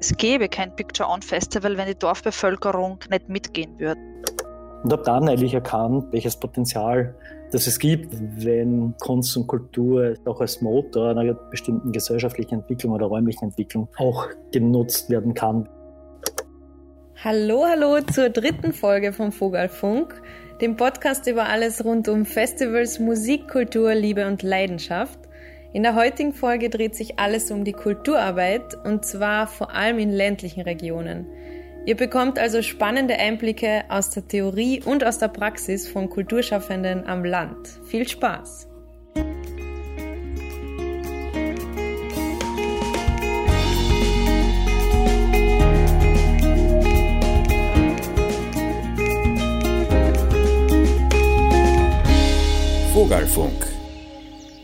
es 0.00 0.16
gäbe 0.16 0.48
kein 0.48 0.74
Picture-On-Festival, 0.74 1.76
wenn 1.76 1.86
die 1.86 1.98
Dorfbevölkerung 1.98 2.98
nicht 3.10 3.28
mitgehen 3.28 3.78
würde. 3.78 4.00
Und 4.82 4.92
habe 4.92 5.02
dann 5.02 5.28
eigentlich 5.28 5.54
erkannt, 5.54 6.06
welches 6.12 6.36
Potenzial 6.36 7.14
das 7.50 7.66
es 7.66 7.78
gibt, 7.78 8.14
wenn 8.44 8.94
Kunst 9.00 9.36
und 9.36 9.46
Kultur 9.46 10.14
auch 10.24 10.40
als 10.40 10.60
Motor 10.60 11.10
einer 11.10 11.34
bestimmten 11.34 11.92
gesellschaftlichen 11.92 12.56
Entwicklung 12.56 12.92
oder 12.92 13.06
räumlichen 13.06 13.46
Entwicklung 13.46 13.88
auch 13.96 14.28
genutzt 14.52 15.10
werden 15.10 15.34
kann. 15.34 15.68
Hallo, 17.22 17.64
hallo 17.64 18.00
zur 18.12 18.28
dritten 18.28 18.72
Folge 18.72 19.12
vom 19.12 19.32
Vogelfunk, 19.32 20.20
dem 20.60 20.76
Podcast 20.76 21.26
über 21.26 21.46
alles 21.46 21.84
rund 21.84 22.08
um 22.08 22.26
Festivals, 22.26 22.98
Musik, 22.98 23.48
Kultur, 23.48 23.94
Liebe 23.94 24.26
und 24.26 24.42
Leidenschaft. 24.42 25.25
In 25.76 25.82
der 25.82 25.94
heutigen 25.94 26.32
Folge 26.32 26.70
dreht 26.70 26.96
sich 26.96 27.18
alles 27.18 27.50
um 27.50 27.62
die 27.62 27.74
Kulturarbeit 27.74 28.74
und 28.86 29.04
zwar 29.04 29.46
vor 29.46 29.74
allem 29.74 29.98
in 29.98 30.10
ländlichen 30.10 30.62
Regionen. 30.62 31.26
Ihr 31.84 31.96
bekommt 31.96 32.38
also 32.38 32.62
spannende 32.62 33.18
Einblicke 33.18 33.84
aus 33.90 34.08
der 34.08 34.26
Theorie 34.26 34.82
und 34.82 35.04
aus 35.04 35.18
der 35.18 35.28
Praxis 35.28 35.86
von 35.86 36.08
Kulturschaffenden 36.08 37.06
am 37.06 37.26
Land. 37.26 37.68
Viel 37.84 38.08
Spaß! 38.08 38.68
Vogelfunk 52.94 53.75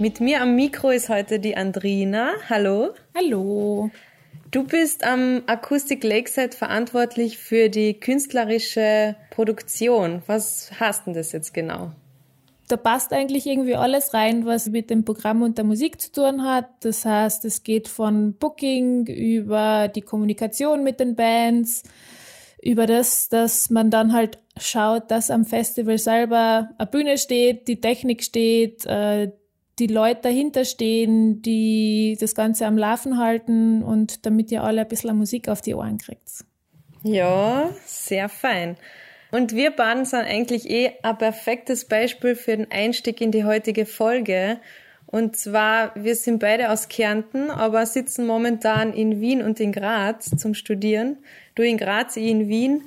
mit 0.02 0.20
mir 0.20 0.42
am 0.42 0.56
Mikro 0.56 0.90
ist 0.90 1.08
heute 1.08 1.38
die 1.38 1.56
Andrina. 1.56 2.32
Hallo. 2.50 2.90
Hallo. 3.16 3.88
Du 4.50 4.64
bist 4.64 5.04
am 5.04 5.42
Acoustic 5.46 6.02
Lakeside 6.02 6.56
verantwortlich 6.56 7.38
für 7.38 7.68
die 7.68 7.94
künstlerische 7.94 9.14
Produktion. 9.30 10.20
Was 10.26 10.72
hast 10.80 11.06
denn 11.06 11.14
das 11.14 11.30
jetzt 11.30 11.54
genau? 11.54 11.92
Da 12.66 12.76
passt 12.76 13.12
eigentlich 13.12 13.46
irgendwie 13.46 13.76
alles 13.76 14.12
rein, 14.12 14.44
was 14.44 14.66
mit 14.66 14.90
dem 14.90 15.04
Programm 15.04 15.40
und 15.42 15.56
der 15.56 15.64
Musik 15.64 16.00
zu 16.00 16.10
tun 16.10 16.42
hat. 16.42 16.66
Das 16.80 17.04
heißt, 17.04 17.44
es 17.44 17.62
geht 17.62 17.86
von 17.86 18.34
Booking 18.34 19.06
über 19.06 19.86
die 19.86 20.02
Kommunikation 20.02 20.82
mit 20.82 20.98
den 20.98 21.14
Bands, 21.14 21.84
über 22.60 22.86
das, 22.86 23.28
dass 23.28 23.70
man 23.70 23.90
dann 23.90 24.12
halt 24.12 24.40
schaut, 24.58 25.12
dass 25.12 25.30
am 25.30 25.44
Festival 25.44 25.98
selber 25.98 26.70
eine 26.76 26.90
Bühne 26.90 27.18
steht, 27.18 27.68
die 27.68 27.80
Technik 27.80 28.24
steht, 28.24 28.84
äh, 28.84 29.30
die 29.82 29.92
Leute 29.92 30.20
dahinter 30.22 30.64
stehen, 30.64 31.42
die 31.42 32.16
das 32.20 32.36
Ganze 32.36 32.66
am 32.66 32.78
Laufen 32.78 33.18
halten 33.18 33.82
und 33.82 34.24
damit 34.26 34.52
ihr 34.52 34.62
alle 34.62 34.82
ein 34.82 34.88
bisschen 34.88 35.16
Musik 35.16 35.48
auf 35.48 35.60
die 35.60 35.74
Ohren 35.74 35.98
kriegt. 35.98 36.44
Ja, 37.02 37.68
sehr 37.84 38.28
fein. 38.28 38.76
Und 39.32 39.56
wir 39.56 39.72
beiden 39.72 40.04
sind 40.04 40.20
eigentlich 40.20 40.70
eh 40.70 40.92
ein 41.02 41.18
perfektes 41.18 41.86
Beispiel 41.86 42.36
für 42.36 42.56
den 42.56 42.70
Einstieg 42.70 43.20
in 43.20 43.32
die 43.32 43.44
heutige 43.44 43.86
Folge. 43.86 44.60
Und 45.06 45.36
zwar, 45.36 45.92
wir 45.96 46.14
sind 46.14 46.38
beide 46.38 46.70
aus 46.70 46.88
Kärnten, 46.88 47.50
aber 47.50 47.84
sitzen 47.84 48.24
momentan 48.24 48.92
in 48.92 49.20
Wien 49.20 49.42
und 49.42 49.58
in 49.58 49.72
Graz 49.72 50.30
zum 50.36 50.54
Studieren. 50.54 51.18
Du 51.56 51.62
in 51.62 51.76
Graz, 51.76 52.16
ich 52.16 52.28
in 52.28 52.46
Wien. 52.48 52.82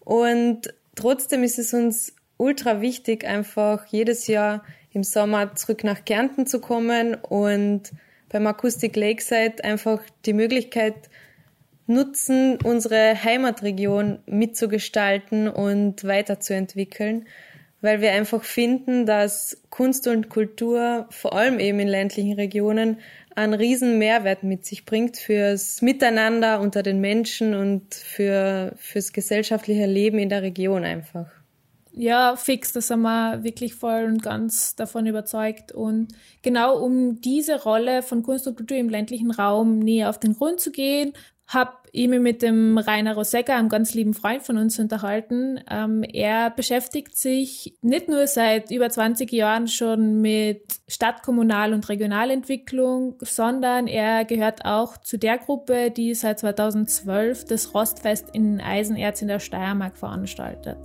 Und 0.00 0.74
trotzdem 0.96 1.44
ist 1.44 1.60
es 1.60 1.72
uns 1.72 2.16
ultra 2.38 2.80
wichtig, 2.80 3.24
einfach 3.24 3.86
jedes 3.86 4.26
Jahr 4.26 4.64
im 4.92 5.04
Sommer 5.04 5.54
zurück 5.54 5.84
nach 5.84 6.04
Kärnten 6.04 6.46
zu 6.46 6.60
kommen 6.60 7.14
und 7.14 7.92
beim 8.28 8.46
Acoustic 8.46 8.96
Lakeside 8.96 9.62
einfach 9.64 10.00
die 10.24 10.32
Möglichkeit 10.32 10.94
nutzen, 11.86 12.58
unsere 12.62 13.22
Heimatregion 13.22 14.20
mitzugestalten 14.26 15.48
und 15.48 16.04
weiterzuentwickeln, 16.04 17.26
weil 17.80 18.00
wir 18.00 18.12
einfach 18.12 18.44
finden, 18.44 19.06
dass 19.06 19.60
Kunst 19.70 20.06
und 20.06 20.28
Kultur 20.28 21.06
vor 21.10 21.34
allem 21.34 21.58
eben 21.58 21.80
in 21.80 21.88
ländlichen 21.88 22.34
Regionen 22.34 22.98
einen 23.34 23.54
riesen 23.54 23.98
Mehrwert 23.98 24.42
mit 24.42 24.66
sich 24.66 24.84
bringt 24.84 25.16
fürs 25.16 25.82
Miteinander 25.82 26.60
unter 26.60 26.82
den 26.82 27.00
Menschen 27.00 27.54
und 27.54 27.94
für, 27.94 28.74
fürs 28.76 29.12
gesellschaftliche 29.12 29.86
Leben 29.86 30.18
in 30.18 30.28
der 30.28 30.42
Region 30.42 30.84
einfach. 30.84 31.39
Ja, 31.92 32.36
fix, 32.36 32.72
da 32.72 32.80
sind 32.80 33.00
wir 33.02 33.42
wirklich 33.42 33.74
voll 33.74 34.04
und 34.04 34.22
ganz 34.22 34.76
davon 34.76 35.06
überzeugt. 35.06 35.72
Und 35.72 36.08
genau 36.42 36.78
um 36.78 37.20
diese 37.20 37.62
Rolle 37.62 38.02
von 38.02 38.22
Kunst 38.22 38.46
und 38.46 38.56
Kultur 38.56 38.76
im 38.76 38.88
ländlichen 38.88 39.30
Raum 39.30 39.80
näher 39.80 40.08
auf 40.08 40.20
den 40.20 40.34
Grund 40.34 40.60
zu 40.60 40.70
gehen, 40.70 41.12
habe 41.50 41.72
ich 41.90 42.06
mich 42.06 42.20
mit 42.20 42.42
dem 42.42 42.78
Rainer 42.78 43.14
Rosegger, 43.14 43.56
einem 43.56 43.68
ganz 43.68 43.92
lieben 43.92 44.14
Freund 44.14 44.42
von 44.42 44.56
uns, 44.56 44.78
unterhalten. 44.78 45.58
Ähm, 45.68 46.04
er 46.04 46.50
beschäftigt 46.50 47.18
sich 47.18 47.76
nicht 47.82 48.08
nur 48.08 48.28
seit 48.28 48.70
über 48.70 48.88
20 48.88 49.32
Jahren 49.32 49.66
schon 49.66 50.20
mit 50.20 50.62
Stadtkommunal- 50.88 51.74
und 51.74 51.88
Regionalentwicklung, 51.88 53.16
sondern 53.22 53.88
er 53.88 54.24
gehört 54.24 54.64
auch 54.64 54.96
zu 54.98 55.18
der 55.18 55.38
Gruppe, 55.38 55.90
die 55.90 56.14
seit 56.14 56.38
2012 56.38 57.46
das 57.46 57.74
Rostfest 57.74 58.28
in 58.32 58.60
Eisenerz 58.60 59.20
in 59.20 59.26
der 59.26 59.40
Steiermark 59.40 59.96
veranstaltet. 59.96 60.78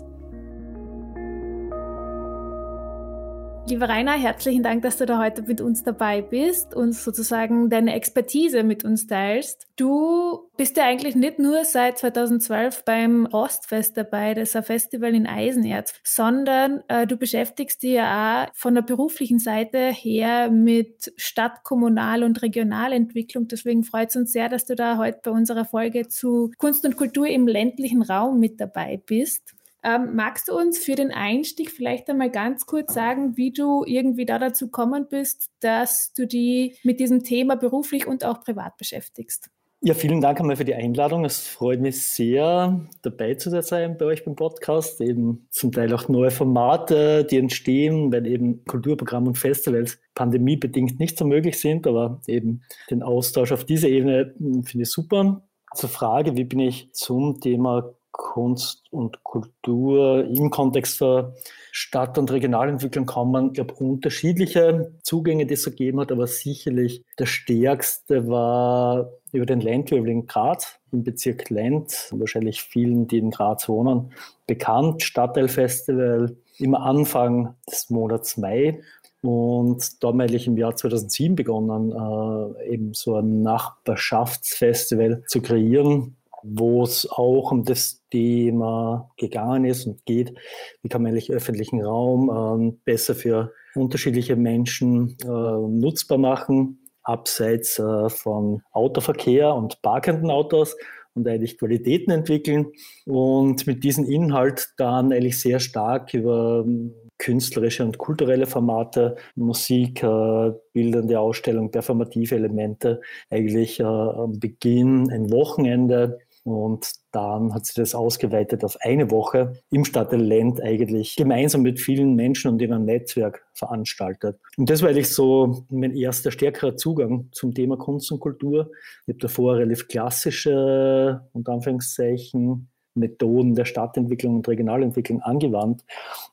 Lieber 3.68 3.90
Rainer, 3.90 4.14
herzlichen 4.14 4.62
Dank, 4.62 4.84
dass 4.84 4.98
du 4.98 5.08
da 5.08 5.18
heute 5.18 5.42
mit 5.42 5.59
uns 5.59 5.81
dabei 5.81 6.22
bist 6.22 6.76
und 6.76 6.94
sozusagen 6.94 7.68
deine 7.72 7.96
Expertise 7.96 8.62
mit 8.62 8.86
uns 8.86 9.08
teilst. 9.08 9.66
Du 9.76 10.52
bist 10.56 10.78
ja 10.78 10.84
eigentlich 10.84 11.16
nicht 11.16 11.40
nur 11.40 11.66
seit 11.66 11.98
2012 11.98 12.86
beim 12.86 13.26
Rostfest 13.26 13.98
dabei, 13.98 14.36
das 14.36 14.50
ist 14.50 14.56
ein 14.56 14.64
Festival 14.64 15.16
in 15.16 15.26
Eisenerz, 15.26 15.96
sondern 16.03 16.84
äh, 16.90 17.08
du 17.08 17.18
beschäftigst 17.18 17.81
dich 17.81 17.94
ja 17.94 18.44
auch 18.46 18.52
von 18.53 18.76
der 18.76 18.84
beruflichen 18.84 19.40
Seite 19.40 19.88
her 19.92 20.52
mit 20.52 21.12
Stadt-, 21.18 21.64
Kommunal- 21.64 22.24
und 22.24 22.44
Regionalentwicklung. 22.44 23.47
Deswegen 23.47 23.84
freut 23.84 24.09
es 24.09 24.16
uns 24.16 24.32
sehr, 24.32 24.47
dass 24.47 24.66
du 24.66 24.76
da 24.76 25.00
heute 25.00 25.22
bei 25.24 25.32
unserer 25.32 25.66
Folge 25.66 26.08
zu 26.08 26.52
Kunst 26.59 26.86
und 26.86 26.97
Kultur 26.97 27.26
im 27.26 27.47
ländlichen 27.47 28.03
Raum 28.03 28.40
mit 28.40 28.62
dabei 28.62 29.02
bist. 29.03 29.55
Ähm, 29.85 30.16
magst 30.16 30.47
du 30.47 30.57
uns 30.57 30.79
für 30.79 30.96
den 30.96 31.12
Einstieg 31.12 31.69
vielleicht 31.69 32.09
einmal 32.09 32.31
ganz 32.31 32.66
kurz 32.66 32.96
sagen, 32.96 33.38
wie 33.38 33.51
du 33.51 33.84
irgendwie 33.85 34.25
da 34.25 34.40
dazu 34.40 34.66
gekommen 34.66 35.06
bist, 35.07 35.51
dass 35.59 36.12
du 36.13 36.25
die 36.25 36.75
mit 36.81 37.00
diesem 37.00 37.23
Thema 37.23 37.56
beruflich 37.56 38.07
und 38.07 38.25
auch 38.25 38.41
privat 38.41 38.78
beschäftigst? 38.78 39.51
Ja, 39.81 39.94
vielen 39.94 40.22
Dank 40.22 40.40
einmal 40.40 40.56
für 40.56 40.66
die 40.66 40.73
Einladung. 40.73 41.25
Es 41.25 41.47
freut 41.47 41.79
mich 41.79 42.01
sehr, 42.01 42.88
dabei 43.03 43.35
zu 43.35 43.51
sein 43.62 43.97
bei 43.97 44.06
euch 44.06 44.25
beim 44.25 44.35
Podcast. 44.35 45.00
Eben 45.00 45.46
zum 45.51 45.72
Teil 45.72 45.94
auch 45.94 46.09
neue 46.09 46.31
Formate, 46.31 47.23
die 47.23 47.38
entstehen, 47.38 48.12
weil 48.12 48.25
eben 48.25 48.66
Kulturprogramme 48.66 49.28
und 49.28 49.38
Festivals 49.38 50.00
pandemiebedingt 50.16 51.00
nicht 51.00 51.19
so 51.19 51.25
möglich 51.25 51.59
sind, 51.59 51.85
aber 51.85 52.19
eben 52.25 52.63
den 52.90 53.03
Austausch 53.03 53.52
auf 53.52 53.66
dieser 53.66 53.90
Ebene 53.90 54.34
hm, 54.40 54.63
finde 54.63 54.84
ich 54.84 54.90
super. 54.90 55.46
Zur 55.75 55.90
Frage, 55.90 56.35
wie 56.35 56.46
bin 56.46 56.59
ich 56.59 56.90
zum 56.94 57.40
Thema 57.40 57.95
Kunst 58.18 58.84
und 58.92 59.24
Kultur 59.24 60.24
im 60.26 60.50
Kontext 60.50 61.02
der 61.02 61.34
Stadt- 61.72 62.18
und 62.18 62.31
Regionalentwicklung 62.31 63.06
kann 63.06 63.30
man, 63.30 63.52
glaube 63.53 63.74
unterschiedliche 63.74 64.94
Zugänge, 65.03 65.46
die 65.46 65.56
es 65.56 65.66
gegeben 65.66 66.00
hat, 66.00 66.14
aber 66.14 66.26
sicherlich 66.26 67.03
der 67.20 67.26
stärkste 67.26 68.30
war 68.30 69.12
über 69.34 69.46
den 69.46 69.59
Landtravel 69.59 70.09
in 70.09 70.28
Graz, 70.28 70.80
im 70.94 71.03
Bezirk 71.03 71.50
Lent, 71.50 72.09
wahrscheinlich 72.12 72.64
vielen, 72.64 73.08
die 73.08 73.18
in 73.18 73.31
Graz 73.31 73.68
wohnen, 73.68 74.14
bekannt, 74.47 75.03
Stadtteilfestival, 75.03 76.38
immer 76.58 76.82
Anfang 76.82 77.56
des 77.70 77.90
Monats 77.90 78.38
Mai. 78.38 78.82
Und 79.22 80.02
da 80.03 80.09
habe 80.09 80.26
ich 80.26 80.47
im 80.47 80.58
Jahr 80.58 80.76
2007 80.76 81.36
begonnen, 81.36 81.92
äh, 81.92 82.74
eben 82.74 82.94
so 82.94 83.16
ein 83.18 83.42
Nachbarschaftsfestival 83.42 85.24
zu 85.28 85.42
kreieren, 85.42 86.16
wo 86.47 86.84
es 86.84 87.09
auch 87.09 87.52
um 87.52 87.64
das 87.64 88.03
Thema 88.12 89.09
gegangen 89.18 89.66
ist 89.66 89.86
und 89.86 90.06
geht, 90.06 90.34
wie 90.82 90.90
kann 90.90 91.02
man 91.02 91.12
eigentlich 91.12 91.32
öffentlichen 91.32 91.84
Raum 91.84 92.30
ähm, 92.30 92.80
besser 92.86 93.16
für 93.16 93.52
unterschiedliche 93.76 94.36
Menschen 94.36 95.18
äh, 95.24 95.28
nutzbar 95.28 96.18
machen, 96.18 96.80
abseits 97.03 97.80
äh, 97.80 98.09
von 98.09 98.62
Autoverkehr 98.72 99.53
und 99.53 99.82
parkenden 99.82 100.30
Autos 100.30 100.76
und 101.14 101.28
eigentlich 101.28 101.58
Qualitäten 101.58 102.12
entwickeln 102.12 102.68
und 103.06 103.66
mit 103.68 103.84
diesem 103.84 104.06
Inhalt 104.06 104.74
dann 104.78 105.12
eigentlich 105.12 105.40
sehr 105.40 105.59
stark 105.59 106.14
über 106.14 106.64
ähm, 106.66 106.94
künstlerische 107.18 107.84
und 107.84 107.98
kulturelle 107.98 108.46
Formate, 108.46 109.16
Musik, 109.36 110.03
äh, 110.03 110.52
bildende 110.74 111.20
Ausstellung, 111.20 111.72
performative 111.72 112.36
Elemente 112.36 113.02
eigentlich 113.30 113.80
äh, 113.80 113.84
am 113.84 114.40
Beginn 114.40 115.09
ein 115.09 115.32
Wochenende 115.32 116.20
Und 116.46 116.92
dann 117.12 117.56
hat 117.56 117.66
sich 117.66 117.74
das 117.74 117.96
ausgeweitet 117.96 118.64
auf 118.64 118.78
eine 118.82 119.09
Woche 119.09 119.53
im 119.72 119.84
Stadtteil 119.84 120.22
Land 120.22 120.62
eigentlich 120.62 121.16
gemeinsam 121.16 121.64
mit 121.64 121.80
vielen 121.80 122.14
Menschen 122.14 122.52
und 122.52 122.62
einem 122.62 122.86
Netzwerk 122.86 123.44
veranstaltet. 123.53 124.40
Und 124.56 124.70
das 124.70 124.84
war 124.84 124.90
eigentlich 124.90 125.09
so 125.09 125.66
mein 125.72 125.96
erster 125.96 126.30
stärkerer 126.30 126.76
Zugang 126.76 127.30
zum 127.32 127.56
Thema 127.56 127.78
Kunst 127.78 128.12
und 128.12 128.20
Kultur. 128.20 128.70
Ich 129.08 129.16
habe 129.16 129.20
davor 129.22 129.56
relativ 129.56 129.88
klassische, 129.88 131.22
unter 131.34 131.53
Anführungszeichen, 131.53 132.70
Methoden 132.94 133.56
der 133.56 133.66
Stadtentwicklung 133.66 134.36
und 134.36 134.48
Regionalentwicklung 134.48 135.22
angewandt 135.22 135.84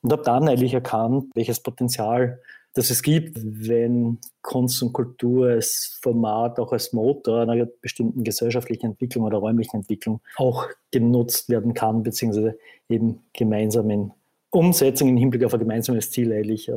und 0.02 0.12
habe 0.12 0.22
dann 0.24 0.46
eigentlich 0.46 0.74
erkannt, 0.74 1.30
welches 1.34 1.60
Potenzial 1.60 2.38
das 2.74 2.90
es 2.90 3.02
gibt, 3.02 3.38
wenn 3.42 4.18
Kunst 4.40 4.82
und 4.82 4.92
Kultur 4.92 5.48
als 5.48 5.98
Format, 6.00 6.58
auch 6.58 6.72
als 6.72 6.92
Motor 6.92 7.42
einer 7.42 7.66
bestimmten 7.66 8.24
gesellschaftlichen 8.24 8.86
Entwicklung 8.86 9.24
oder 9.24 9.38
räumlichen 9.38 9.76
Entwicklung 9.76 10.20
auch 10.36 10.66
genutzt 10.90 11.48
werden 11.48 11.74
kann, 11.74 12.02
beziehungsweise 12.02 12.58
eben 12.88 13.22
gemeinsam 13.34 13.90
in 13.90 14.12
Umsetzung 14.50 15.08
im 15.08 15.16
Hinblick 15.16 15.44
auf 15.44 15.54
ein 15.54 15.60
gemeinsames 15.60 16.10
Ziel 16.10 16.32
eigentlich 16.32 16.68
äh, 16.68 16.74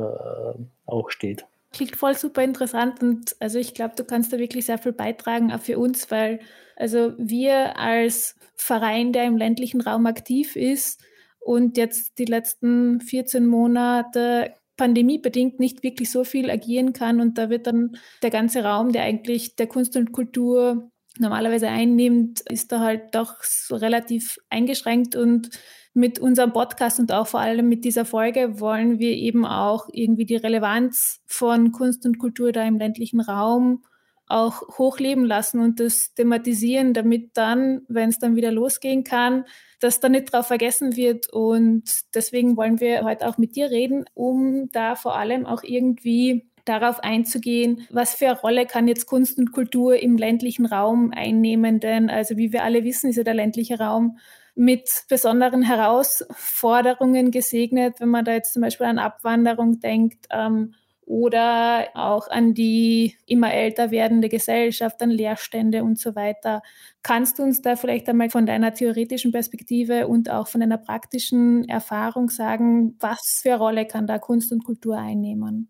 auch 0.86 1.10
steht. 1.10 1.46
Klingt 1.72 1.96
voll 1.96 2.16
super 2.16 2.42
interessant 2.42 3.02
und 3.02 3.36
also 3.38 3.58
ich 3.58 3.74
glaube, 3.74 3.94
du 3.96 4.04
kannst 4.04 4.32
da 4.32 4.38
wirklich 4.38 4.66
sehr 4.66 4.78
viel 4.78 4.92
beitragen, 4.92 5.52
auch 5.52 5.60
für 5.60 5.78
uns, 5.78 6.10
weil 6.10 6.40
also 6.76 7.12
wir 7.18 7.78
als 7.78 8.36
Verein, 8.54 9.12
der 9.12 9.24
im 9.24 9.36
ländlichen 9.36 9.80
Raum 9.80 10.06
aktiv 10.06 10.56
ist 10.56 11.00
und 11.40 11.76
jetzt 11.76 12.18
die 12.18 12.24
letzten 12.24 13.00
14 13.00 13.46
Monate 13.46 14.54
pandemiebedingt 14.76 15.58
nicht 15.60 15.82
wirklich 15.82 16.10
so 16.10 16.24
viel 16.24 16.50
agieren 16.50 16.92
kann. 16.92 17.20
Und 17.20 17.38
da 17.38 17.50
wird 17.50 17.66
dann 17.66 17.96
der 18.22 18.30
ganze 18.30 18.62
Raum, 18.64 18.92
der 18.92 19.02
eigentlich 19.02 19.56
der 19.56 19.66
Kunst 19.66 19.96
und 19.96 20.12
Kultur 20.12 20.90
normalerweise 21.18 21.68
einnimmt, 21.68 22.40
ist 22.50 22.72
da 22.72 22.80
halt 22.80 23.14
doch 23.14 23.42
so 23.42 23.76
relativ 23.76 24.38
eingeschränkt. 24.50 25.16
Und 25.16 25.50
mit 25.94 26.18
unserem 26.18 26.52
Podcast 26.52 27.00
und 27.00 27.10
auch 27.10 27.26
vor 27.26 27.40
allem 27.40 27.70
mit 27.70 27.84
dieser 27.86 28.04
Folge 28.04 28.60
wollen 28.60 28.98
wir 28.98 29.12
eben 29.12 29.46
auch 29.46 29.88
irgendwie 29.90 30.26
die 30.26 30.36
Relevanz 30.36 31.22
von 31.26 31.72
Kunst 31.72 32.04
und 32.04 32.18
Kultur 32.18 32.52
da 32.52 32.62
im 32.64 32.78
ländlichen 32.78 33.20
Raum 33.20 33.82
auch 34.28 34.78
hochleben 34.78 35.24
lassen 35.24 35.60
und 35.60 35.80
das 35.80 36.14
thematisieren, 36.14 36.94
damit 36.94 37.30
dann, 37.34 37.82
wenn 37.88 38.08
es 38.08 38.18
dann 38.18 38.36
wieder 38.36 38.50
losgehen 38.50 39.04
kann, 39.04 39.44
dass 39.80 40.00
da 40.00 40.08
nicht 40.08 40.32
drauf 40.32 40.46
vergessen 40.46 40.96
wird. 40.96 41.28
Und 41.32 41.84
deswegen 42.14 42.56
wollen 42.56 42.80
wir 42.80 43.04
heute 43.04 43.28
auch 43.28 43.38
mit 43.38 43.56
dir 43.56 43.70
reden, 43.70 44.04
um 44.14 44.68
da 44.72 44.96
vor 44.96 45.16
allem 45.16 45.46
auch 45.46 45.62
irgendwie 45.62 46.48
darauf 46.64 47.00
einzugehen, 47.00 47.86
was 47.90 48.14
für 48.14 48.28
eine 48.28 48.40
Rolle 48.40 48.66
kann 48.66 48.88
jetzt 48.88 49.06
Kunst 49.06 49.38
und 49.38 49.52
Kultur 49.52 49.96
im 49.96 50.16
ländlichen 50.16 50.66
Raum 50.66 51.12
einnehmen. 51.14 51.78
Denn 51.78 52.10
also 52.10 52.36
wie 52.36 52.52
wir 52.52 52.64
alle 52.64 52.84
wissen, 52.84 53.10
ist 53.10 53.16
ja 53.16 53.22
der 53.22 53.34
ländliche 53.34 53.78
Raum 53.78 54.18
mit 54.56 55.04
besonderen 55.08 55.62
Herausforderungen 55.62 57.30
gesegnet, 57.30 58.00
wenn 58.00 58.08
man 58.08 58.24
da 58.24 58.32
jetzt 58.32 58.54
zum 58.54 58.62
Beispiel 58.62 58.86
an 58.86 58.98
Abwanderung 58.98 59.80
denkt. 59.80 60.26
Ähm, 60.30 60.74
oder 61.06 61.86
auch 61.94 62.28
an 62.28 62.52
die 62.52 63.14
immer 63.26 63.54
älter 63.54 63.92
werdende 63.92 64.28
Gesellschaft, 64.28 65.00
an 65.00 65.10
Leerstände 65.10 65.84
und 65.84 65.98
so 65.98 66.16
weiter. 66.16 66.62
Kannst 67.02 67.38
du 67.38 67.44
uns 67.44 67.62
da 67.62 67.76
vielleicht 67.76 68.08
einmal 68.08 68.28
von 68.28 68.44
deiner 68.44 68.74
theoretischen 68.74 69.30
Perspektive 69.30 70.08
und 70.08 70.28
auch 70.28 70.48
von 70.48 70.60
deiner 70.60 70.78
praktischen 70.78 71.66
Erfahrung 71.68 72.28
sagen, 72.28 72.96
was 72.98 73.40
für 73.42 73.50
eine 73.50 73.58
Rolle 73.58 73.86
kann 73.86 74.08
da 74.08 74.18
Kunst 74.18 74.52
und 74.52 74.64
Kultur 74.64 74.98
einnehmen? 74.98 75.68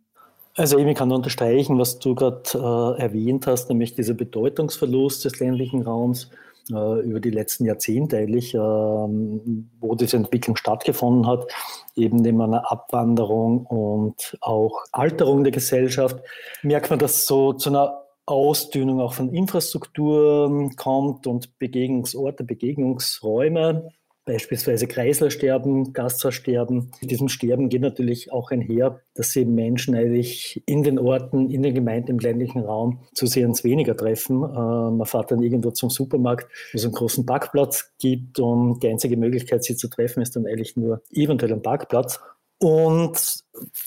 Also 0.56 0.78
ich 0.78 0.96
kann 0.96 1.12
unterstreichen, 1.12 1.78
was 1.78 1.98
du 1.98 2.14
gerade 2.14 2.42
äh, 2.54 3.02
erwähnt 3.02 3.46
hast, 3.46 3.68
nämlich 3.68 3.94
dieser 3.94 4.14
Bedeutungsverlust 4.14 5.26
des 5.26 5.38
ländlichen 5.38 5.82
Raums 5.82 6.30
über 6.68 7.20
die 7.20 7.30
letzten 7.30 7.64
Jahrzehnte 7.64 8.18
eigentlich, 8.18 8.54
ähm, 8.54 9.70
wo 9.80 9.94
diese 9.94 10.16
Entwicklung 10.16 10.56
stattgefunden 10.56 11.26
hat, 11.26 11.46
eben 11.94 12.16
neben 12.16 12.40
einer 12.40 12.70
Abwanderung 12.70 13.66
und 13.66 14.36
auch 14.40 14.84
Alterung 14.92 15.44
der 15.44 15.52
Gesellschaft, 15.52 16.16
merkt 16.62 16.90
man, 16.90 16.98
dass 16.98 17.26
so 17.26 17.52
zu 17.52 17.70
einer 17.70 18.02
Ausdünnung 18.26 19.00
auch 19.00 19.14
von 19.14 19.32
Infrastruktur 19.32 20.70
kommt 20.76 21.28
und 21.28 21.58
Begegnungsorte, 21.58 22.42
Begegnungsräume 22.42 23.88
beispielsweise 24.26 24.88
Kreislersterben, 24.88 25.92
Gasthaussterben. 25.92 26.90
Mit 27.00 27.10
diesem 27.10 27.28
Sterben 27.28 27.68
geht 27.68 27.80
natürlich 27.80 28.32
auch 28.32 28.50
einher, 28.50 29.00
dass 29.14 29.30
sie 29.30 29.44
Menschen 29.44 29.94
eigentlich 29.94 30.62
in 30.66 30.82
den 30.82 30.98
Orten, 30.98 31.48
in 31.48 31.62
den 31.62 31.74
Gemeinden, 31.74 32.10
im 32.10 32.18
ländlichen 32.18 32.60
Raum 32.60 33.00
zusehends 33.14 33.62
weniger 33.62 33.96
treffen. 33.96 34.42
Äh, 34.42 34.46
man 34.46 35.06
fährt 35.06 35.30
dann 35.30 35.42
irgendwo 35.42 35.70
zum 35.70 35.90
Supermarkt, 35.90 36.50
wo 36.72 36.76
es 36.76 36.84
einen 36.84 36.92
großen 36.92 37.24
Parkplatz 37.24 37.94
gibt 37.98 38.40
und 38.40 38.82
die 38.82 38.88
einzige 38.88 39.16
Möglichkeit, 39.16 39.62
sie 39.62 39.76
zu 39.76 39.88
treffen, 39.88 40.22
ist 40.22 40.34
dann 40.34 40.46
eigentlich 40.46 40.76
nur 40.76 41.02
eventuell 41.12 41.52
ein 41.52 41.62
Parkplatz. 41.62 42.20
Und 42.58 43.44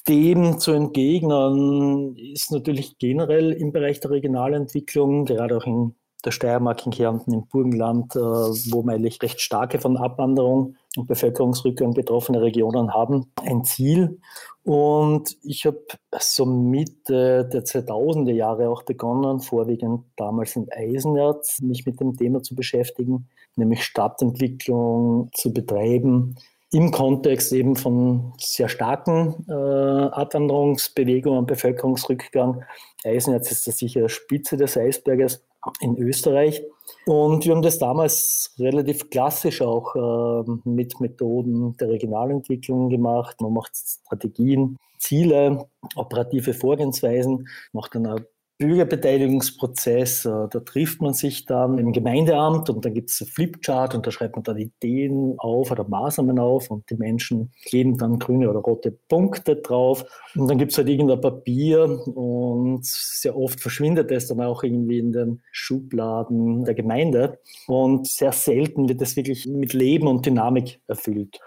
dem 0.08 0.60
zu 0.60 0.72
entgegnen 0.72 2.16
ist 2.16 2.52
natürlich 2.52 2.98
generell 2.98 3.52
im 3.52 3.74
Bereich 3.74 4.00
der 4.00 4.12
Regionalentwicklung, 4.12 5.26
gerade 5.26 5.58
auch 5.58 5.66
in 5.66 5.96
der 6.26 6.32
Steiermark 6.32 6.86
in 6.86 6.92
Kärnten, 6.92 7.34
im 7.34 7.48
Burgenland, 7.48 8.16
äh, 8.16 8.20
wo 8.20 8.84
wir 8.84 8.94
eigentlich 8.94 9.22
recht 9.22 9.40
starke 9.40 9.80
von 9.80 9.98
Abwanderung 9.98 10.76
und 10.98 11.08
Bevölkerungsrückgang 11.08 11.94
betroffene 11.94 12.42
Regionen 12.42 12.94
haben, 12.94 13.32
ein 13.42 13.64
Ziel. 13.64 14.20
Und 14.64 15.38
ich 15.42 15.66
habe 15.66 15.82
so 16.20 16.46
Mitte 16.46 17.50
der 17.52 17.64
2000er 17.64 18.34
Jahre 18.34 18.70
auch 18.70 18.84
begonnen, 18.84 19.40
vorwiegend 19.40 20.04
damals 20.18 20.56
in 20.56 20.68
Eisenerz, 20.72 21.62
mich 21.62 21.86
mit 21.86 22.00
dem 22.00 22.18
Thema 22.18 22.44
zu 22.44 22.56
beschäftigen, 22.56 23.28
nämlich 23.56 23.84
Stadtentwicklung 23.84 25.30
zu 25.34 25.54
betreiben 25.54 26.36
im 26.72 26.92
Kontext 26.92 27.52
eben 27.52 27.76
von 27.76 28.34
sehr 28.38 28.70
starken 28.70 29.46
äh, 29.48 29.54
Abwanderungsbewegungen 29.54 31.40
und 31.40 31.48
Bevölkerungsrückgang. 31.48 32.64
Eisenerz 33.04 33.52
ist 33.52 33.68
da 33.68 33.72
sicher 33.72 34.08
Spitze 34.08 34.56
des 34.56 34.78
Eisberges 34.78 35.44
in 35.80 35.98
Österreich. 35.98 36.62
Und 37.06 37.46
wir 37.46 37.54
haben 37.54 37.62
das 37.62 37.80
damals 37.80 38.54
relativ 38.60 39.10
klassisch 39.10 39.62
auch 39.62 39.96
äh, 39.96 40.52
mit 40.64 41.00
Methoden 41.00 41.76
der 41.78 41.90
Regionalentwicklung 41.90 42.90
gemacht. 42.90 43.42
Man 43.42 43.54
macht 43.54 43.76
Strategien, 43.76 44.78
Ziele, 44.98 45.70
operative 45.96 46.54
Vorgehensweisen, 46.54 47.48
macht 47.74 47.96
dann 47.96 48.08
auch 48.08 48.20
Bürgerbeteiligungsprozess, 48.60 50.26
äh, 50.26 50.48
da 50.52 50.60
trifft 50.60 51.02
man 51.02 51.14
sich 51.14 51.46
dann 51.46 51.78
im 51.78 51.94
Gemeindeamt 51.94 52.70
und 52.70 52.84
dann 52.84 52.94
gibt 52.94 53.10
es 53.10 53.22
einen 53.22 53.32
Flipchart 53.32 53.96
und 53.96 54.06
da 54.06 54.12
schreibt 54.12 54.36
man 54.36 54.44
dann 54.44 54.58
Ideen 54.58 55.36
auf 55.38 55.72
oder 55.72 55.88
Maßnahmen 55.88 56.38
auf 56.40 56.70
und 56.70 56.90
die 56.90 56.96
Menschen 56.96 57.52
kleben 57.64 57.98
dann 57.98 58.20
grüne 58.20 58.50
oder 58.50 58.60
rote 58.60 58.92
Punkte 58.92 59.56
drauf 59.56 60.04
und 60.36 60.50
dann 60.50 60.58
gibt 60.58 60.74
es 60.74 60.78
halt 60.78 60.90
irgendein 60.90 61.22
Papier 61.22 61.84
und 61.84 62.86
sehr 62.86 63.38
oft 63.38 63.62
verschwindet 63.62 64.12
es 64.12 64.28
dann 64.28 64.42
auch 64.42 64.62
irgendwie 64.62 65.00
in 65.00 65.14
den 65.14 65.42
Schubladen 65.54 66.66
der 66.66 66.76
Gemeinde 66.76 67.40
und 67.66 68.08
sehr 68.08 68.34
selten 68.34 68.90
wird 68.90 69.02
es 69.02 69.16
wirklich 69.16 69.48
mit 69.48 69.72
Leben 69.72 70.08
und 70.08 70.26
Dynamik 70.26 70.82
erfüllt. 70.86 71.40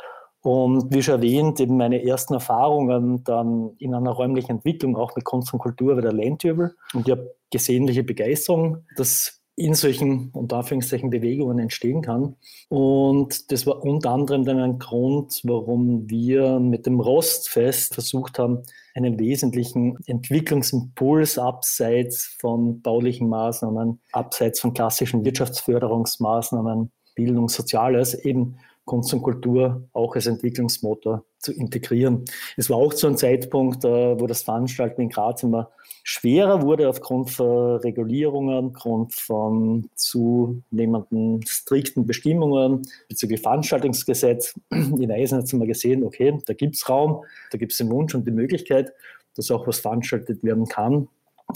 Und 0.43 0.93
wie 0.93 1.03
schon 1.03 1.15
erwähnt, 1.17 1.61
eben 1.61 1.77
meine 1.77 2.05
ersten 2.05 2.35
Erfahrungen 2.35 3.23
dann 3.23 3.71
in 3.79 3.95
einer 3.95 4.11
räumlichen 4.11 4.51
Entwicklung, 4.53 4.97
auch 4.97 5.15
mit 5.15 5.25
Kunst 5.25 5.53
und 5.53 5.61
Kultur 5.61 5.95
bei 5.95 6.01
der 6.01 6.13
Landübel. 6.13 6.75
Und 6.95 7.07
ich 7.07 7.13
habe 7.13 7.35
gesehen, 7.51 7.87
welche 7.87 8.03
Begeisterung 8.03 8.85
das 8.97 9.43
in 9.55 9.75
solchen, 9.75 10.31
unter 10.33 10.57
Anführungszeichen, 10.57 11.11
Bewegungen 11.11 11.59
entstehen 11.59 12.01
kann. 12.03 12.37
Und 12.69 13.53
das 13.53 13.67
war 13.67 13.83
unter 13.85 14.11
anderem 14.11 14.45
dann 14.45 14.59
ein 14.59 14.79
Grund, 14.79 15.43
warum 15.45 16.09
wir 16.09 16.59
mit 16.59 16.87
dem 16.87 17.01
Rostfest 17.01 17.95
versucht 17.95 18.39
haben, 18.39 18.63
einen 18.95 19.21
wesentlichen 19.21 19.99
Entwicklungsimpuls 20.07 21.39
abseits 21.39 22.37
von 22.41 22.81
baulichen 22.81 23.29
Maßnahmen, 23.29 24.01
abseits 24.13 24.61
von 24.61 24.75
klassischen 24.75 25.25
Wirtschaftsförderungsmaßnahmen, 25.25 26.91
Bildung, 27.15 27.49
Soziales 27.49 28.15
eben 28.15 28.57
Kunst 28.85 29.15
und 29.15 29.23
Kultur 29.23 29.89
auch 29.93 30.15
als 30.17 30.27
Entwicklungsmotor 30.27 31.25
zu 31.39 31.53
integrieren. 31.53 32.25
Es 32.57 32.69
war 32.69 32.79
auch 32.79 32.95
zu 32.95 33.07
einem 33.07 33.17
Zeitpunkt, 33.17 33.85
äh, 33.85 34.21
wo 34.21 34.27
das 34.27 34.43
Veranstalten 34.43 35.03
in 35.03 35.09
Graz 35.09 35.43
immer 35.43 35.71
schwerer 36.05 36.63
wurde 36.63 36.89
aufgrund 36.89 37.31
von 37.31 37.77
Regulierungen, 37.77 38.75
aufgrund 38.75 39.15
von 39.15 39.89
zunehmenden 39.95 41.47
strikten 41.47 42.07
Bestimmungen 42.07 42.83
bezüglich 43.09 43.41
Veranstaltungsgesetz. 43.41 44.55
In 44.71 45.13
Eisenach 45.13 45.45
haben 45.53 45.61
wir 45.61 45.67
gesehen, 45.67 46.03
okay, 46.03 46.39
da 46.47 46.55
gibt 46.55 46.75
es 46.75 46.89
Raum, 46.89 47.25
da 47.51 47.59
gibt 47.59 47.73
es 47.73 47.79
den 47.79 47.91
Wunsch 47.91 48.15
und 48.15 48.27
die 48.27 48.33
Möglichkeit, 48.33 48.93
dass 49.37 49.51
auch 49.51 49.67
was 49.67 49.79
veranstaltet 49.79 50.43
werden 50.43 50.67
kann 50.67 51.09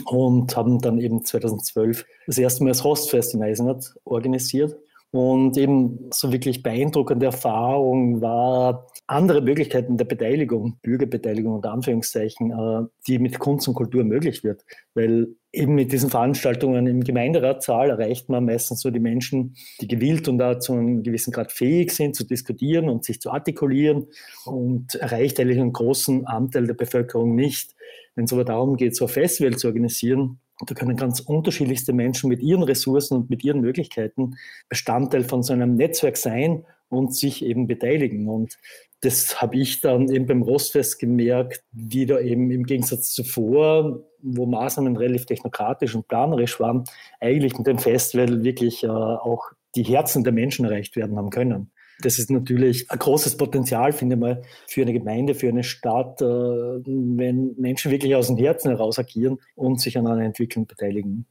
und 0.04 0.56
haben 0.56 0.80
dann 0.80 0.98
eben 0.98 1.24
2012 1.24 2.06
das 2.26 2.38
erste 2.38 2.62
Mal 2.62 2.70
das 2.70 2.84
Hostfest 2.84 3.34
in 3.34 3.42
Eisenach 3.42 3.96
organisiert 4.04 4.76
und 5.12 5.56
eben 5.56 6.10
so 6.12 6.32
wirklich 6.32 6.62
beeindruckende 6.62 7.26
Erfahrung 7.26 8.20
war 8.20 8.86
andere 9.06 9.40
Möglichkeiten 9.40 9.96
der 9.96 10.04
Beteiligung, 10.04 10.78
Bürgerbeteiligung 10.82 11.54
unter 11.54 11.72
Anführungszeichen, 11.72 12.50
äh, 12.50 12.86
die 13.06 13.18
mit 13.18 13.38
Kunst 13.38 13.68
und 13.68 13.74
Kultur 13.74 14.04
möglich 14.04 14.42
wird. 14.42 14.64
Weil 14.94 15.28
eben 15.52 15.74
mit 15.74 15.92
diesen 15.92 16.10
Veranstaltungen 16.10 16.86
im 16.86 17.02
Gemeinderatssaal 17.02 17.90
erreicht 17.90 18.28
man 18.28 18.44
meistens 18.44 18.80
so 18.80 18.90
die 18.90 19.00
Menschen, 19.00 19.54
die 19.80 19.88
gewillt 19.88 20.28
und 20.28 20.38
da 20.38 20.58
zu 20.58 20.72
einem 20.74 21.02
gewissen 21.02 21.32
Grad 21.32 21.52
fähig 21.52 21.92
sind, 21.92 22.16
zu 22.16 22.24
diskutieren 22.24 22.88
und 22.88 23.04
sich 23.04 23.20
zu 23.20 23.30
artikulieren 23.30 24.08
und 24.44 24.96
erreicht 24.96 25.38
eigentlich 25.40 25.60
einen 25.60 25.72
großen 25.72 26.26
Anteil 26.26 26.66
der 26.66 26.74
Bevölkerung 26.74 27.34
nicht. 27.34 27.74
Wenn 28.16 28.24
es 28.24 28.32
aber 28.32 28.44
darum 28.44 28.76
geht, 28.76 28.96
so 28.96 29.06
ein 29.06 29.10
Festival 29.10 29.56
zu 29.56 29.68
organisieren, 29.68 30.40
da 30.64 30.74
können 30.74 30.96
ganz 30.96 31.20
unterschiedlichste 31.20 31.92
Menschen 31.92 32.28
mit 32.28 32.40
ihren 32.40 32.62
Ressourcen 32.62 33.16
und 33.16 33.30
mit 33.30 33.44
ihren 33.44 33.60
Möglichkeiten 33.60 34.36
Bestandteil 34.68 35.24
von 35.24 35.42
so 35.42 35.52
einem 35.52 35.74
Netzwerk 35.74 36.16
sein 36.16 36.64
und 36.88 37.14
sich 37.14 37.44
eben 37.44 37.66
beteiligen. 37.66 38.28
Und 38.28 38.58
das 39.00 39.42
habe 39.42 39.56
ich 39.56 39.80
dann 39.80 40.10
eben 40.10 40.26
beim 40.26 40.42
Rostfest 40.42 40.98
gemerkt, 40.98 41.62
wie 41.72 42.06
da 42.06 42.18
eben 42.18 42.50
im 42.50 42.64
Gegensatz 42.64 43.12
zuvor, 43.12 44.02
wo 44.22 44.46
Maßnahmen 44.46 44.96
relativ 44.96 45.26
technokratisch 45.26 45.94
und 45.94 46.08
planerisch 46.08 46.58
waren, 46.58 46.84
eigentlich 47.20 47.56
mit 47.58 47.66
dem 47.66 47.78
Festival 47.78 48.42
wirklich 48.42 48.82
äh, 48.82 48.88
auch 48.88 49.50
die 49.74 49.82
Herzen 49.82 50.24
der 50.24 50.32
Menschen 50.32 50.64
erreicht 50.64 50.96
werden 50.96 51.16
haben 51.16 51.30
können. 51.30 51.70
Das 52.00 52.18
ist 52.18 52.30
natürlich 52.30 52.90
ein 52.90 52.98
großes 52.98 53.36
Potenzial, 53.36 53.92
finde 53.92 54.16
ich 54.16 54.20
mal, 54.20 54.42
für 54.66 54.82
eine 54.82 54.92
Gemeinde, 54.92 55.34
für 55.34 55.48
eine 55.48 55.64
Stadt, 55.64 56.20
äh, 56.20 56.24
wenn 56.24 57.54
Menschen 57.56 57.90
wirklich 57.90 58.14
aus 58.14 58.26
dem 58.26 58.36
Herzen 58.36 58.70
heraus 58.70 58.98
agieren 58.98 59.38
und 59.54 59.80
sich 59.80 59.96
an 59.96 60.06
einer 60.06 60.24
Entwicklung 60.24 60.66
beteiligen 60.66 61.26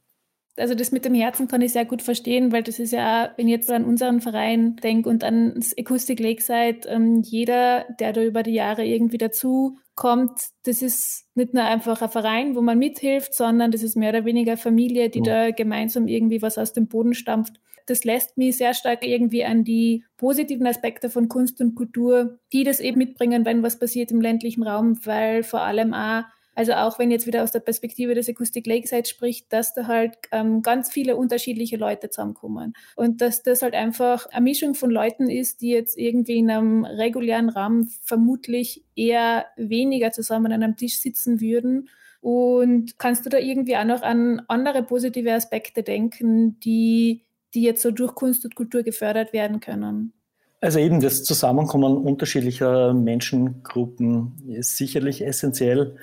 also 0.58 0.74
das 0.74 0.92
mit 0.92 1.04
dem 1.04 1.14
Herzen 1.14 1.48
kann 1.48 1.60
ich 1.60 1.72
sehr 1.72 1.84
gut 1.84 2.02
verstehen, 2.02 2.52
weil 2.52 2.62
das 2.62 2.78
ist 2.78 2.92
ja, 2.92 3.32
wenn 3.36 3.46
ich 3.46 3.52
jetzt 3.52 3.70
an 3.70 3.84
unseren 3.84 4.20
Verein 4.20 4.76
denke 4.76 5.08
und 5.08 5.22
an 5.22 5.54
das 5.54 5.76
Acoustic 5.78 6.20
Lakeside, 6.20 6.88
ähm, 6.88 7.22
jeder, 7.22 7.84
der 8.00 8.12
da 8.12 8.22
über 8.22 8.42
die 8.42 8.54
Jahre 8.54 8.84
irgendwie 8.84 9.18
dazu 9.18 9.78
kommt, 9.94 10.32
das 10.64 10.82
ist 10.82 11.26
nicht 11.34 11.54
nur 11.54 11.64
einfach 11.64 12.02
ein 12.02 12.10
Verein, 12.10 12.54
wo 12.54 12.62
man 12.62 12.78
mithilft, 12.78 13.34
sondern 13.34 13.70
das 13.70 13.82
ist 13.82 13.96
mehr 13.96 14.10
oder 14.10 14.24
weniger 14.24 14.56
Familie, 14.56 15.10
die 15.10 15.22
ja. 15.24 15.48
da 15.48 15.50
gemeinsam 15.50 16.08
irgendwie 16.08 16.42
was 16.42 16.58
aus 16.58 16.72
dem 16.72 16.88
Boden 16.88 17.14
stampft. 17.14 17.60
Das 17.86 18.04
lässt 18.04 18.36
mich 18.36 18.56
sehr 18.56 18.74
stark 18.74 19.06
irgendwie 19.06 19.44
an 19.44 19.64
die 19.64 20.04
positiven 20.16 20.66
Aspekte 20.66 21.08
von 21.10 21.28
Kunst 21.28 21.60
und 21.60 21.74
Kultur, 21.74 22.38
die 22.52 22.64
das 22.64 22.80
eben 22.80 22.98
mitbringen, 22.98 23.44
wenn 23.44 23.62
was 23.62 23.78
passiert 23.78 24.10
im 24.10 24.20
ländlichen 24.20 24.62
Raum, 24.62 24.98
weil 25.04 25.42
vor 25.42 25.62
allem 25.62 25.94
auch 25.94 26.24
also 26.56 26.72
auch 26.72 26.98
wenn 26.98 27.10
jetzt 27.10 27.26
wieder 27.26 27.42
aus 27.42 27.52
der 27.52 27.60
Perspektive 27.60 28.14
des 28.14 28.30
Acoustic 28.30 28.66
Lakeside 28.66 29.06
spricht, 29.06 29.52
dass 29.52 29.74
da 29.74 29.86
halt 29.86 30.16
ähm, 30.32 30.62
ganz 30.62 30.90
viele 30.90 31.16
unterschiedliche 31.16 31.76
Leute 31.76 32.08
zusammenkommen. 32.08 32.72
Und 32.96 33.20
dass 33.20 33.42
das 33.42 33.60
halt 33.60 33.74
einfach 33.74 34.26
eine 34.30 34.42
Mischung 34.42 34.74
von 34.74 34.90
Leuten 34.90 35.28
ist, 35.28 35.60
die 35.60 35.68
jetzt 35.68 35.98
irgendwie 35.98 36.38
in 36.38 36.50
einem 36.50 36.86
regulären 36.86 37.50
Rahmen 37.50 37.90
vermutlich 38.02 38.84
eher 38.96 39.44
weniger 39.56 40.12
zusammen 40.12 40.50
an 40.50 40.62
einem 40.62 40.76
Tisch 40.78 40.98
sitzen 40.98 41.42
würden. 41.42 41.90
Und 42.22 42.98
kannst 42.98 43.26
du 43.26 43.30
da 43.30 43.36
irgendwie 43.36 43.76
auch 43.76 43.84
noch 43.84 44.00
an 44.00 44.40
andere 44.48 44.82
positive 44.82 45.34
Aspekte 45.34 45.82
denken, 45.82 46.58
die, 46.60 47.26
die 47.56 47.62
jetzt 47.62 47.82
so 47.82 47.90
durch 47.90 48.14
Kunst 48.14 48.44
und 48.44 48.54
Kultur 48.54 48.82
gefördert 48.82 49.32
werden 49.32 49.58
können? 49.58 50.12
Also 50.60 50.78
eben 50.78 51.00
das 51.00 51.24
Zusammenkommen 51.24 51.96
unterschiedlicher 51.96 52.94
Menschengruppen 52.94 54.34
ist 54.48 54.76
sicherlich 54.76 55.24
essentiell. 55.24 55.96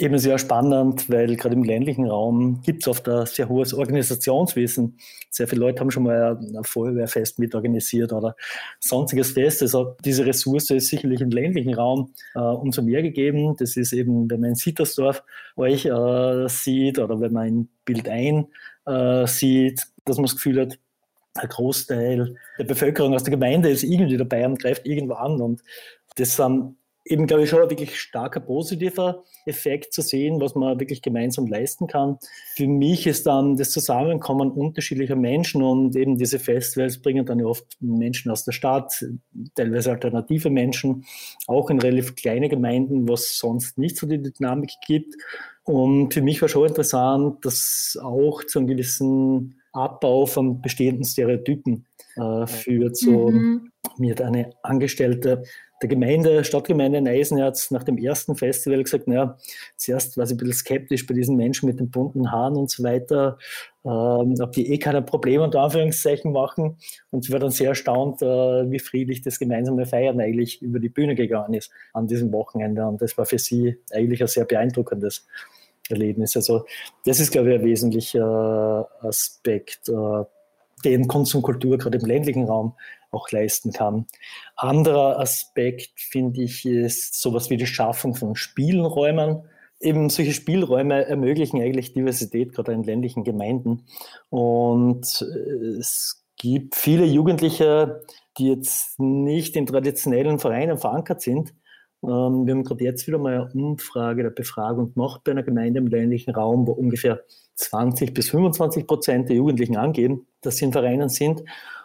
Eben 0.00 0.18
sehr 0.18 0.38
spannend, 0.38 1.10
weil 1.10 1.34
gerade 1.34 1.56
im 1.56 1.64
ländlichen 1.64 2.08
Raum 2.08 2.62
gibt 2.62 2.82
es 2.82 2.88
oft 2.88 3.08
ein 3.08 3.26
sehr 3.26 3.48
hohes 3.48 3.74
Organisationswissen. 3.74 4.96
Sehr 5.28 5.48
viele 5.48 5.62
Leute 5.62 5.80
haben 5.80 5.90
schon 5.90 6.04
mal 6.04 6.38
ein 6.38 6.62
Feuerwehrfest 6.62 7.40
mitorganisiert 7.40 8.12
oder 8.12 8.36
sonstiges 8.78 9.32
Fest. 9.32 9.60
Also 9.62 9.96
diese 10.04 10.24
Ressource 10.24 10.70
ist 10.70 10.86
sicherlich 10.86 11.20
im 11.20 11.30
ländlichen 11.30 11.74
Raum 11.74 12.12
äh, 12.36 12.38
umso 12.38 12.80
mehr 12.82 13.02
gegeben. 13.02 13.56
Das 13.58 13.76
ist 13.76 13.92
eben, 13.92 14.30
wenn 14.30 14.40
man 14.40 14.50
in 14.50 14.56
Sittersdorf 14.56 15.24
euch 15.56 15.86
äh, 15.86 16.48
sieht 16.48 17.00
oder 17.00 17.20
wenn 17.20 17.32
man 17.32 17.48
in 17.48 17.68
Bild 17.84 18.08
ein 18.08 18.46
äh, 18.86 19.26
sieht, 19.26 19.82
dass 20.04 20.16
man 20.16 20.26
das 20.26 20.36
Gefühl 20.36 20.60
hat, 20.60 20.78
ein 21.38 21.48
Großteil 21.48 22.36
der 22.58 22.64
Bevölkerung 22.64 23.14
aus 23.14 23.24
der 23.24 23.32
Gemeinde 23.32 23.70
ist 23.70 23.82
irgendwie 23.82 24.16
dabei 24.16 24.46
und 24.46 24.60
greift 24.60 24.86
irgendwo 24.86 25.14
an. 25.14 25.40
Und 25.40 25.62
das 26.16 26.36
sind 26.36 26.76
eben, 27.10 27.26
glaube 27.26 27.44
ich, 27.44 27.50
schon 27.50 27.62
ein 27.62 27.70
wirklich 27.70 27.98
starker 27.98 28.40
positiver 28.40 29.24
Effekt 29.46 29.92
zu 29.92 30.02
sehen, 30.02 30.40
was 30.40 30.54
man 30.54 30.78
wirklich 30.78 31.02
gemeinsam 31.02 31.46
leisten 31.46 31.86
kann. 31.86 32.18
Für 32.54 32.66
mich 32.66 33.06
ist 33.06 33.26
dann 33.26 33.56
das 33.56 33.70
Zusammenkommen 33.70 34.50
unterschiedlicher 34.50 35.16
Menschen 35.16 35.62
und 35.62 35.96
eben 35.96 36.16
diese 36.16 36.38
Festivals 36.38 37.00
bringen 37.00 37.24
dann 37.24 37.38
ja 37.38 37.46
oft 37.46 37.64
Menschen 37.80 38.30
aus 38.30 38.44
der 38.44 38.52
Stadt, 38.52 39.04
teilweise 39.54 39.90
alternative 39.90 40.50
Menschen, 40.50 41.04
auch 41.46 41.70
in 41.70 41.80
relativ 41.80 42.14
kleine 42.14 42.48
Gemeinden, 42.48 43.08
was 43.08 43.38
sonst 43.38 43.78
nicht 43.78 43.96
so 43.96 44.06
die 44.06 44.22
Dynamik 44.22 44.72
gibt. 44.86 45.14
Und 45.64 46.14
für 46.14 46.22
mich 46.22 46.40
war 46.40 46.48
schon 46.48 46.68
interessant, 46.68 47.44
dass 47.44 47.98
auch 48.02 48.44
zu 48.44 48.58
einem 48.58 48.68
gewissen 48.68 49.57
Abbau 49.72 50.26
von 50.26 50.60
bestehenden 50.60 51.04
Stereotypen 51.04 51.86
äh, 52.16 52.46
führt. 52.46 52.96
So, 52.96 53.30
mhm. 53.30 53.70
mir 53.98 54.12
hat 54.12 54.22
eine 54.22 54.50
Angestellte 54.62 55.42
der 55.80 55.88
Gemeinde, 55.88 56.42
Stadtgemeinde 56.42 56.98
in 56.98 57.08
Eisenherz 57.08 57.70
nach 57.70 57.84
dem 57.84 57.98
ersten 57.98 58.34
Festival 58.36 58.82
gesagt, 58.82 59.06
naja, 59.06 59.36
zuerst 59.76 60.16
war 60.16 60.26
sie 60.26 60.34
ein 60.34 60.38
bisschen 60.38 60.54
skeptisch 60.54 61.06
bei 61.06 61.14
diesen 61.14 61.36
Menschen 61.36 61.68
mit 61.68 61.78
den 61.78 61.90
bunten 61.90 62.32
Haaren 62.32 62.56
und 62.56 62.70
so 62.70 62.82
weiter, 62.82 63.38
ähm, 63.84 64.34
ob 64.40 64.52
die 64.52 64.72
eh 64.72 64.78
keine 64.78 65.02
Probleme 65.02 65.44
unter 65.44 65.60
Anführungszeichen 65.60 66.32
machen. 66.32 66.78
Und 67.10 67.24
sie 67.24 67.32
war 67.32 67.38
dann 67.38 67.50
sehr 67.50 67.68
erstaunt, 67.68 68.22
äh, 68.22 68.70
wie 68.70 68.80
friedlich 68.80 69.22
das 69.22 69.38
gemeinsame 69.38 69.86
Feiern 69.86 70.20
eigentlich 70.20 70.60
über 70.62 70.80
die 70.80 70.88
Bühne 70.88 71.14
gegangen 71.14 71.54
ist 71.54 71.70
an 71.92 72.08
diesem 72.08 72.32
Wochenende. 72.32 72.84
Und 72.84 73.00
das 73.00 73.16
war 73.16 73.26
für 73.26 73.38
sie 73.38 73.76
eigentlich 73.92 74.20
ein 74.20 74.28
sehr 74.28 74.46
beeindruckendes 74.46 75.26
Erlebnis. 75.90 76.36
Also 76.36 76.64
das 77.04 77.20
ist, 77.20 77.30
glaube 77.30 77.50
ich, 77.50 77.60
ein 77.60 77.64
wesentlicher 77.64 78.88
Aspekt, 79.00 79.88
äh, 79.88 80.24
den 80.84 81.08
Konsumkultur 81.08 81.78
gerade 81.78 81.98
im 81.98 82.06
ländlichen 82.06 82.44
Raum 82.44 82.74
auch 83.10 83.30
leisten 83.30 83.72
kann. 83.72 84.06
Anderer 84.56 85.18
Aspekt, 85.18 85.92
finde 85.96 86.42
ich, 86.42 86.66
ist 86.66 87.20
sowas 87.20 87.50
wie 87.50 87.56
die 87.56 87.66
Schaffung 87.66 88.14
von 88.14 88.36
Spielräumen. 88.36 89.44
Eben 89.80 90.10
solche 90.10 90.32
Spielräume 90.32 91.06
ermöglichen 91.06 91.60
eigentlich 91.60 91.92
Diversität, 91.92 92.52
gerade 92.52 92.72
in 92.72 92.82
ländlichen 92.82 93.24
Gemeinden. 93.24 93.86
Und 94.28 95.22
äh, 95.22 95.78
es 95.78 96.24
gibt 96.36 96.74
viele 96.76 97.04
Jugendliche, 97.04 98.02
die 98.38 98.48
jetzt 98.48 98.98
nicht 99.00 99.56
in 99.56 99.66
traditionellen 99.66 100.38
Vereinen 100.38 100.78
verankert 100.78 101.20
sind. 101.20 101.54
Ähm, 102.02 102.46
wir 102.46 102.54
haben 102.54 102.64
gerade 102.64 102.84
jetzt 102.84 103.06
wieder 103.06 103.18
mal 103.18 103.34
eine 103.34 103.50
Umfrage 103.52 104.22
der 104.22 104.30
Befragung 104.30 104.94
gemacht 104.94 105.22
bei 105.24 105.32
einer 105.32 105.42
Gemeinde 105.42 105.78
im 105.78 105.88
ländlichen 105.88 106.34
Raum, 106.34 106.66
wo 106.66 106.72
ungefähr 106.72 107.24
20 107.56 108.14
bis 108.14 108.30
25 108.30 108.86
Prozent 108.86 109.28
der 109.28 109.36
Jugendlichen 109.36 109.76
angeben, 109.76 110.26
dass 110.40 110.58
sie 110.58 110.66
in 110.66 110.72
Vereinen 110.72 111.08
sind. 111.08 111.42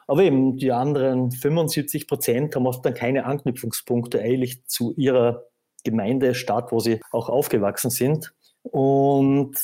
Aber 0.07 0.23
eben 0.23 0.57
die 0.57 0.71
anderen 0.71 1.31
75 1.31 2.07
Prozent 2.07 2.55
haben 2.55 2.67
oft 2.67 2.85
dann 2.85 2.93
keine 2.93 3.25
Anknüpfungspunkte 3.25 4.19
eigentlich 4.19 4.65
zu 4.65 4.93
ihrer 4.95 5.45
Gemeinde, 5.83 6.35
Stadt, 6.35 6.71
wo 6.71 6.79
sie 6.79 6.99
auch 7.11 7.29
aufgewachsen 7.29 7.89
sind. 7.89 8.33
Und 8.63 9.55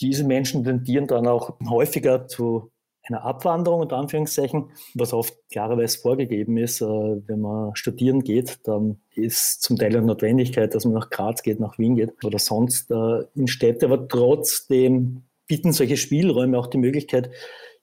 diese 0.00 0.24
Menschen 0.24 0.64
tendieren 0.64 1.06
dann 1.06 1.26
auch 1.26 1.58
häufiger 1.68 2.28
zu 2.28 2.70
einer 3.08 3.24
Abwanderung, 3.24 3.80
unter 3.80 3.96
Anführungszeichen, 3.96 4.70
was 4.94 5.12
oft 5.12 5.34
klarerweise 5.50 5.98
vorgegeben 5.98 6.56
ist. 6.56 6.80
Äh, 6.80 6.86
wenn 6.86 7.40
man 7.40 7.74
studieren 7.74 8.22
geht, 8.22 8.60
dann 8.64 9.00
ist 9.14 9.62
zum 9.62 9.76
Teil 9.76 9.96
eine 9.96 10.06
Notwendigkeit, 10.06 10.74
dass 10.74 10.84
man 10.84 10.94
nach 10.94 11.10
Graz 11.10 11.42
geht, 11.42 11.60
nach 11.60 11.78
Wien 11.78 11.96
geht 11.96 12.12
oder 12.24 12.38
sonst 12.38 12.90
äh, 12.90 13.24
in 13.34 13.46
Städte. 13.46 13.86
Aber 13.86 14.08
trotzdem 14.08 15.22
bieten 15.46 15.72
solche 15.72 15.96
Spielräume 15.96 16.58
auch 16.58 16.66
die 16.66 16.78
Möglichkeit, 16.78 17.30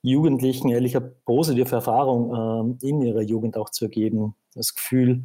Jugendlichen 0.02 0.70
ehrlich 0.70 0.98
eine 0.98 1.14
positive 1.26 1.74
Erfahrung 1.74 2.78
äh, 2.82 2.88
in 2.88 3.02
ihrer 3.02 3.22
Jugend 3.22 3.56
auch 3.56 3.70
zu 3.70 3.86
ergeben. 3.86 4.36
Das 4.54 4.76
Gefühl 4.76 5.24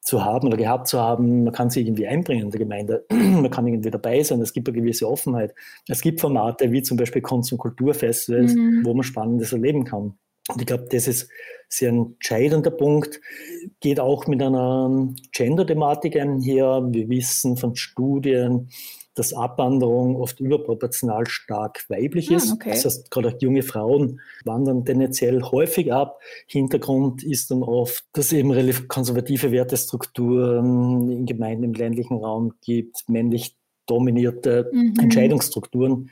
zu 0.00 0.24
haben 0.24 0.48
oder 0.48 0.56
gehabt 0.56 0.88
zu 0.88 0.98
haben, 0.98 1.44
man 1.44 1.52
kann 1.52 1.70
sich 1.70 1.86
irgendwie 1.86 2.06
einbringen 2.06 2.44
in 2.44 2.50
der 2.50 2.60
Gemeinde, 2.60 3.04
man 3.10 3.50
kann 3.50 3.66
irgendwie 3.66 3.90
dabei 3.90 4.22
sein, 4.22 4.40
es 4.40 4.52
gibt 4.52 4.68
eine 4.68 4.78
gewisse 4.78 5.08
Offenheit. 5.08 5.54
Es 5.88 6.00
gibt 6.00 6.20
Formate 6.20 6.72
wie 6.72 6.82
zum 6.82 6.96
Beispiel 6.96 7.22
Kunst- 7.22 7.52
und 7.52 7.58
Kulturfestivals, 7.58 8.54
mhm. 8.54 8.82
wo 8.84 8.94
man 8.94 9.02
Spannendes 9.02 9.52
erleben 9.52 9.84
kann. 9.84 10.14
Und 10.48 10.60
ich 10.60 10.66
glaube, 10.66 10.86
das 10.90 11.06
ist 11.06 11.28
sehr 11.68 11.92
ein 11.92 12.14
entscheidender 12.14 12.70
Punkt. 12.70 13.20
Geht 13.80 14.00
auch 14.00 14.26
mit 14.26 14.42
einer 14.42 15.08
Gender-Thematik 15.32 16.16
einher. 16.16 16.82
Wir 16.90 17.08
wissen 17.08 17.56
von 17.56 17.76
Studien, 17.76 18.68
dass 19.14 19.32
Abwanderung 19.32 20.16
oft 20.16 20.40
überproportional 20.40 21.26
stark 21.26 21.84
weiblich 21.88 22.30
ah, 22.30 22.36
ist. 22.36 22.52
Okay. 22.52 22.70
Das 22.70 22.84
heißt, 22.84 23.10
gerade 23.10 23.28
auch 23.28 23.40
junge 23.40 23.62
Frauen 23.62 24.20
wandern 24.44 24.84
tendenziell 24.84 25.42
häufig 25.42 25.92
ab. 25.92 26.20
Hintergrund 26.46 27.22
ist 27.22 27.50
dann 27.50 27.62
oft, 27.62 28.04
dass 28.12 28.32
eben 28.32 28.50
relativ 28.50 28.88
konservative 28.88 29.50
Wertestrukturen 29.50 31.10
in 31.10 31.26
Gemeinden 31.26 31.64
im 31.64 31.74
ländlichen 31.74 32.18
Raum 32.18 32.54
gibt, 32.62 33.08
männlich 33.08 33.56
dominierte 33.86 34.70
mhm. 34.72 34.94
Entscheidungsstrukturen 35.00 36.10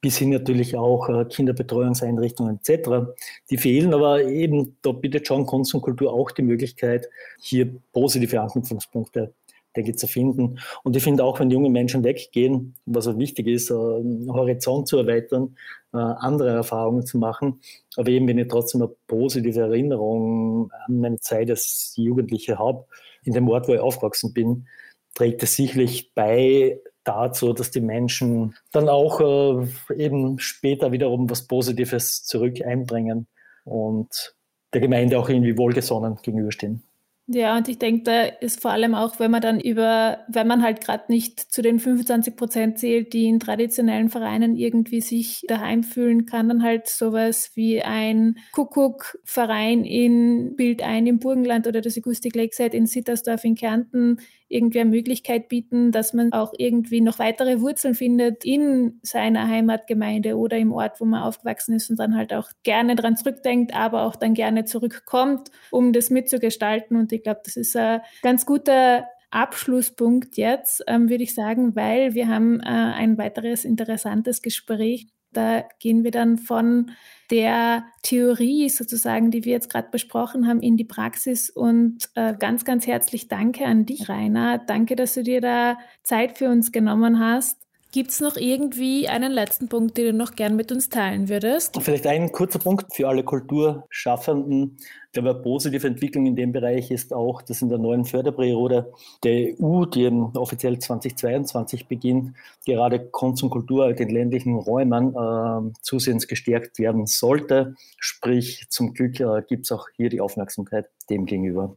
bis 0.00 0.18
hin 0.18 0.30
natürlich 0.30 0.76
auch 0.76 1.08
äh, 1.08 1.24
Kinderbetreuungseinrichtungen 1.24 2.60
etc. 2.62 3.10
Die 3.50 3.58
fehlen, 3.58 3.92
aber 3.92 4.22
eben 4.22 4.76
da 4.82 4.92
bietet 4.92 5.26
schon 5.26 5.46
Kunst 5.46 5.74
und 5.74 5.80
Kultur 5.80 6.12
auch 6.12 6.30
die 6.30 6.42
Möglichkeit, 6.42 7.08
hier 7.40 7.74
positive 7.92 8.40
Anknüpfungspunkte 8.40 9.34
denke 9.76 9.90
ich, 9.90 9.98
zu 9.98 10.06
finden. 10.06 10.58
Und 10.82 10.96
ich 10.96 11.04
finde 11.04 11.24
auch, 11.24 11.38
wenn 11.38 11.50
junge 11.50 11.70
Menschen 11.70 12.02
weggehen, 12.02 12.74
was 12.86 13.06
auch 13.06 13.18
wichtig 13.18 13.46
ist, 13.46 13.70
einen 13.70 14.32
Horizont 14.32 14.88
zu 14.88 14.98
erweitern, 14.98 15.56
andere 15.92 16.50
Erfahrungen 16.50 17.06
zu 17.06 17.18
machen. 17.18 17.60
Aber 17.96 18.08
eben, 18.08 18.26
wenn 18.28 18.38
ich 18.38 18.48
trotzdem 18.48 18.82
eine 18.82 18.90
positive 19.06 19.60
Erinnerung 19.60 20.70
an 20.86 21.00
meine 21.00 21.20
Zeit 21.20 21.50
als 21.50 21.94
Jugendliche 21.96 22.58
habe, 22.58 22.86
in 23.24 23.32
dem 23.32 23.48
Ort, 23.48 23.68
wo 23.68 23.74
ich 23.74 23.80
aufgewachsen 23.80 24.32
bin, 24.32 24.66
trägt 25.14 25.42
es 25.42 25.56
sicherlich 25.56 26.12
bei 26.14 26.80
dazu, 27.04 27.52
dass 27.52 27.70
die 27.70 27.80
Menschen 27.80 28.54
dann 28.72 28.88
auch 28.88 29.20
äh, 29.20 29.66
eben 29.96 30.38
später 30.38 30.92
wiederum 30.92 31.30
was 31.30 31.46
Positives 31.46 32.24
zurück 32.24 32.60
einbringen 32.64 33.26
und 33.64 34.34
der 34.72 34.80
Gemeinde 34.80 35.18
auch 35.18 35.28
irgendwie 35.28 35.56
wohlgesonnen 35.56 36.18
gegenüberstehen. 36.22 36.82
Ja, 37.28 37.56
und 37.56 37.66
ich 37.68 37.78
denke, 37.80 38.04
da 38.04 38.22
ist 38.22 38.62
vor 38.62 38.70
allem 38.70 38.94
auch, 38.94 39.18
wenn 39.18 39.32
man 39.32 39.40
dann 39.40 39.58
über, 39.58 40.18
wenn 40.28 40.46
man 40.46 40.62
halt 40.62 40.80
gerade 40.80 41.04
nicht 41.08 41.40
zu 41.40 41.60
den 41.60 41.80
25 41.80 42.36
Prozent 42.36 42.78
zählt, 42.78 43.12
die 43.12 43.26
in 43.26 43.40
traditionellen 43.40 44.10
Vereinen 44.10 44.54
irgendwie 44.54 45.00
sich 45.00 45.44
daheim 45.48 45.82
fühlen, 45.82 46.24
kann 46.26 46.48
dann 46.48 46.62
halt 46.62 46.86
sowas 46.86 47.50
wie 47.56 47.82
ein 47.82 48.36
Kuckuck-Verein 48.52 49.84
in 49.84 50.54
Bild 50.54 50.82
ein 50.84 51.08
im 51.08 51.18
Burgenland 51.18 51.66
oder 51.66 51.80
das 51.80 51.98
Akustik 51.98 52.36
Lakeside 52.36 52.76
in 52.76 52.86
Sittersdorf 52.86 53.42
in 53.42 53.56
Kärnten 53.56 54.18
irgendwie 54.48 54.80
eine 54.80 54.90
Möglichkeit 54.90 55.48
bieten, 55.48 55.92
dass 55.92 56.12
man 56.12 56.32
auch 56.32 56.52
irgendwie 56.56 57.00
noch 57.00 57.18
weitere 57.18 57.60
Wurzeln 57.60 57.94
findet 57.94 58.44
in 58.44 59.00
seiner 59.02 59.48
Heimatgemeinde 59.48 60.36
oder 60.36 60.56
im 60.56 60.72
Ort, 60.72 61.00
wo 61.00 61.04
man 61.04 61.22
aufgewachsen 61.22 61.74
ist 61.74 61.90
und 61.90 61.98
dann 61.98 62.16
halt 62.16 62.32
auch 62.32 62.50
gerne 62.62 62.94
dran 62.94 63.16
zurückdenkt, 63.16 63.74
aber 63.74 64.02
auch 64.02 64.16
dann 64.16 64.34
gerne 64.34 64.64
zurückkommt, 64.64 65.50
um 65.70 65.92
das 65.92 66.10
mitzugestalten. 66.10 66.96
Und 66.96 67.12
ich 67.12 67.22
glaube, 67.22 67.40
das 67.44 67.56
ist 67.56 67.76
ein 67.76 68.00
ganz 68.22 68.46
guter 68.46 69.06
Abschlusspunkt 69.30 70.36
jetzt, 70.36 70.84
ähm, 70.86 71.10
würde 71.10 71.24
ich 71.24 71.34
sagen, 71.34 71.74
weil 71.74 72.14
wir 72.14 72.28
haben 72.28 72.60
äh, 72.60 72.64
ein 72.66 73.18
weiteres 73.18 73.64
interessantes 73.64 74.40
Gespräch. 74.40 75.08
Da 75.36 75.64
gehen 75.78 76.04
wir 76.04 76.10
dann 76.10 76.38
von 76.38 76.90
der 77.30 77.84
Theorie 78.02 78.68
sozusagen, 78.68 79.30
die 79.30 79.44
wir 79.44 79.52
jetzt 79.52 79.70
gerade 79.70 79.88
besprochen 79.90 80.46
haben, 80.46 80.60
in 80.60 80.76
die 80.76 80.84
Praxis. 80.84 81.50
Und 81.50 82.08
äh, 82.14 82.34
ganz, 82.38 82.64
ganz 82.64 82.86
herzlich 82.86 83.28
danke 83.28 83.64
an 83.66 83.84
dich, 83.86 84.08
Rainer. 84.08 84.58
Danke, 84.58 84.96
dass 84.96 85.14
du 85.14 85.22
dir 85.22 85.40
da 85.40 85.78
Zeit 86.02 86.38
für 86.38 86.48
uns 86.48 86.72
genommen 86.72 87.18
hast. 87.18 87.65
Gibt 87.92 88.10
es 88.10 88.20
noch 88.20 88.36
irgendwie 88.36 89.08
einen 89.08 89.32
letzten 89.32 89.68
Punkt, 89.68 89.96
den 89.96 90.06
du 90.06 90.12
noch 90.12 90.34
gern 90.34 90.56
mit 90.56 90.70
uns 90.70 90.88
teilen 90.88 91.28
würdest? 91.28 91.80
Vielleicht 91.80 92.06
ein 92.06 92.30
kurzer 92.30 92.58
Punkt 92.58 92.94
für 92.94 93.08
alle 93.08 93.22
Kulturschaffenden. 93.22 94.76
Ich 94.78 95.12
glaube, 95.12 95.30
eine 95.30 95.38
positive 95.38 95.86
Entwicklung 95.86 96.26
in 96.26 96.36
dem 96.36 96.52
Bereich 96.52 96.90
ist 96.90 97.14
auch, 97.14 97.40
dass 97.40 97.62
in 97.62 97.70
der 97.70 97.78
neuen 97.78 98.04
Förderperiode 98.04 98.92
der 99.24 99.54
EU, 99.58 99.86
die 99.86 100.06
offiziell 100.34 100.78
2022 100.78 101.88
beginnt, 101.88 102.36
gerade 102.66 103.00
Kunst 103.00 103.42
und 103.42 103.50
Kultur 103.50 103.88
in 103.88 103.96
den 103.96 104.10
ländlichen 104.10 104.56
Räumen 104.56 105.14
äh, 105.14 105.72
zusehends 105.80 106.26
gestärkt 106.26 106.78
werden 106.78 107.06
sollte. 107.06 107.76
Sprich, 107.98 108.66
zum 108.68 108.92
Glück 108.92 109.20
äh, 109.20 109.42
gibt 109.48 109.64
es 109.64 109.72
auch 109.72 109.86
hier 109.96 110.10
die 110.10 110.20
Aufmerksamkeit 110.20 110.86
dem 111.08 111.24
gegenüber. 111.24 111.76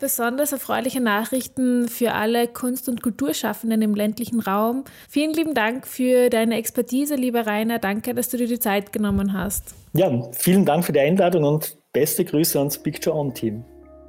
Besonders 0.00 0.52
erfreuliche 0.52 1.00
Nachrichten 1.00 1.88
für 1.88 2.12
alle 2.12 2.46
Kunst- 2.46 2.88
und 2.88 3.02
Kulturschaffenden 3.02 3.82
im 3.82 3.96
ländlichen 3.96 4.38
Raum. 4.38 4.84
Vielen 5.08 5.32
lieben 5.32 5.54
Dank 5.54 5.88
für 5.88 6.30
deine 6.30 6.56
Expertise, 6.56 7.16
lieber 7.16 7.48
Rainer. 7.48 7.80
Danke, 7.80 8.14
dass 8.14 8.28
du 8.28 8.36
dir 8.36 8.46
die 8.46 8.60
Zeit 8.60 8.92
genommen 8.92 9.32
hast. 9.32 9.74
Ja, 9.94 10.30
vielen 10.30 10.64
Dank 10.64 10.84
für 10.84 10.92
die 10.92 11.00
Einladung 11.00 11.42
und 11.42 11.76
beste 11.92 12.24
Grüße 12.24 12.56
ans 12.60 12.80
Picture 12.80 13.16
On 13.16 13.34
Team. 13.34 13.64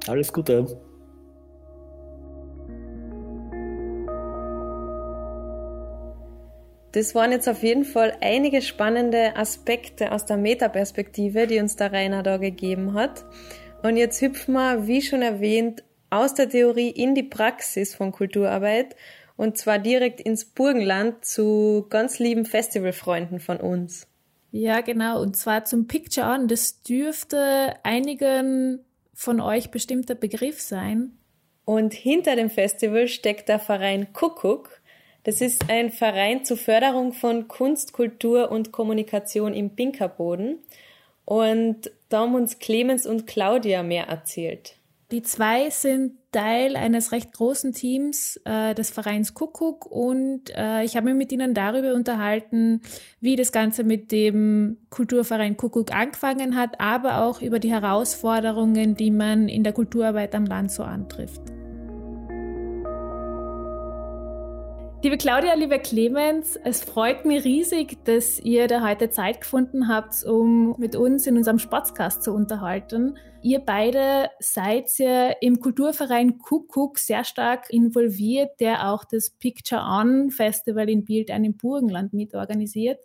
Alles 0.06 0.32
Gute. 0.32 0.80
Das 6.92 7.14
waren 7.16 7.32
jetzt 7.32 7.48
auf 7.48 7.64
jeden 7.64 7.84
Fall 7.84 8.16
einige 8.20 8.62
spannende 8.62 9.36
Aspekte 9.36 10.12
aus 10.12 10.24
der 10.24 10.36
Metaperspektive, 10.36 11.48
die 11.48 11.58
uns 11.58 11.74
der 11.74 11.92
Rainer 11.92 12.22
da 12.22 12.36
gegeben 12.36 12.94
hat. 12.94 13.24
Und 13.82 13.96
jetzt 13.96 14.20
hüpfen 14.20 14.54
wir, 14.54 14.86
wie 14.86 15.00
schon 15.00 15.22
erwähnt, 15.22 15.82
aus 16.10 16.34
der 16.34 16.48
Theorie 16.48 16.90
in 16.90 17.14
die 17.14 17.22
Praxis 17.22 17.94
von 17.94 18.12
Kulturarbeit 18.12 18.94
und 19.36 19.56
zwar 19.56 19.78
direkt 19.78 20.20
ins 20.20 20.44
Burgenland 20.44 21.24
zu 21.24 21.86
ganz 21.88 22.18
lieben 22.18 22.44
Festivalfreunden 22.44 23.40
von 23.40 23.56
uns. 23.56 24.06
Ja, 24.50 24.82
genau. 24.82 25.22
Und 25.22 25.34
zwar 25.34 25.64
zum 25.64 25.86
Picture 25.86 26.26
On. 26.26 26.46
Das 26.46 26.82
dürfte 26.82 27.76
einigen 27.82 28.80
von 29.14 29.40
euch 29.40 29.70
bestimmter 29.70 30.14
Begriff 30.14 30.60
sein. 30.60 31.12
Und 31.64 31.94
hinter 31.94 32.36
dem 32.36 32.50
Festival 32.50 33.08
steckt 33.08 33.48
der 33.48 33.60
Verein 33.60 34.12
Kuckuck. 34.12 34.82
Das 35.22 35.40
ist 35.40 35.70
ein 35.70 35.90
Verein 35.90 36.44
zur 36.44 36.56
Förderung 36.58 37.14
von 37.14 37.48
Kunst, 37.48 37.94
Kultur 37.94 38.50
und 38.50 38.72
Kommunikation 38.72 39.54
im 39.54 39.74
Pinkerboden. 39.74 40.58
Und 41.24 41.90
da 42.10 42.20
haben 42.20 42.34
uns 42.34 42.58
Clemens 42.58 43.06
und 43.06 43.26
Claudia 43.26 43.82
mehr 43.82 44.08
erzählt. 44.08 44.76
Die 45.10 45.22
zwei 45.22 45.70
sind 45.70 46.12
Teil 46.30 46.76
eines 46.76 47.10
recht 47.10 47.32
großen 47.32 47.72
Teams 47.72 48.40
äh, 48.44 48.74
des 48.74 48.90
Vereins 48.90 49.34
Kuckuck 49.34 49.86
und 49.86 50.50
äh, 50.54 50.84
ich 50.84 50.96
habe 50.96 51.06
mich 51.06 51.16
mit 51.16 51.32
ihnen 51.32 51.54
darüber 51.54 51.94
unterhalten, 51.94 52.82
wie 53.20 53.34
das 53.34 53.50
Ganze 53.50 53.82
mit 53.82 54.12
dem 54.12 54.76
Kulturverein 54.90 55.56
Kuckuck 55.56 55.92
angefangen 55.92 56.54
hat, 56.54 56.78
aber 56.78 57.24
auch 57.24 57.42
über 57.42 57.58
die 57.58 57.72
Herausforderungen, 57.72 58.94
die 58.94 59.10
man 59.10 59.48
in 59.48 59.64
der 59.64 59.72
Kulturarbeit 59.72 60.34
am 60.36 60.46
Land 60.46 60.70
so 60.70 60.84
antrifft. 60.84 61.40
Liebe 65.02 65.16
Claudia, 65.16 65.54
lieber 65.54 65.78
Clemens, 65.78 66.56
es 66.62 66.84
freut 66.84 67.24
mich 67.24 67.42
riesig, 67.42 68.04
dass 68.04 68.38
ihr 68.38 68.66
da 68.66 68.86
heute 68.86 69.08
Zeit 69.08 69.40
gefunden 69.40 69.88
habt, 69.88 70.24
um 70.24 70.74
mit 70.76 70.94
uns 70.94 71.26
in 71.26 71.38
unserem 71.38 71.58
Sportscast 71.58 72.22
zu 72.22 72.34
unterhalten. 72.34 73.16
Ihr 73.40 73.60
beide 73.60 74.28
seid 74.40 74.90
ja 74.98 75.30
im 75.40 75.58
Kulturverein 75.58 76.36
Kuckuck 76.36 76.98
sehr 76.98 77.24
stark 77.24 77.70
involviert, 77.70 78.60
der 78.60 78.90
auch 78.90 79.04
das 79.06 79.30
Picture 79.30 79.80
On 79.80 80.30
Festival 80.30 80.90
in 80.90 81.06
Bild 81.06 81.30
im 81.30 81.56
Burgenland 81.56 82.12
mitorganisiert. 82.12 83.00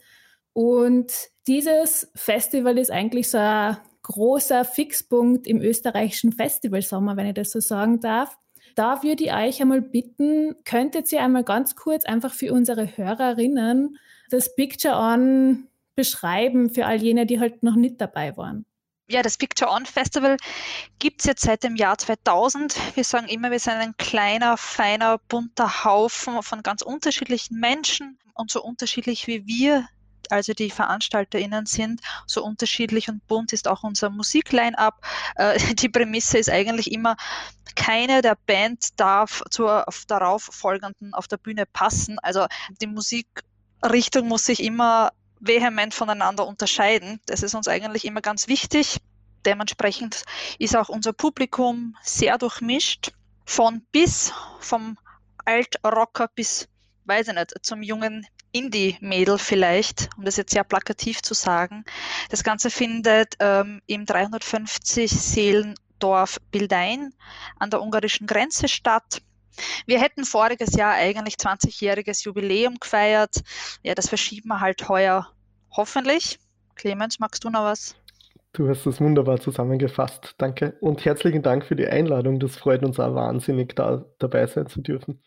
Und 0.51 1.13
dieses 1.47 2.11
Festival 2.13 2.77
ist 2.77 2.91
eigentlich 2.91 3.29
so 3.29 3.37
ein 3.37 3.77
großer 4.01 4.65
Fixpunkt 4.65 5.47
im 5.47 5.61
österreichischen 5.61 6.33
Festivalsommer, 6.33 7.15
wenn 7.15 7.27
ich 7.27 7.35
das 7.35 7.51
so 7.51 7.61
sagen 7.61 8.01
darf. 8.01 8.37
Da 8.75 9.03
würde 9.03 9.23
ich 9.23 9.33
euch 9.33 9.61
einmal 9.61 9.81
bitten, 9.81 10.55
könntet 10.65 11.11
ihr 11.11 11.21
einmal 11.21 11.43
ganz 11.43 11.75
kurz 11.75 12.05
einfach 12.05 12.33
für 12.33 12.53
unsere 12.53 12.97
Hörerinnen 12.97 13.97
das 14.29 14.53
Picture 14.55 14.95
On 14.95 15.67
beschreiben 15.95 16.69
für 16.69 16.85
all 16.85 17.01
jene, 17.01 17.25
die 17.25 17.39
halt 17.39 17.63
noch 17.63 17.75
nicht 17.75 18.01
dabei 18.01 18.35
waren? 18.35 18.65
Ja, 19.07 19.21
das 19.21 19.37
Picture 19.37 19.71
On 19.71 19.85
Festival 19.85 20.35
gibt 20.99 21.21
es 21.21 21.25
jetzt 21.25 21.43
seit 21.43 21.63
dem 21.63 21.75
Jahr 21.75 21.97
2000. 21.97 22.75
Wir 22.95 23.03
sagen 23.03 23.27
immer, 23.27 23.51
wir 23.51 23.59
sind 23.59 23.75
ein 23.75 23.95
kleiner, 23.97 24.57
feiner, 24.57 25.19
bunter 25.29 25.85
Haufen 25.85 26.41
von 26.41 26.63
ganz 26.63 26.81
unterschiedlichen 26.81 27.59
Menschen. 27.59 28.19
Und 28.33 28.51
so 28.51 28.61
unterschiedlich 28.61 29.27
wie 29.27 29.45
wir 29.45 29.87
also 30.31 30.53
die 30.53 30.69
VeranstalterInnen 30.69 31.65
sind, 31.65 32.01
so 32.25 32.43
unterschiedlich 32.43 33.09
und 33.09 33.25
bunt 33.27 33.53
ist 33.53 33.67
auch 33.67 33.83
unser 33.83 34.09
Musikline-up. 34.09 35.01
Äh, 35.35 35.59
die 35.75 35.89
Prämisse 35.89 36.37
ist 36.37 36.49
eigentlich 36.49 36.91
immer, 36.91 37.15
keine 37.75 38.21
der 38.21 38.37
Band 38.45 38.99
darf 38.99 39.43
zur 39.49 39.85
darauf 40.07 40.43
folgenden 40.43 41.13
auf 41.13 41.27
der 41.27 41.37
Bühne 41.37 41.65
passen. 41.65 42.19
Also 42.19 42.45
die 42.81 42.87
Musikrichtung 42.87 44.27
muss 44.27 44.45
sich 44.45 44.63
immer 44.63 45.11
vehement 45.39 45.93
voneinander 45.93 46.47
unterscheiden. 46.47 47.19
Das 47.25 47.43
ist 47.43 47.55
uns 47.55 47.67
eigentlich 47.67 48.05
immer 48.05 48.21
ganz 48.21 48.47
wichtig. 48.47 48.97
Dementsprechend 49.45 50.23
ist 50.57 50.75
auch 50.75 50.89
unser 50.89 51.13
Publikum 51.13 51.95
sehr 52.01 52.37
durchmischt, 52.37 53.11
von 53.45 53.85
bis, 53.91 54.33
vom 54.59 54.97
Altrocker 55.45 56.29
bis, 56.33 56.67
weiß 57.05 57.27
ich 57.27 57.35
nicht, 57.35 57.53
zum 57.61 57.83
jungen 57.83 58.25
Indie-Mädel 58.55 59.37
vielleicht, 59.37 60.09
um 60.17 60.23
das 60.23 60.37
jetzt 60.37 60.53
sehr 60.53 60.63
plakativ 60.63 61.21
zu 61.21 61.33
sagen. 61.33 61.83
Das 62.29 62.43
Ganze 62.43 62.69
findet 62.69 63.35
ähm, 63.39 63.81
im 63.85 64.05
350 64.05 65.11
Seelendorf 65.11 66.39
Bildein 66.51 67.13
an 67.59 67.69
der 67.69 67.81
ungarischen 67.81 68.27
Grenze 68.27 68.69
statt. 68.69 69.21
Wir 69.85 69.99
hätten 69.99 70.23
voriges 70.23 70.73
Jahr 70.73 70.93
eigentlich 70.93 71.35
20-jähriges 71.35 72.23
Jubiläum 72.23 72.75
gefeiert. 72.79 73.41
Ja, 73.83 73.93
das 73.93 74.07
verschieben 74.07 74.49
wir 74.49 74.61
halt 74.61 74.87
heuer 74.87 75.27
hoffentlich. 75.71 76.39
Clemens, 76.75 77.19
magst 77.19 77.43
du 77.43 77.49
noch 77.49 77.63
was? 77.63 77.95
Du 78.53 78.69
hast 78.69 78.85
das 78.85 79.01
wunderbar 79.01 79.41
zusammengefasst. 79.41 80.35
Danke 80.37 80.77
und 80.79 81.03
herzlichen 81.03 81.41
Dank 81.41 81.65
für 81.65 81.75
die 81.75 81.87
Einladung. 81.87 82.39
Das 82.39 82.55
freut 82.55 82.83
uns 82.83 83.01
auch 83.01 83.13
wahnsinnig, 83.13 83.75
da 83.75 84.05
dabei 84.17 84.47
sein 84.47 84.67
zu 84.67 84.79
dürfen. 84.79 85.21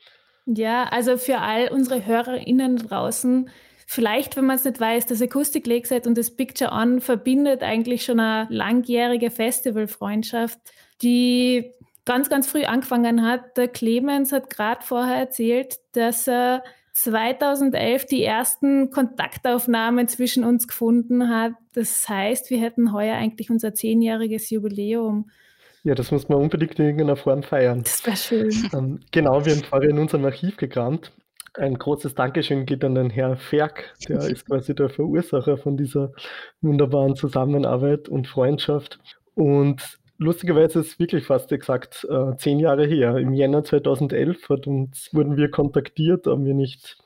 Ja, 0.51 0.85
also 0.85 1.19
für 1.19 1.41
all 1.41 1.69
unsere 1.69 2.07
HörerInnen 2.07 2.77
draußen, 2.79 3.51
vielleicht, 3.87 4.35
wenn 4.37 4.47
man 4.47 4.57
es 4.57 4.65
nicht 4.65 4.81
weiß, 4.81 5.05
das 5.05 5.21
Lakeside 5.21 6.09
und 6.09 6.17
das 6.17 6.35
Picture 6.35 6.73
On 6.73 7.03
verbindet 7.03 7.63
eigentlich 7.63 8.03
schon 8.05 8.19
eine 8.19 8.47
langjährige 8.49 9.31
Festivalfreundschaft, 9.31 10.59
die 11.03 11.71
ganz, 12.07 12.31
ganz 12.31 12.49
früh 12.49 12.65
angefangen 12.65 13.27
hat. 13.27 13.59
Der 13.59 13.69
Clemens 13.69 14.33
hat 14.33 14.49
gerade 14.49 14.83
vorher 14.83 15.17
erzählt, 15.17 15.81
dass 15.93 16.27
er 16.27 16.65
2011 16.95 18.07
die 18.07 18.25
ersten 18.25 18.91
Kontaktaufnahmen 18.91 20.09
zwischen 20.09 20.45
uns 20.45 20.67
gefunden 20.67 21.29
hat. 21.29 21.53
Das 21.75 22.09
heißt, 22.09 22.49
wir 22.49 22.59
hätten 22.59 22.95
heuer 22.95 23.17
eigentlich 23.17 23.51
unser 23.51 23.75
zehnjähriges 23.75 24.49
Jubiläum. 24.49 25.31
Ja, 25.89 25.95
das 25.95 26.11
muss 26.11 26.29
man 26.29 26.37
unbedingt 26.37 26.79
in 26.79 26.85
irgendeiner 26.85 27.17
Form 27.17 27.43
feiern. 27.43 27.83
Das 27.83 28.05
wäre 28.05 28.17
schön. 28.19 28.51
Ähm, 28.75 29.01
genau, 29.11 29.43
wir 29.47 29.55
haben 29.55 29.63
vorher 29.63 29.89
in 29.89 29.99
unserem 29.99 30.23
Archiv 30.27 30.59
gekramt. 30.59 31.13
Ein 31.55 31.79
großes 31.79 32.15
Dankeschön 32.15 32.67
geht 32.67 32.85
an 32.85 32.95
den 32.95 33.09
Herrn 33.09 33.39
Ferk, 33.39 33.95
der 34.07 34.19
ist 34.19 34.45
quasi 34.45 34.75
der 34.75 34.91
Verursacher 34.91 35.57
von 35.57 35.79
dieser 35.79 36.13
wunderbaren 36.61 37.17
Zusammenarbeit 37.17 38.11
und 38.11 38.29
Freundschaft. 38.29 38.99
Und 39.33 39.99
lustigerweise 40.19 40.81
ist 40.81 40.89
es 40.89 40.99
wirklich 40.99 41.25
fast 41.25 41.53
exakt 41.53 42.07
äh, 42.11 42.37
zehn 42.37 42.59
Jahre 42.59 42.85
her. 42.85 43.17
Im 43.17 43.33
Jänner 43.33 43.65
2011 43.65 44.47
hat 44.51 44.67
uns, 44.67 45.09
wurden 45.15 45.39
wir 45.39 45.51
kontaktiert, 45.51 46.27
ob 46.27 46.45
wir 46.45 46.53
nicht 46.53 46.99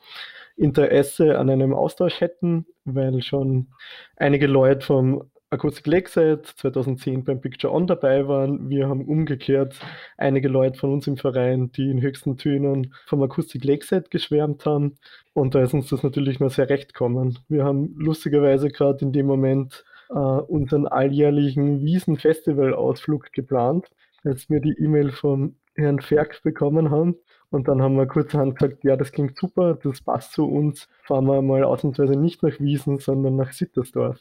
Interesse 0.57 1.39
an 1.39 1.51
einem 1.51 1.73
Austausch 1.73 2.21
hätten, 2.21 2.67
weil 2.85 3.23
schon 3.23 3.69
einige 4.17 4.49
Leute 4.49 4.85
vom 4.85 5.31
Acoustic 5.53 5.87
Lakeside 5.87 6.43
2010 6.57 7.25
beim 7.25 7.41
Picture 7.41 7.73
On 7.73 7.87
dabei 7.87 8.27
waren. 8.27 8.71
Wir 8.71 8.89
haben 8.89 9.05
umgekehrt 9.05 9.79
einige 10.17 10.49
Leute 10.49 10.79
von 10.79 10.95
uns 10.95 11.07
im 11.07 11.19
Verein, 11.19 11.71
die 11.73 11.91
in 11.91 12.01
höchsten 12.01 12.39
Tönen 12.39 12.95
vom 13.07 13.23
Acoustic 13.23 13.63
Lakeside 13.63 14.07
geschwärmt 14.09 14.65
haben. 14.65 14.97
Und 15.35 15.55
da 15.55 15.63
ist 15.63 15.75
uns 15.75 15.91
das 15.91 16.03
natürlich 16.03 16.41
nur 16.41 16.49
sehr 16.49 16.71
recht 16.71 16.95
gekommen. 16.95 17.39
Wir 17.49 17.65
haben 17.65 17.95
lustigerweise 17.99 18.71
gerade 18.71 19.05
in 19.05 19.13
dem 19.13 19.27
Moment 19.27 19.85
äh, 20.09 20.15
unseren 20.15 20.87
alljährlichen 20.87 21.83
Wiesen-Festival-Ausflug 21.83 23.31
geplant, 23.33 23.91
als 24.25 24.49
wir 24.49 24.61
die 24.61 24.77
E-Mail 24.79 25.13
von 25.13 25.57
Herrn 25.75 26.01
Ferk 26.01 26.43
bekommen 26.43 26.91
haben. 26.91 27.17
Und 27.51 27.69
dann 27.69 27.83
haben 27.83 27.97
wir 27.97 28.07
kurzerhand 28.07 28.59
gesagt, 28.59 28.85
ja, 28.85 28.97
das 28.97 29.13
klingt 29.13 29.37
super, 29.37 29.75
das 29.83 30.01
passt 30.01 30.33
zu 30.33 30.47
uns. 30.49 30.89
Fahren 31.03 31.27
wir 31.27 31.43
mal 31.43 31.63
ausnahmsweise 31.65 32.17
nicht 32.17 32.43
nach 32.43 32.59
Wiesen, 32.59 32.99
sondern 32.99 33.37
nach 33.37 33.53
Sittersdorf. 33.53 34.19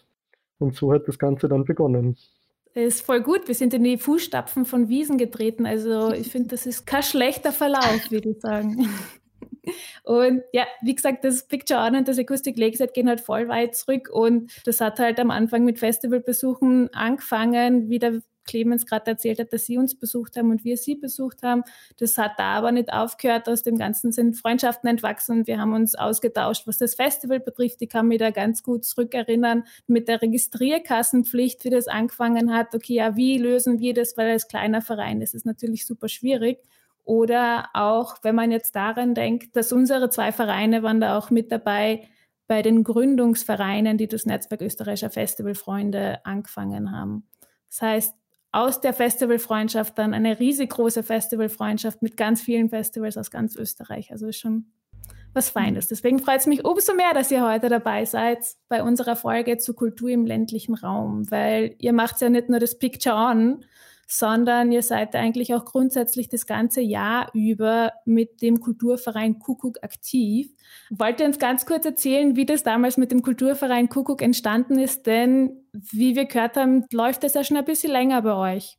Und 0.62 0.76
so 0.76 0.94
hat 0.94 1.08
das 1.08 1.18
Ganze 1.18 1.48
dann 1.48 1.66
begonnen. 1.66 2.18
Das 2.74 2.84
ist 2.86 3.06
voll 3.06 3.22
gut. 3.22 3.48
Wir 3.48 3.56
sind 3.56 3.74
in 3.74 3.84
die 3.84 3.98
Fußstapfen 3.98 4.66
von 4.66 4.88
Wiesen 4.88 5.18
getreten. 5.18 5.66
Also 5.66 6.14
ich 6.14 6.32
finde, 6.32 6.50
das 6.50 6.66
ist 6.66 6.86
kein 6.86 7.04
schlechter 7.04 7.52
Verlauf, 7.52 8.10
würde 8.10 8.30
ich 8.30 8.40
sagen. 8.40 8.88
Und 10.04 10.44
ja, 10.54 10.66
wie 10.82 10.96
gesagt, 10.96 11.24
das 11.24 11.48
Picture 11.48 11.80
On 11.80 11.96
und 11.96 12.08
das 12.08 12.18
Acoustic 12.18 12.58
Lakeside 12.58 12.92
gehen 12.94 13.08
halt 13.08 13.22
voll 13.22 13.48
weit 13.48 13.76
zurück 13.76 14.10
und 14.12 14.52
das 14.66 14.82
hat 14.82 14.98
halt 14.98 15.20
am 15.20 15.30
Anfang 15.30 15.64
mit 15.64 15.78
Festivalbesuchen 15.78 16.92
angefangen, 16.94 17.88
wie 17.88 18.00
der 18.00 18.22
Clemens 18.46 18.86
gerade 18.86 19.12
erzählt 19.12 19.40
hat, 19.40 19.54
dass 19.54 19.66
sie 19.66 19.78
uns 19.78 19.96
besucht 19.96 20.36
haben 20.38 20.52
und 20.52 20.64
wir 20.64 20.78
sie 20.78 20.96
besucht 20.96 21.44
haben. 21.44 21.64
Das 21.98 22.18
hat 22.18 22.34
da 22.38 22.54
aber 22.54 22.72
nicht 22.72 22.92
aufgehört. 22.92 23.48
Aus 23.48 23.64
dem 23.64 23.78
Ganzen 23.78 24.12
sind 24.12 24.36
Freundschaften 24.36 24.90
entwachsen. 24.90 25.48
Wir 25.48 25.60
haben 25.60 25.74
uns 25.74 25.96
ausgetauscht, 25.96 26.68
was 26.68 26.78
das 26.78 26.96
Festival 26.96 27.40
betrifft. 27.40 27.82
Ich 27.82 27.90
kann 27.90 28.08
mich 28.08 28.20
da 28.20 28.32
ganz 28.32 28.64
gut 28.64 28.86
zurückerinnern 28.86 29.64
mit 29.88 30.08
der 30.08 30.22
Registrierkassenpflicht, 30.22 31.64
wie 31.64 31.70
das 31.70 31.88
angefangen 31.88 32.54
hat. 32.54 32.74
Okay, 32.74 32.96
ja, 32.96 33.16
wie 33.16 33.38
lösen 33.38 33.80
wir 33.80 33.94
das? 33.94 34.18
Weil 34.18 34.32
als 34.32 34.48
kleiner 34.48 34.82
Verein 34.82 35.22
ist 35.22 35.36
es 35.36 35.46
natürlich 35.46 35.86
super 35.86 36.10
schwierig. 36.10 36.60
Oder 37.04 37.70
auch, 37.74 38.18
wenn 38.22 38.36
man 38.36 38.52
jetzt 38.52 38.76
daran 38.76 39.16
denkt, 39.16 39.56
dass 39.56 39.72
unsere 39.72 40.10
zwei 40.10 40.32
Vereine 40.32 40.84
waren 40.84 41.02
da 41.02 41.18
auch 41.18 41.30
mit 41.30 41.52
dabei 41.52 42.08
bei 42.48 42.62
den 42.62 42.84
Gründungsvereinen, 42.84 43.98
die 43.98 44.08
das 44.08 44.26
Netzwerk 44.26 44.62
österreichischer 44.62 45.10
Festivalfreunde 45.10 46.26
angefangen 46.26 46.92
haben. 46.92 47.26
Das 47.70 47.82
heißt, 47.82 48.16
aus 48.52 48.82
der 48.82 48.94
Festivalfreundschaft 48.94 49.98
dann 49.98 50.14
eine 50.14 50.40
riesig 50.40 50.72
große 50.72 51.04
Festivalfreundschaft 51.04 52.02
mit 52.02 52.18
ganz 52.18 52.42
vielen 52.42 52.70
Festivals 52.70 53.18
aus 53.18 53.32
ganz 53.32 53.56
Österreich. 53.56 54.12
Also 54.12 54.28
ist 54.28 54.40
schon 54.40 54.66
was 55.34 55.50
Feines. 55.50 55.88
Deswegen 55.88 56.20
freut 56.20 56.42
es 56.42 56.48
mich 56.48 56.66
umso 56.66 56.94
mehr, 56.94 57.14
dass 57.14 57.32
ihr 57.32 57.48
heute 57.48 57.70
dabei 57.70 58.06
seid 58.06 58.40
bei 58.68 58.84
unserer 58.84 59.16
Folge 59.16 59.58
zu 59.58 59.74
Kultur 59.74 60.10
im 60.10 60.26
ländlichen 60.26 60.76
Raum, 60.76 61.30
weil 61.32 61.76
ihr 61.80 61.94
macht 61.94 62.20
ja 62.20 62.30
nicht 62.30 62.50
nur 62.50 62.60
das 62.60 62.78
Picture 62.78 63.16
On, 63.16 63.64
sondern 64.08 64.74
ihr 64.74 64.84
seid 64.84 65.16
eigentlich 65.16 65.54
auch 65.54 65.64
grundsätzlich 65.64 66.28
das 66.28 66.46
ganze 66.46 66.82
Jahr 66.82 67.30
über 67.34 67.94
mit 68.04 68.42
dem 68.42 68.60
Kulturverein 68.60 69.40
Kuckuck 69.40 69.82
aktiv. 69.84 70.52
Wollt 70.90 71.22
ihr 71.22 71.28
uns 71.28 71.40
ganz 71.40 71.66
kurz 71.66 71.86
erzählen, 71.86 72.36
wie 72.36 72.46
das 72.46 72.64
damals 72.64 72.98
mit 72.98 73.12
dem 73.12 73.22
Kulturverein 73.22 73.88
Kuckuck 73.88 74.22
entstanden 74.22 74.80
ist? 74.80 75.08
Denn 75.08 75.61
wie 75.74 76.16
wir 76.16 76.26
gehört 76.26 76.58
haben, 76.58 76.86
läuft 76.92 77.24
das 77.24 77.34
ja 77.34 77.44
schon 77.44 77.58
ein 77.58 77.66
bisschen 77.66 77.92
länger 77.92 78.22
bei 78.22 78.56
euch. 78.56 78.78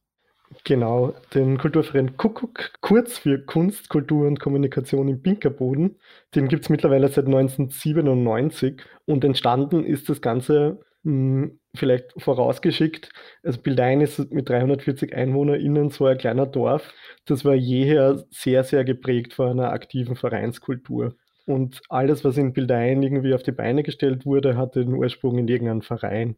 Genau, 0.64 1.14
den 1.35 1.57
Kulturverein 1.57 2.16
Kuckuck, 2.16 2.72
kurz 2.83 3.18
für 3.18 3.38
Kunst, 3.38 3.88
Kultur 3.88 4.26
und 4.26 4.38
Kommunikation 4.38 5.09
im 5.09 5.22
Pinkerboden, 5.22 5.96
den 6.35 6.48
gibt 6.48 6.64
es 6.64 6.68
mittlerweile 6.68 7.09
seit 7.09 7.26
1997 7.26 8.83
und 9.07 9.24
entstanden 9.24 9.85
ist 9.85 10.11
das 10.11 10.20
Ganze 10.20 10.81
hm, 11.05 11.59
vielleicht 11.74 12.12
vorausgeschickt, 12.18 13.11
also 13.42 13.61
Bildein 13.61 14.02
ist 14.02 14.31
mit 14.31 14.48
340 14.48 15.14
EinwohnerInnen 15.14 15.90
so 15.90 16.07
ein 16.07 16.18
kleiner 16.18 16.46
Dorf. 16.46 16.92
Das 17.24 17.44
war 17.44 17.55
jeher 17.55 18.24
sehr, 18.31 18.62
sehr 18.62 18.85
geprägt 18.85 19.33
von 19.35 19.50
einer 19.50 19.72
aktiven 19.72 20.16
Vereinskultur. 20.16 21.16
Und 21.44 21.81
alles, 21.88 22.24
was 22.24 22.37
in 22.37 22.52
Bildein 22.52 23.02
irgendwie 23.02 23.35
auf 23.35 23.42
die 23.42 23.52
Beine 23.52 23.83
gestellt 23.83 24.26
wurde, 24.26 24.57
hatte 24.57 24.85
den 24.85 24.94
Ursprung 24.94 25.38
in 25.38 25.48
irgendeinem 25.48 25.83
Verein. 25.83 26.37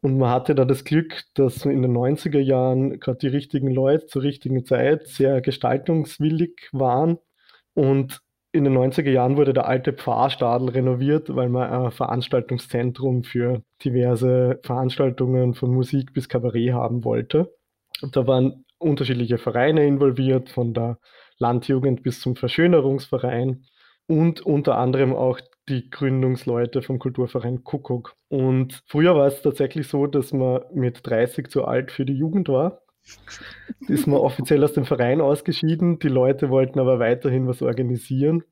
Und 0.00 0.18
man 0.18 0.30
hatte 0.30 0.54
da 0.54 0.64
das 0.64 0.84
Glück, 0.84 1.24
dass 1.34 1.64
in 1.64 1.82
den 1.82 1.96
90er 1.96 2.38
Jahren 2.38 3.00
gerade 3.00 3.18
die 3.18 3.28
richtigen 3.28 3.70
Leute 3.70 4.06
zur 4.06 4.22
richtigen 4.22 4.64
Zeit 4.64 5.08
sehr 5.08 5.40
gestaltungswillig 5.40 6.68
waren 6.72 7.18
und 7.74 8.22
in 8.52 8.64
den 8.64 8.76
90er 8.76 9.10
Jahren 9.10 9.36
wurde 9.36 9.52
der 9.52 9.66
alte 9.66 9.92
Pfarrstadel 9.92 10.70
renoviert, 10.70 11.34
weil 11.34 11.48
man 11.48 11.70
ein 11.70 11.90
Veranstaltungszentrum 11.90 13.22
für 13.22 13.62
diverse 13.84 14.58
Veranstaltungen 14.62 15.54
von 15.54 15.70
Musik 15.72 16.14
bis 16.14 16.28
Kabarett 16.28 16.72
haben 16.72 17.04
wollte. 17.04 17.54
Und 18.00 18.16
da 18.16 18.26
waren 18.26 18.64
unterschiedliche 18.78 19.38
Vereine 19.38 19.86
involviert, 19.86 20.48
von 20.48 20.72
der 20.72 20.98
Landjugend 21.38 22.02
bis 22.02 22.20
zum 22.20 22.36
Verschönerungsverein 22.36 23.64
und 24.06 24.40
unter 24.40 24.78
anderem 24.78 25.14
auch 25.14 25.40
die 25.68 25.90
Gründungsleute 25.90 26.82
vom 26.82 26.98
Kulturverein 26.98 27.64
Kuckuck. 27.64 28.14
Und 28.28 28.82
früher 28.86 29.14
war 29.14 29.26
es 29.26 29.42
tatsächlich 29.42 29.88
so, 29.88 30.06
dass 30.06 30.32
man 30.32 30.62
mit 30.74 31.06
30 31.06 31.48
zu 31.48 31.64
alt 31.64 31.90
für 31.90 32.04
die 32.04 32.16
Jugend 32.16 32.48
war 32.48 32.82
ist 33.88 34.06
man 34.06 34.20
offiziell 34.20 34.62
aus 34.64 34.72
dem 34.72 34.84
Verein 34.84 35.20
ausgeschieden. 35.20 35.98
Die 35.98 36.08
Leute 36.08 36.50
wollten 36.50 36.78
aber 36.78 36.98
weiterhin 36.98 37.46
was 37.46 37.62
organisieren 37.62 38.44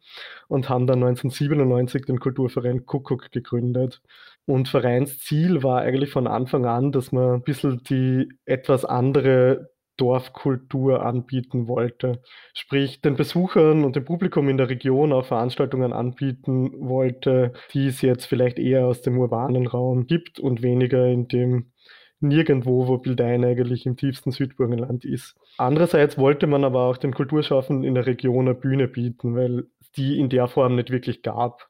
und 0.49 0.69
haben 0.69 0.87
dann 0.87 1.03
1997 1.03 2.05
den 2.07 2.21
Kulturverein 2.21 2.87
Kuckuck 2.87 3.31
gegründet. 3.33 4.03
Und 4.45 4.69
Vereinsziel 4.69 5.63
war 5.63 5.81
eigentlich 5.81 6.11
von 6.11 6.27
Anfang 6.27 6.67
an, 6.67 6.93
dass 6.93 7.13
man 7.13 7.35
ein 7.35 7.43
bisschen 7.43 7.83
die 7.85 8.29
etwas 8.45 8.85
andere 8.85 9.71
Dorfkultur 9.97 11.05
anbieten 11.05 11.69
wollte. 11.69 12.21
Sprich, 12.55 13.01
den 13.01 13.17
Besuchern 13.17 13.85
und 13.85 13.97
dem 13.97 14.05
Publikum 14.05 14.49
in 14.49 14.57
der 14.59 14.69
Region 14.69 15.13
auch 15.13 15.27
Veranstaltungen 15.27 15.93
anbieten 15.93 16.73
wollte, 16.79 17.53
die 17.73 17.87
es 17.87 18.03
jetzt 18.03 18.27
vielleicht 18.27 18.59
eher 18.59 18.87
aus 18.87 19.03
dem 19.03 19.19
urbanen 19.19 19.67
Raum 19.67 20.07
gibt 20.07 20.39
und 20.39 20.63
weniger 20.63 21.07
in 21.07 21.29
dem 21.29 21.73
nirgendwo, 22.21 22.89
wo 22.89 22.99
Bildein 22.99 23.45
eigentlich 23.45 23.87
im 23.87 23.97
tiefsten 23.97 24.31
Südburgenland 24.31 25.05
ist. 25.05 25.35
Andererseits 25.59 26.17
wollte 26.17 26.47
man 26.47 26.65
aber 26.65 26.83
auch 26.83 26.97
den 26.97 27.15
Kulturschaffenden 27.15 27.85
in 27.85 27.95
der 27.95 28.07
Region 28.07 28.47
eine 28.47 28.55
Bühne 28.55 28.89
bieten, 28.89 29.35
weil 29.37 29.67
die 29.97 30.19
in 30.19 30.29
der 30.29 30.49
Form 30.49 30.77
nicht 30.77 30.91
wirklich 30.91 31.23
gab. 31.23 31.69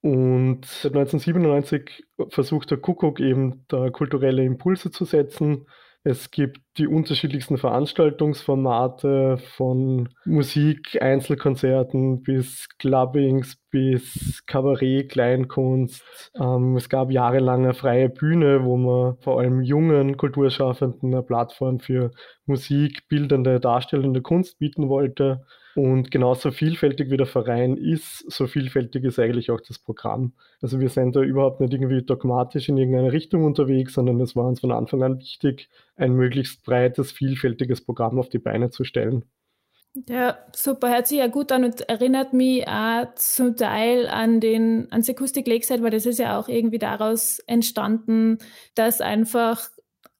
Und 0.00 0.64
seit 0.64 0.96
1997 0.96 2.04
versucht 2.28 2.70
der 2.70 2.78
Kuckuck 2.78 3.20
eben 3.20 3.64
da 3.68 3.90
kulturelle 3.90 4.42
Impulse 4.42 4.90
zu 4.90 5.04
setzen 5.04 5.66
es 6.04 6.30
gibt 6.30 6.71
die 6.78 6.86
unterschiedlichsten 6.86 7.58
Veranstaltungsformate 7.58 9.38
von 9.56 10.08
Musik, 10.24 11.00
Einzelkonzerten 11.02 12.22
bis 12.22 12.68
Clubbings, 12.78 13.56
bis 13.70 14.42
Kabarett, 14.46 15.10
Kleinkunst. 15.10 16.02
Ähm, 16.38 16.76
es 16.76 16.88
gab 16.88 17.10
jahrelang 17.10 17.64
eine 17.64 17.74
freie 17.74 18.08
Bühne, 18.08 18.64
wo 18.64 18.76
man 18.76 19.16
vor 19.18 19.40
allem 19.40 19.62
jungen 19.62 20.16
Kulturschaffenden 20.16 21.12
eine 21.12 21.22
Plattform 21.22 21.80
für 21.80 22.10
Musik, 22.46 23.08
bildende, 23.08 23.60
darstellende 23.60 24.22
Kunst 24.22 24.58
bieten 24.58 24.88
wollte. 24.88 25.44
Und 25.74 26.10
genauso 26.10 26.50
vielfältig 26.50 27.10
wie 27.10 27.16
der 27.16 27.26
Verein 27.26 27.78
ist, 27.78 28.30
so 28.30 28.46
vielfältig 28.46 29.04
ist 29.04 29.18
eigentlich 29.18 29.50
auch 29.50 29.60
das 29.66 29.78
Programm. 29.78 30.34
Also 30.60 30.80
wir 30.80 30.90
sind 30.90 31.16
da 31.16 31.22
überhaupt 31.22 31.60
nicht 31.60 31.72
irgendwie 31.72 32.02
dogmatisch 32.02 32.68
in 32.68 32.76
irgendeine 32.76 33.12
Richtung 33.12 33.44
unterwegs, 33.44 33.94
sondern 33.94 34.20
es 34.20 34.36
war 34.36 34.46
uns 34.46 34.60
von 34.60 34.72
Anfang 34.72 35.02
an 35.02 35.18
wichtig, 35.18 35.70
ein 35.96 36.12
möglichst 36.12 36.61
breites, 36.62 37.12
vielfältiges 37.12 37.84
Programm 37.84 38.18
auf 38.18 38.28
die 38.28 38.38
Beine 38.38 38.70
zu 38.70 38.84
stellen. 38.84 39.24
Ja, 40.08 40.38
super, 40.56 40.88
hört 40.88 41.06
sich 41.06 41.18
ja 41.18 41.26
gut 41.26 41.52
an 41.52 41.64
und 41.64 41.82
erinnert 41.82 42.32
mich 42.32 42.66
auch 42.66 43.14
zum 43.16 43.56
Teil 43.56 44.06
an 44.08 44.40
den 44.40 44.90
ans 44.90 45.10
Acoustic 45.10 45.46
Lakeside, 45.46 45.82
weil 45.82 45.90
das 45.90 46.06
ist 46.06 46.18
ja 46.18 46.38
auch 46.38 46.48
irgendwie 46.48 46.78
daraus 46.78 47.40
entstanden, 47.40 48.38
dass 48.74 49.02
einfach 49.02 49.68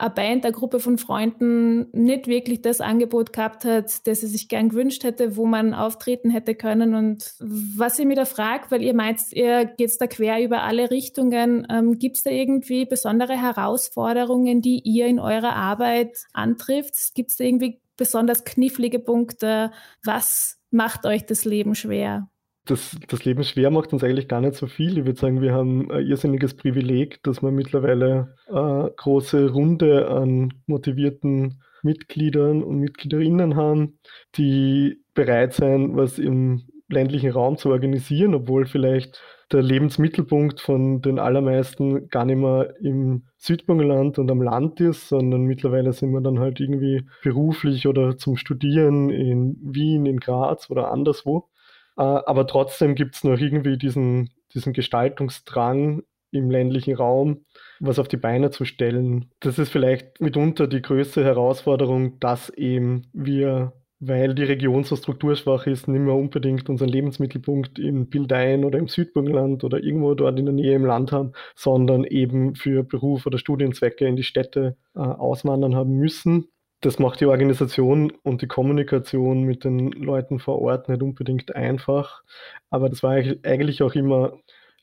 eine 0.02 0.10
Band, 0.10 0.44
eine 0.44 0.52
Gruppe 0.52 0.80
von 0.80 0.98
Freunden 0.98 1.88
nicht 1.92 2.26
wirklich 2.26 2.60
das 2.60 2.80
Angebot 2.80 3.32
gehabt 3.32 3.64
hat, 3.64 4.06
das 4.06 4.20
sie 4.20 4.26
sich 4.26 4.48
gern 4.48 4.68
gewünscht 4.68 5.04
hätte, 5.04 5.36
wo 5.36 5.46
man 5.46 5.74
auftreten 5.74 6.30
hätte 6.30 6.56
können. 6.56 6.94
Und 6.94 7.34
was 7.38 7.98
ich 8.00 8.06
mir 8.06 8.16
da 8.16 8.24
frage, 8.24 8.64
weil 8.70 8.82
ihr 8.82 8.94
meint, 8.94 9.20
ihr 9.30 9.64
geht 9.64 9.92
da 10.00 10.08
quer 10.08 10.42
über 10.42 10.62
alle 10.62 10.90
Richtungen, 10.90 11.66
ähm, 11.70 11.98
gibt 11.98 12.16
es 12.16 12.24
da 12.24 12.30
irgendwie 12.30 12.84
besondere 12.84 13.40
Herausforderungen, 13.40 14.60
die 14.60 14.80
ihr 14.80 15.06
in 15.06 15.20
eurer 15.20 15.54
Arbeit 15.54 16.18
antrifft? 16.32 17.14
Gibt 17.14 17.30
es 17.30 17.36
da 17.36 17.44
irgendwie 17.44 17.80
besonders 17.96 18.44
knifflige 18.44 18.98
Punkte? 18.98 19.70
Was 20.02 20.58
macht 20.70 21.06
euch 21.06 21.26
das 21.26 21.44
Leben 21.44 21.76
schwer? 21.76 22.28
Das, 22.64 22.96
das 23.08 23.24
Leben 23.24 23.42
schwer 23.42 23.70
macht 23.70 23.92
uns 23.92 24.04
eigentlich 24.04 24.28
gar 24.28 24.40
nicht 24.40 24.54
so 24.54 24.66
viel. 24.66 24.98
Ich 24.98 25.04
würde 25.04 25.18
sagen, 25.18 25.42
wir 25.42 25.52
haben 25.52 25.90
ein 25.90 26.06
irrsinniges 26.06 26.54
Privileg, 26.54 27.22
dass 27.22 27.42
wir 27.42 27.50
mittlerweile 27.50 28.36
eine 28.48 28.92
große 28.96 29.50
Runde 29.50 30.08
an 30.08 30.54
motivierten 30.66 31.62
Mitgliedern 31.82 32.62
und 32.62 32.78
Mitgliederinnen 32.78 33.56
haben, 33.56 33.98
die 34.36 35.02
bereit 35.14 35.52
sein, 35.54 35.96
was 35.96 36.18
im 36.18 36.62
ländlichen 36.88 37.30
Raum 37.30 37.56
zu 37.56 37.70
organisieren, 37.70 38.34
obwohl 38.34 38.66
vielleicht 38.66 39.20
der 39.50 39.62
Lebensmittelpunkt 39.62 40.60
von 40.60 41.02
den 41.02 41.18
allermeisten 41.18 42.08
gar 42.08 42.24
nicht 42.24 42.36
mehr 42.36 42.74
im 42.80 43.24
Südburgenland 43.38 44.18
und 44.18 44.30
am 44.30 44.40
Land 44.40 44.80
ist, 44.80 45.08
sondern 45.08 45.42
mittlerweile 45.42 45.92
sind 45.92 46.12
wir 46.12 46.20
dann 46.20 46.38
halt 46.38 46.60
irgendwie 46.60 47.04
beruflich 47.22 47.86
oder 47.86 48.16
zum 48.16 48.36
Studieren 48.36 49.10
in 49.10 49.56
Wien, 49.62 50.06
in 50.06 50.20
Graz 50.20 50.70
oder 50.70 50.90
anderswo. 50.90 51.48
Äh, 51.96 52.02
aber 52.02 52.46
trotzdem 52.46 52.94
gibt 52.94 53.16
es 53.16 53.24
noch 53.24 53.38
irgendwie 53.38 53.76
diesen, 53.76 54.30
diesen 54.54 54.72
Gestaltungsdrang 54.72 56.02
im 56.32 56.50
ländlichen 56.50 56.96
Raum, 56.96 57.44
was 57.78 57.98
auf 57.98 58.08
die 58.08 58.16
Beine 58.16 58.50
zu 58.50 58.64
stellen. 58.64 59.30
Das 59.40 59.58
ist 59.58 59.70
vielleicht 59.70 60.20
mitunter 60.20 60.66
die 60.66 60.82
größte 60.82 61.22
Herausforderung, 61.22 62.18
dass 62.20 62.48
eben 62.50 63.06
wir, 63.12 63.74
weil 64.00 64.34
die 64.34 64.44
Region 64.44 64.84
so 64.84 64.96
strukturschwach 64.96 65.66
ist, 65.66 65.88
nicht 65.88 66.00
mehr 66.00 66.14
unbedingt 66.14 66.70
unseren 66.70 66.88
Lebensmittelpunkt 66.88 67.78
in 67.78 68.08
Bildein 68.08 68.64
oder 68.64 68.78
im 68.78 68.88
Südburgenland 68.88 69.62
oder 69.62 69.82
irgendwo 69.84 70.14
dort 70.14 70.38
in 70.38 70.46
der 70.46 70.54
Nähe 70.54 70.74
im 70.74 70.86
Land 70.86 71.12
haben, 71.12 71.32
sondern 71.54 72.04
eben 72.04 72.54
für 72.54 72.82
Beruf 72.82 73.26
oder 73.26 73.36
Studienzwecke 73.36 74.06
in 74.06 74.16
die 74.16 74.24
Städte 74.24 74.76
äh, 74.94 75.00
auswandern 75.00 75.74
haben 75.74 75.96
müssen 75.96 76.48
das 76.82 76.98
macht 76.98 77.20
die 77.20 77.26
Organisation 77.26 78.12
und 78.24 78.42
die 78.42 78.48
Kommunikation 78.48 79.44
mit 79.44 79.64
den 79.64 79.92
Leuten 79.92 80.40
vor 80.40 80.60
Ort 80.60 80.88
nicht 80.88 81.00
unbedingt 81.00 81.54
einfach. 81.54 82.24
Aber 82.70 82.88
das 82.88 83.04
war 83.04 83.12
eigentlich 83.12 83.82
auch 83.82 83.94
immer 83.94 84.32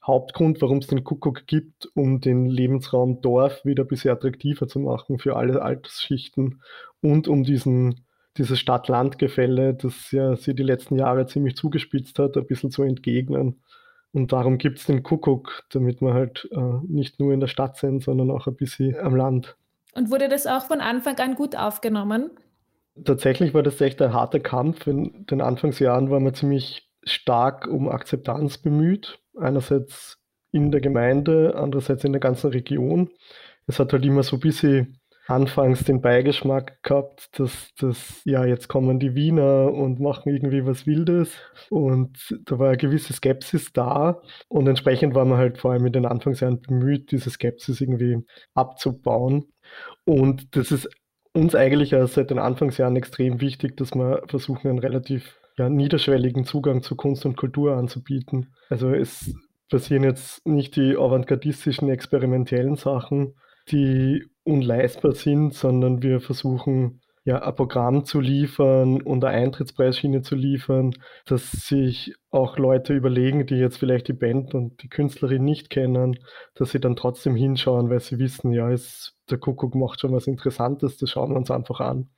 Hauptgrund, 0.08 0.62
warum 0.62 0.78
es 0.78 0.88
den 0.88 1.04
Kuckuck 1.04 1.46
gibt, 1.46 1.90
um 1.96 2.22
den 2.22 2.46
Lebensraum 2.46 3.22
Dorf 3.22 3.66
wieder 3.66 3.84
ein 3.84 3.88
bisschen 3.88 4.12
attraktiver 4.12 4.68
zu 4.68 4.80
machen 4.80 5.20
für 5.20 5.36
alle 5.36 5.62
Altersschichten 5.62 6.62
und 7.02 7.28
um 7.28 7.44
diesen, 7.44 8.06
dieses 8.38 8.60
Stadt-Land-Gefälle, 8.60 9.74
das 9.74 10.12
ja 10.12 10.38
sie 10.38 10.56
die 10.56 10.64
letzten 10.64 10.96
Jahre 10.96 11.28
ziemlich 11.28 11.58
zugespitzt 11.58 12.18
hat, 12.18 12.38
ein 12.38 12.48
bisschen 12.48 12.72
zu 12.72 12.84
entgegnen. 12.84 13.62
Und 14.14 14.32
darum 14.32 14.58
gibt 14.58 14.80
es 14.80 14.86
den 14.86 15.04
Kuckuck, 15.04 15.66
damit 15.70 16.02
wir 16.02 16.14
halt 16.14 16.48
äh, 16.52 16.80
nicht 16.88 17.20
nur 17.20 17.34
in 17.34 17.42
der 17.42 17.48
Stadt 17.48 17.76
sind, 17.78 18.04
sondern 18.04 18.32
auch 18.32 18.48
ein 18.48 18.56
bisschen 18.56 18.98
am 18.98 19.18
Land. 19.18 19.58
Und 19.94 20.12
wurde 20.12 20.30
das 20.30 20.48
auch 20.48 20.66
von 20.66 20.82
Anfang 20.82 21.18
an 21.20 21.36
gut 21.36 21.56
aufgenommen? 21.56 22.32
Tatsächlich 23.04 23.54
war 23.54 23.64
das 23.64 23.80
echt 23.82 24.02
ein 24.02 24.14
harter 24.14 24.40
Kampf. 24.40 24.88
In 24.88 25.26
den 25.26 25.42
Anfangsjahren 25.42 26.10
war 26.10 26.20
man 26.20 26.34
ziemlich 26.34 26.90
stark 27.04 27.68
um 27.68 27.90
Akzeptanz 27.90 28.58
bemüht. 28.58 29.20
Einerseits 29.38 30.18
in 30.52 30.72
der 30.72 30.82
Gemeinde, 30.82 31.54
andererseits 31.56 32.04
in 32.04 32.12
der 32.12 32.20
ganzen 32.20 32.52
Region. 32.52 33.10
Es 33.68 33.80
hat 33.80 33.94
halt 33.94 34.06
immer 34.06 34.24
so 34.24 34.38
ein 34.38 34.42
bisschen 34.42 35.00
anfangs 35.30 35.84
den 35.84 36.02
Beigeschmack 36.02 36.82
gehabt, 36.82 37.40
dass 37.40 37.72
das, 37.80 38.22
ja, 38.26 38.46
jetzt 38.46 38.68
kommen 38.68 39.00
die 39.00 39.14
Wiener 39.14 39.72
und 39.72 40.00
machen 40.00 40.34
irgendwie 40.34 40.66
was 40.66 40.88
Wildes. 40.88 41.36
Und 41.70 42.36
da 42.46 42.58
war 42.58 42.70
eine 42.70 42.78
gewisse 42.78 43.14
Skepsis 43.14 43.72
da. 43.72 44.22
Und 44.48 44.68
entsprechend 44.68 45.14
war 45.14 45.26
man 45.26 45.38
halt 45.38 45.60
vor 45.60 45.72
allem 45.72 45.86
in 45.86 45.94
den 45.94 46.08
Anfangsjahren 46.08 46.62
bemüht, 46.62 47.12
diese 47.12 47.30
Skepsis 47.30 47.80
irgendwie 47.80 48.26
abzubauen. 48.56 49.46
Und 50.06 50.56
das 50.56 50.72
ist 50.72 50.90
uns 51.34 51.56
eigentlich 51.56 51.96
seit 52.06 52.32
den 52.32 52.40
Anfangsjahren 52.40 52.96
extrem 52.96 53.42
wichtig, 53.42 53.78
dass 53.78 53.94
wir 53.94 54.24
versuchen, 54.28 54.70
einen 54.70 54.80
relativ 54.80 55.40
ja, 55.58 55.70
niederschwelligen 55.70 56.46
Zugang 56.46 56.82
zu 56.82 56.96
Kunst 56.96 57.26
und 57.26 57.38
Kultur 57.38 57.76
anzubieten. 57.76 58.54
Also 58.70 58.92
es 58.92 59.34
passieren 59.70 60.04
jetzt 60.04 60.46
nicht 60.46 60.76
die 60.76 60.98
avantgardistischen, 60.98 61.90
experimentellen 61.90 62.76
Sachen, 62.76 63.36
die 63.70 64.26
unleistbar 64.44 65.14
sind, 65.14 65.54
sondern 65.54 66.02
wir 66.02 66.22
versuchen 66.22 67.02
ja, 67.26 67.42
ein 67.42 67.56
Programm 67.56 68.06
zu 68.06 68.20
liefern 68.20 69.02
und 69.02 69.24
eine 69.24 69.38
Eintrittspreisschiene 69.38 70.22
zu 70.22 70.36
liefern, 70.36 70.94
dass 71.26 71.52
sich 71.52 72.16
auch 72.32 72.58
Leute 72.58 72.94
überlegen, 72.94 73.46
die 73.46 73.56
jetzt 73.56 73.78
vielleicht 73.78 74.08
die 74.08 74.14
Band 74.14 74.56
und 74.56 74.82
die 74.82 74.90
Künstlerin 74.90 75.44
nicht 75.44 75.70
kennen, 75.70 76.18
dass 76.56 76.72
sie 76.72 76.80
dann 76.80 76.96
trotzdem 76.96 77.36
hinschauen, 77.36 77.90
weil 77.90 78.00
sie 78.00 78.20
wissen, 78.20 78.52
ja, 78.52 78.72
es, 78.72 79.16
der 79.30 79.38
Kuckuck 79.38 79.76
macht 79.76 80.00
schon 80.00 80.14
was 80.14 80.28
Interessantes, 80.28 80.98
das 80.98 81.10
schauen 81.12 81.32
wir 81.32 81.38
uns 81.38 81.52
einfach 81.52 81.80
an. 81.82 82.10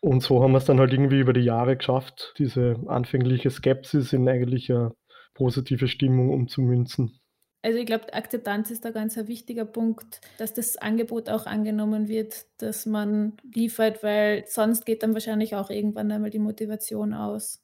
Und 0.00 0.22
so 0.22 0.42
haben 0.42 0.52
wir 0.52 0.58
es 0.58 0.64
dann 0.64 0.78
halt 0.78 0.92
irgendwie 0.92 1.18
über 1.18 1.32
die 1.32 1.40
Jahre 1.40 1.76
geschafft, 1.76 2.34
diese 2.38 2.76
anfängliche 2.86 3.50
Skepsis 3.50 4.12
in 4.12 4.28
eigentlich 4.28 4.70
eine 4.70 4.92
positive 5.34 5.88
Stimmung 5.88 6.30
umzumünzen. 6.30 7.20
Also 7.68 7.80
ich 7.80 7.84
glaube, 7.84 8.14
Akzeptanz 8.14 8.70
ist 8.70 8.86
da 8.86 8.92
ganz 8.92 9.18
ein 9.18 9.28
wichtiger 9.28 9.66
Punkt, 9.66 10.22
dass 10.38 10.54
das 10.54 10.78
Angebot 10.78 11.28
auch 11.28 11.44
angenommen 11.44 12.08
wird, 12.08 12.46
dass 12.56 12.86
man 12.86 13.34
liefert, 13.54 14.02
weil 14.02 14.44
sonst 14.46 14.86
geht 14.86 15.02
dann 15.02 15.12
wahrscheinlich 15.12 15.54
auch 15.54 15.68
irgendwann 15.68 16.10
einmal 16.10 16.30
die 16.30 16.38
Motivation 16.38 17.12
aus. 17.12 17.62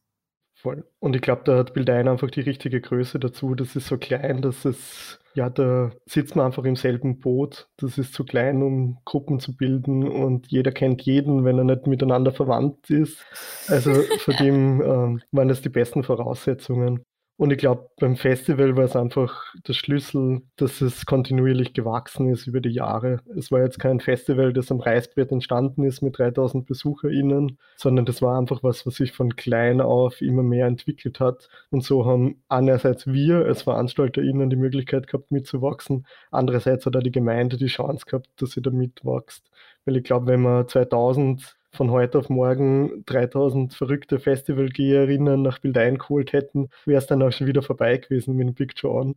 Voll. 0.53 0.85
Und 1.01 1.17
ich 1.17 1.23
glaube, 1.23 1.41
da 1.47 1.57
hat 1.57 1.73
Bildein 1.73 2.07
einfach 2.07 2.31
die 2.31 2.43
richtige 2.43 2.83
Größe 2.83 3.19
dazu. 3.19 3.55
Das 3.55 3.77
ist 3.77 3.87
so 3.87 3.97
klein, 3.97 4.43
dass 4.43 4.67
es, 4.67 5.21
ja, 5.33 5.49
da 5.49 5.91
sitzt 6.05 6.37
man 6.37 6.45
einfach 6.45 6.65
im 6.65 6.77
selben 6.77 7.19
Boot. 7.19 7.71
Das 7.79 7.97
ist 7.97 8.13
zu 8.13 8.25
klein, 8.25 8.63
um 8.63 8.99
Gruppen 9.07 9.41
zu 9.41 9.57
bilden 9.57 10.07
und 10.07 10.49
jeder 10.49 10.73
kennt 10.73 11.01
jeden, 11.01 11.47
wenn 11.47 11.57
er 11.57 11.65
nicht 11.65 11.87
miteinander 11.87 12.31
verwandt 12.31 12.91
ist. 12.91 13.25
Also 13.69 13.95
von 14.19 14.37
dem 14.37 14.83
ähm, 14.83 15.23
waren 15.33 15.49
das 15.49 15.63
die 15.63 15.71
besten 15.71 16.03
Voraussetzungen. 16.03 17.07
Und 17.37 17.51
ich 17.51 17.59
glaube, 17.59 17.91
beim 17.99 18.15
Festival 18.15 18.77
war 18.77 18.85
es 18.85 18.95
einfach 18.95 19.55
der 19.67 19.73
Schlüssel, 19.73 20.43
dass 20.55 20.81
es 20.81 21.05
kontinuierlich 21.05 21.73
gewachsen 21.73 22.31
ist 22.31 22.47
über 22.47 22.61
die 22.61 22.71
Jahre. 22.71 23.23
Es 23.37 23.51
war 23.51 23.61
jetzt 23.61 23.81
kein 23.81 23.99
Festival, 23.99 24.53
das 24.53 24.71
am 24.71 24.79
Reißbrett 24.79 25.33
entstanden 25.33 25.83
ist 25.83 26.01
mit 26.01 26.17
3000 26.17 26.65
BesucherInnen, 26.65 27.59
sondern 27.77 28.07
das 28.07 28.23
war 28.23 28.39
einfach 28.39 28.63
was, 28.63 28.87
was 28.87 28.95
sich 28.95 29.11
von 29.11 29.35
klein 29.35 29.81
auf 29.81 30.23
immer 30.23 30.45
mehr 30.45 30.67
entwickelt 30.69 31.19
hat. 31.19 31.49
Und 31.71 31.83
so 31.83 32.07
haben 32.07 32.41
einerseits 32.49 33.09
wir 33.09 33.45
als 33.47 33.63
VeranstalterInnen 33.63 34.49
die 34.49 34.57
Möglichkeit 34.57 35.09
gehabt, 35.09 35.33
mitzuwachsen. 35.33 36.07
Andererseits 36.31 36.87
hat 36.87 36.95
auch 36.97 37.03
die 37.03 37.11
Gemeinde 37.11 37.57
die 37.57 37.67
Chance 37.67 38.07
gehabt, 38.07 38.29
dass 38.37 38.53
sie 38.53 38.63
da 38.63 38.71
mitwächst. 38.71 39.51
Weil 39.85 39.97
ich 39.97 40.05
glaube, 40.05 40.29
wenn 40.29 40.43
man 40.43 40.69
2000 40.69 41.57
von 41.75 41.91
heute 41.91 42.19
auf 42.19 42.29
morgen 42.29 43.05
3000 43.07 43.75
verrückte 43.75 44.19
Festivalgeherinnen 44.19 45.43
nach 45.43 45.59
Bildein 45.59 45.99
geholt 45.99 46.33
hätten, 46.33 46.69
wäre 46.87 46.99
es 46.99 47.07
dann 47.07 47.23
auch 47.23 47.33
schon 47.33 47.47
wieder 47.47 47.63
vorbei 47.63 47.97
gewesen 47.99 48.37
mit 48.37 48.47
dem 48.49 48.55
Picture 48.55 48.95
On. 48.95 49.17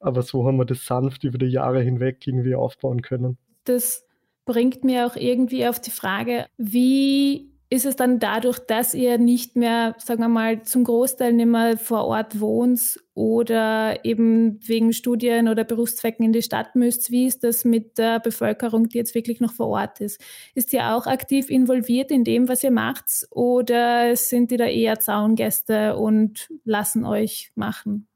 Aber 0.00 0.22
so 0.22 0.46
haben 0.46 0.56
wir 0.56 0.64
das 0.64 0.86
sanft 0.86 1.24
über 1.24 1.38
die 1.38 1.46
Jahre 1.46 1.80
hinweg 1.80 2.26
irgendwie 2.26 2.54
aufbauen 2.54 3.02
können. 3.02 3.38
Das 3.64 4.06
bringt 4.44 4.84
mir 4.84 5.06
auch 5.06 5.16
irgendwie 5.16 5.66
auf 5.66 5.80
die 5.80 5.90
Frage, 5.90 6.46
wie 6.56 7.47
ist 7.70 7.84
es 7.84 7.96
dann 7.96 8.18
dadurch, 8.18 8.58
dass 8.58 8.94
ihr 8.94 9.18
nicht 9.18 9.54
mehr, 9.54 9.94
sagen 9.98 10.22
wir 10.22 10.28
mal, 10.28 10.62
zum 10.62 10.84
Großteil 10.84 11.34
nicht 11.34 11.46
mehr 11.46 11.76
vor 11.76 12.04
Ort 12.06 12.40
wohnt 12.40 12.98
oder 13.12 14.04
eben 14.06 14.58
wegen 14.66 14.94
Studien 14.94 15.48
oder 15.48 15.64
Berufszwecken 15.64 16.24
in 16.24 16.32
die 16.32 16.42
Stadt 16.42 16.76
müsst, 16.76 17.10
wie 17.10 17.26
ist 17.26 17.44
das 17.44 17.66
mit 17.66 17.98
der 17.98 18.20
Bevölkerung, 18.20 18.88
die 18.88 18.96
jetzt 18.96 19.14
wirklich 19.14 19.40
noch 19.40 19.52
vor 19.52 19.68
Ort 19.68 20.00
ist? 20.00 20.18
Ist 20.54 20.72
ihr 20.72 20.94
auch 20.94 21.06
aktiv 21.06 21.50
involviert 21.50 22.10
in 22.10 22.24
dem, 22.24 22.48
was 22.48 22.64
ihr 22.64 22.70
macht 22.70 23.26
oder 23.30 24.16
sind 24.16 24.50
die 24.50 24.56
da 24.56 24.66
eher 24.66 24.98
Zaungäste 24.98 25.96
und 25.96 26.48
lassen 26.64 27.04
euch 27.04 27.52
machen? 27.54 28.08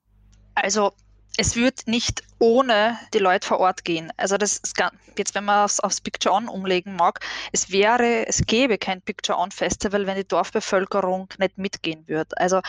Also 0.55 0.93
es 1.37 1.57
wird 1.57 1.87
nicht 1.87 2.23
ohne 2.39 2.99
die 3.15 3.19
Leute 3.19 3.47
vor 3.47 3.61
Ort 3.61 3.85
gehen. 3.85 4.13
Also 4.17 4.37
das 4.37 4.59
ist 4.59 4.77
ganz, 4.77 4.95
jetzt, 5.17 5.35
wenn 5.35 5.45
man 5.45 5.65
es 5.65 5.81
aufs 5.81 6.01
Picture 6.01 6.35
On 6.35 6.49
umlegen 6.49 6.97
mag, 6.97 7.21
es 7.53 7.71
wäre, 7.71 8.27
es 8.27 8.45
gäbe 8.47 8.79
kein 8.79 9.01
Picture 9.01 9.39
On 9.39 9.51
Festival, 9.51 10.07
wenn 10.07 10.17
die 10.17 10.27
Dorfbevölkerung 10.27 11.29
nicht 11.39 11.59
mitgehen 11.59 12.07
würde. 12.07 12.37
Also 12.39 12.61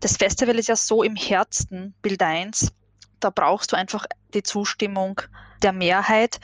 das 0.00 0.16
Festival 0.16 0.58
ist 0.58 0.68
ja 0.68 0.76
so 0.76 1.02
im 1.02 1.16
Herzen 1.16 1.94
Bildeins, 2.02 2.72
da 3.20 3.30
brauchst 3.30 3.72
du 3.72 3.76
einfach 3.76 4.06
die 4.34 4.42
Zustimmung 4.42 5.20
der 5.62 5.72
Mehrheit. 5.72 6.40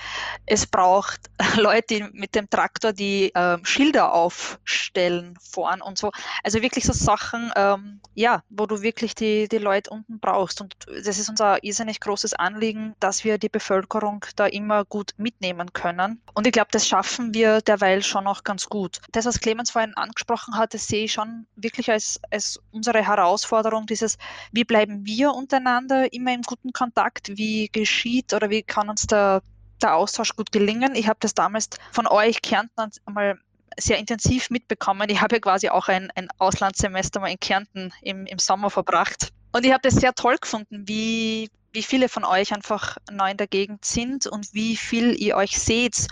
Es 0.47 0.67
braucht 0.67 1.31
Leute 1.57 2.11
mit 2.13 2.35
dem 2.35 2.49
Traktor, 2.51 2.93
die 2.93 3.35
äh, 3.35 3.59
Schilder 3.63 4.13
aufstellen 4.13 5.39
vorn 5.41 5.81
und 5.81 5.99
so. 5.99 6.11
Also 6.43 6.63
wirklich 6.63 6.85
so 6.85 6.93
Sachen, 6.93 7.53
ähm, 7.57 8.01
ja, 8.15 8.43
wo 8.51 8.67
du 8.67 8.83
wirklich 8.83 9.15
die, 9.15 9.49
die 9.49 9.59
Leute 9.59 9.91
unten 9.91 10.19
brauchst. 10.21 10.61
Und 10.61 10.75
das 10.87 11.19
ist 11.19 11.29
unser 11.29 11.63
irrsinnig 11.63 12.01
großes 12.01 12.35
Anliegen, 12.35 12.95
dass 13.01 13.25
wir 13.25 13.39
die 13.39 13.49
Bevölkerung 13.49 14.25
da 14.37 14.47
immer 14.47 14.85
gut 14.85 15.13
mitnehmen 15.17 15.73
können. 15.73 16.21
Und 16.35 16.47
ich 16.47 16.53
glaube, 16.53 16.69
das 16.71 16.87
schaffen 16.87 17.35
wir 17.35 17.61
derweil 17.61 18.03
schon 18.03 18.27
auch 18.27 18.45
ganz 18.45 18.69
gut. 18.69 19.01
Das, 19.13 19.25
was 19.25 19.41
Clemens 19.41 19.71
vorhin 19.71 19.95
angesprochen 19.95 20.57
hat, 20.57 20.75
das 20.75 20.87
sehe 20.87 21.05
ich 21.05 21.13
schon 21.13 21.47
wirklich 21.57 21.91
als, 21.91 22.21
als 22.31 22.61
unsere 22.73 23.05
Herausforderung, 23.07 23.87
dieses, 23.87 24.19
wie 24.53 24.65
bleiben 24.65 25.05
wir 25.07 25.33
untereinander 25.33 26.13
immer 26.13 26.35
im 26.35 26.43
guten 26.43 26.73
Kontakt? 26.73 27.29
Wie 27.37 27.69
geschieht 27.75 28.33
oder 28.33 28.49
wie 28.49 28.63
kann 28.63 28.89
uns 28.89 29.07
der, 29.07 29.43
der 29.83 29.95
Austausch 29.95 30.35
gut 30.35 30.51
gelingen. 30.51 30.95
Ich 30.95 31.09
habe 31.09 31.19
das 31.21 31.35
damals 31.35 31.69
von 31.93 32.07
euch 32.07 32.41
Kärnten 32.41 32.91
einmal 33.05 33.39
sehr 33.77 33.99
intensiv 33.99 34.49
mitbekommen. 34.51 35.11
Ich 35.11 35.21
habe 35.21 35.37
ja 35.37 35.41
quasi 35.41 35.69
auch 35.69 35.89
ein, 35.89 36.11
ein 36.15 36.29
Auslandssemester 36.39 37.21
mal 37.21 37.31
in 37.31 37.41
Kärnten 37.41 37.93
im, 38.01 38.25
im 38.25 38.39
Sommer 38.39 38.71
verbracht. 38.71 39.33
Und 39.55 39.65
ich 39.65 39.73
habe 39.73 39.83
das 39.89 39.95
sehr 39.95 40.13
toll 40.15 40.37
gefunden, 40.37 40.83
wie, 40.89 41.49
wie 41.73 41.85
viele 41.85 42.09
von 42.09 42.25
euch 42.25 42.53
einfach 42.53 42.97
neu 43.09 43.31
in 43.31 43.37
der 43.37 43.47
Gegend 43.47 43.85
sind 43.85 44.27
und 44.27 44.53
wie 44.53 44.77
viel 44.77 45.15
ihr 45.15 45.37
euch 45.37 45.61
seht. 45.61 46.09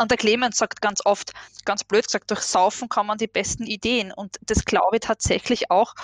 Und 0.00 0.10
der 0.10 0.18
Clemens 0.18 0.56
sagt 0.56 0.82
ganz 0.82 0.98
oft, 1.04 1.32
ganz 1.64 1.84
blöd 1.84 2.04
gesagt, 2.04 2.32
durch 2.32 2.40
Saufen 2.40 2.88
kommen 2.88 3.16
die 3.16 3.28
besten 3.28 3.62
Ideen. 3.62 4.10
Und 4.10 4.40
das 4.44 4.64
glaube 4.64 4.96
ich 4.96 5.02
tatsächlich 5.02 5.70
auch. 5.70 5.94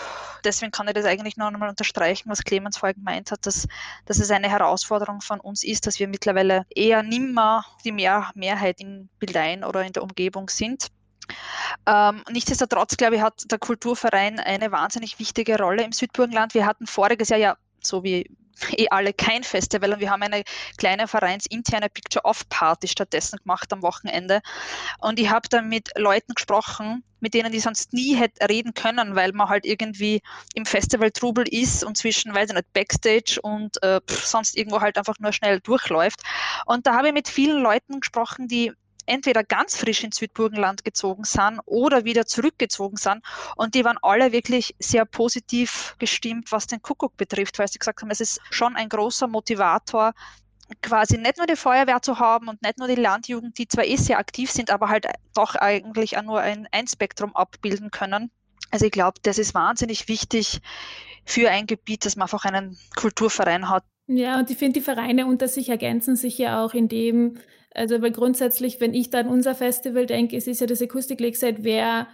Deswegen 0.44 0.70
kann 0.70 0.86
ich 0.86 0.94
das 0.94 1.06
eigentlich 1.06 1.36
noch 1.36 1.48
einmal 1.48 1.70
unterstreichen, 1.70 2.30
was 2.30 2.44
Clemens 2.44 2.76
vorhin 2.76 2.98
gemeint 2.98 3.32
hat, 3.32 3.44
dass, 3.46 3.66
dass 4.04 4.20
es 4.20 4.30
eine 4.30 4.48
Herausforderung 4.48 5.22
von 5.22 5.40
uns 5.40 5.64
ist, 5.64 5.88
dass 5.88 5.98
wir 5.98 6.06
mittlerweile 6.06 6.66
eher 6.72 7.02
nimmer 7.02 7.66
die 7.84 7.90
Mehr 7.90 8.30
Mehrheit 8.36 8.80
in 8.80 9.08
Bildein 9.18 9.64
oder 9.64 9.82
in 9.82 9.92
der 9.92 10.04
Umgebung 10.04 10.48
sind. 10.48 10.92
Ähm, 11.86 12.22
nichtsdestotrotz, 12.30 12.96
glaube 12.96 13.16
ich, 13.16 13.22
hat 13.22 13.44
der 13.50 13.58
Kulturverein 13.58 14.40
eine 14.40 14.72
wahnsinnig 14.72 15.18
wichtige 15.18 15.58
Rolle 15.58 15.84
im 15.84 15.92
Südburgenland. 15.92 16.54
Wir 16.54 16.66
hatten 16.66 16.86
voriges 16.86 17.28
Jahr 17.28 17.40
ja, 17.40 17.56
so 17.82 18.02
wie 18.02 18.30
eh 18.76 18.88
alle 18.90 19.12
kein 19.12 19.44
Festival 19.44 19.92
und 19.92 20.00
wir 20.00 20.10
haben 20.10 20.22
eine 20.22 20.42
kleine 20.78 21.08
vereinsinterne 21.08 21.88
Picture-Off-Party 21.88 22.88
stattdessen 22.88 23.38
gemacht 23.38 23.72
am 23.72 23.82
Wochenende. 23.82 24.40
Und 24.98 25.20
ich 25.20 25.30
habe 25.30 25.48
dann 25.48 25.68
mit 25.68 25.90
Leuten 25.96 26.34
gesprochen, 26.34 27.04
mit 27.20 27.34
denen 27.34 27.52
ich 27.52 27.62
sonst 27.62 27.92
nie 27.92 28.14
hätte 28.14 28.48
reden 28.48 28.74
können, 28.74 29.14
weil 29.14 29.32
man 29.32 29.48
halt 29.48 29.66
irgendwie 29.66 30.22
im 30.54 30.66
Festival-Trubel 30.66 31.46
ist 31.48 31.84
und 31.84 31.96
zwischen, 31.96 32.34
weiß 32.34 32.50
ich 32.50 32.54
nicht, 32.54 32.72
Backstage 32.72 33.40
und 33.42 33.82
äh, 33.82 34.00
sonst 34.08 34.56
irgendwo 34.56 34.80
halt 34.80 34.98
einfach 34.98 35.18
nur 35.18 35.32
schnell 35.32 35.60
durchläuft. 35.60 36.22
Und 36.66 36.86
da 36.86 36.94
habe 36.94 37.08
ich 37.08 37.14
mit 37.14 37.28
vielen 37.28 37.62
Leuten 37.62 38.00
gesprochen, 38.00 38.48
die 38.48 38.72
entweder 39.06 39.44
ganz 39.44 39.76
frisch 39.76 40.04
ins 40.04 40.16
Südburgenland 40.16 40.84
gezogen 40.84 41.24
sind 41.24 41.60
oder 41.64 42.04
wieder 42.04 42.26
zurückgezogen 42.26 42.96
sind. 42.96 43.22
Und 43.56 43.74
die 43.74 43.84
waren 43.84 43.98
alle 44.02 44.32
wirklich 44.32 44.74
sehr 44.78 45.04
positiv 45.04 45.94
gestimmt, 45.98 46.52
was 46.52 46.66
den 46.66 46.82
Kuckuck 46.82 47.16
betrifft, 47.16 47.58
weil 47.58 47.68
sie 47.68 47.78
gesagt 47.78 48.02
haben, 48.02 48.10
es 48.10 48.20
ist 48.20 48.40
schon 48.50 48.76
ein 48.76 48.88
großer 48.88 49.26
Motivator, 49.26 50.12
quasi 50.82 51.16
nicht 51.18 51.38
nur 51.38 51.46
die 51.46 51.56
Feuerwehr 51.56 52.02
zu 52.02 52.18
haben 52.18 52.48
und 52.48 52.62
nicht 52.62 52.78
nur 52.78 52.88
die 52.88 52.96
Landjugend, 52.96 53.56
die 53.58 53.68
zwar 53.68 53.84
eh 53.84 53.96
sehr 53.96 54.18
aktiv 54.18 54.50
sind, 54.50 54.70
aber 54.70 54.88
halt 54.88 55.06
doch 55.34 55.54
eigentlich 55.54 56.18
auch 56.18 56.22
nur 56.22 56.40
ein, 56.40 56.68
ein 56.72 56.86
Spektrum 56.88 57.34
abbilden 57.36 57.90
können. 57.90 58.30
Also 58.70 58.86
ich 58.86 58.92
glaube, 58.92 59.20
das 59.22 59.38
ist 59.38 59.54
wahnsinnig 59.54 60.08
wichtig 60.08 60.60
für 61.24 61.50
ein 61.50 61.66
Gebiet, 61.66 62.04
dass 62.04 62.16
man 62.16 62.24
einfach 62.24 62.44
einen 62.44 62.76
Kulturverein 62.96 63.68
hat. 63.68 63.84
Ja, 64.08 64.38
und 64.38 64.50
ich 64.50 64.56
finde, 64.56 64.80
die 64.80 64.84
Vereine 64.84 65.26
unter 65.26 65.48
sich 65.48 65.68
ergänzen 65.68 66.16
sich 66.16 66.38
ja 66.38 66.64
auch 66.64 66.74
in 66.74 66.88
dem, 66.88 67.38
also, 67.76 68.00
weil 68.00 68.10
grundsätzlich, 68.10 68.80
wenn 68.80 68.94
ich 68.94 69.10
da 69.10 69.20
an 69.20 69.28
unser 69.28 69.54
Festival 69.54 70.06
denke, 70.06 70.36
es 70.36 70.46
ist 70.46 70.60
ja 70.60 70.66
das 70.66 70.82
Akustik 70.82 71.20
Lakeside 71.20 71.62
wäre 71.62 72.06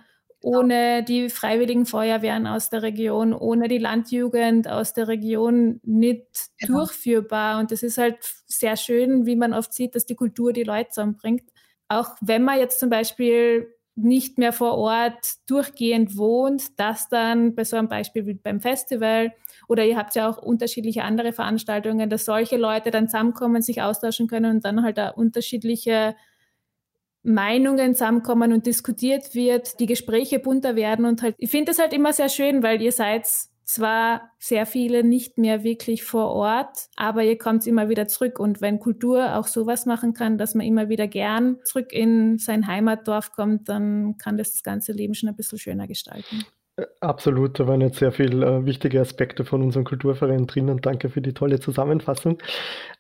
ohne 0.43 1.05
die 1.05 1.31
freiwilligen 1.31 1.87
Feuerwehren 1.87 2.47
aus 2.47 2.69
der 2.69 2.83
Region, 2.83 3.33
ohne 3.33 3.69
die 3.69 3.79
Landjugend 3.79 4.69
aus 4.69 4.93
der 4.93 5.07
Region 5.09 5.81
nicht 5.85 6.27
genau. 6.59 6.79
durchführbar. 6.79 7.61
Und 7.61 7.71
das 7.71 7.83
ist 7.83 7.97
halt 7.97 8.17
sehr 8.47 8.77
schön, 8.77 9.25
wie 9.25 9.37
man 9.37 9.55
oft 9.55 9.73
sieht, 9.73 9.95
dass 9.95 10.05
die 10.05 10.17
Kultur 10.17 10.53
die 10.53 10.65
Leute 10.65 10.91
zusammenbringt. 10.91 11.45
Auch 11.89 12.17
wenn 12.21 12.43
man 12.43 12.59
jetzt 12.59 12.81
zum 12.81 12.91
Beispiel 12.91 13.73
nicht 13.95 14.39
mehr 14.39 14.53
vor 14.53 14.79
Ort 14.79 15.35
durchgehend 15.47 16.17
wohnt, 16.17 16.79
dass 16.81 17.09
dann 17.09 17.55
bei 17.55 17.65
so 17.65 17.77
einem 17.77 17.89
Beispiel 17.89 18.27
wie 18.27 18.35
beim 18.35 18.61
Festival 18.61 19.33
oder 19.73 19.87
ihr 19.87 19.97
habt 19.97 20.15
ja 20.15 20.29
auch 20.29 20.37
unterschiedliche 20.37 21.03
andere 21.03 21.33
Veranstaltungen, 21.33 22.11
dass 22.11 22.27
solche 22.27 22.59
Leute 22.59 22.91
dann 22.91 23.09
zusammenkommen, 23.09 23.63
sich 23.63 23.81
austauschen 23.81 24.29
können 24.29 24.57
und 24.57 24.65
dann 24.67 24.83
halt 24.83 24.99
da 24.99 25.09
unterschiedliche 25.09 26.15
Meinungen 27.23 27.95
zusammenkommen 27.95 28.53
und 28.53 28.67
diskutiert 28.67 29.35
wird, 29.35 29.81
die 29.81 29.87
Gespräche 29.87 30.39
bunter 30.41 30.77
werden 30.77 31.07
und 31.07 31.23
halt, 31.23 31.37
ich 31.39 31.51
finde 31.51 31.71
das 31.71 31.79
halt 31.79 31.95
immer 31.95 32.13
sehr 32.13 32.29
schön, 32.29 32.63
weil 32.63 32.83
ihr 32.83 32.93
seid 32.93 33.27
zwar 33.65 34.31
sehr 34.39 34.67
viele 34.67 35.05
nicht 35.05 35.39
mehr 35.39 35.65
wirklich 35.65 36.05
vor 36.05 36.29
Ort, 36.31 36.89
aber 36.97 37.23
ihr 37.23 37.39
kommt 37.39 37.67
immer 37.67 37.89
wieder 37.89 38.07
zurück. 38.09 38.39
Und 38.39 38.61
wenn 38.61 38.81
Kultur 38.81 39.37
auch 39.37 39.47
sowas 39.47 39.87
machen 39.87 40.13
kann, 40.13 40.37
dass 40.37 40.55
man 40.55 40.67
immer 40.67 40.91
wieder 40.91 41.07
gern 41.07 41.57
zurück 41.65 41.93
in 41.93 42.39
sein 42.39 42.67
Heimatdorf 42.67 43.33
kommt, 43.33 43.69
dann 43.71 44.19
kann 44.19 44.37
das 44.37 44.53
das 44.53 44.63
ganze 44.63 44.93
Leben 44.93 45.15
schon 45.15 45.31
ein 45.31 45.37
bisschen 45.37 45.59
schöner 45.59 45.87
gestalten. 45.87 46.45
Absolut, 47.01 47.61
da 47.61 47.67
waren 47.67 47.83
jetzt 47.83 47.99
sehr 47.99 48.13
viele 48.13 48.47
äh, 48.47 48.65
wichtige 48.65 48.99
Aspekte 49.01 49.45
von 49.45 49.61
unserem 49.61 49.85
Kulturverein 49.85 50.47
drin 50.47 50.71
und 50.71 50.87
danke 50.87 51.11
für 51.11 51.21
die 51.21 51.35
tolle 51.35 51.61
Zusammenfassung. 51.61 52.39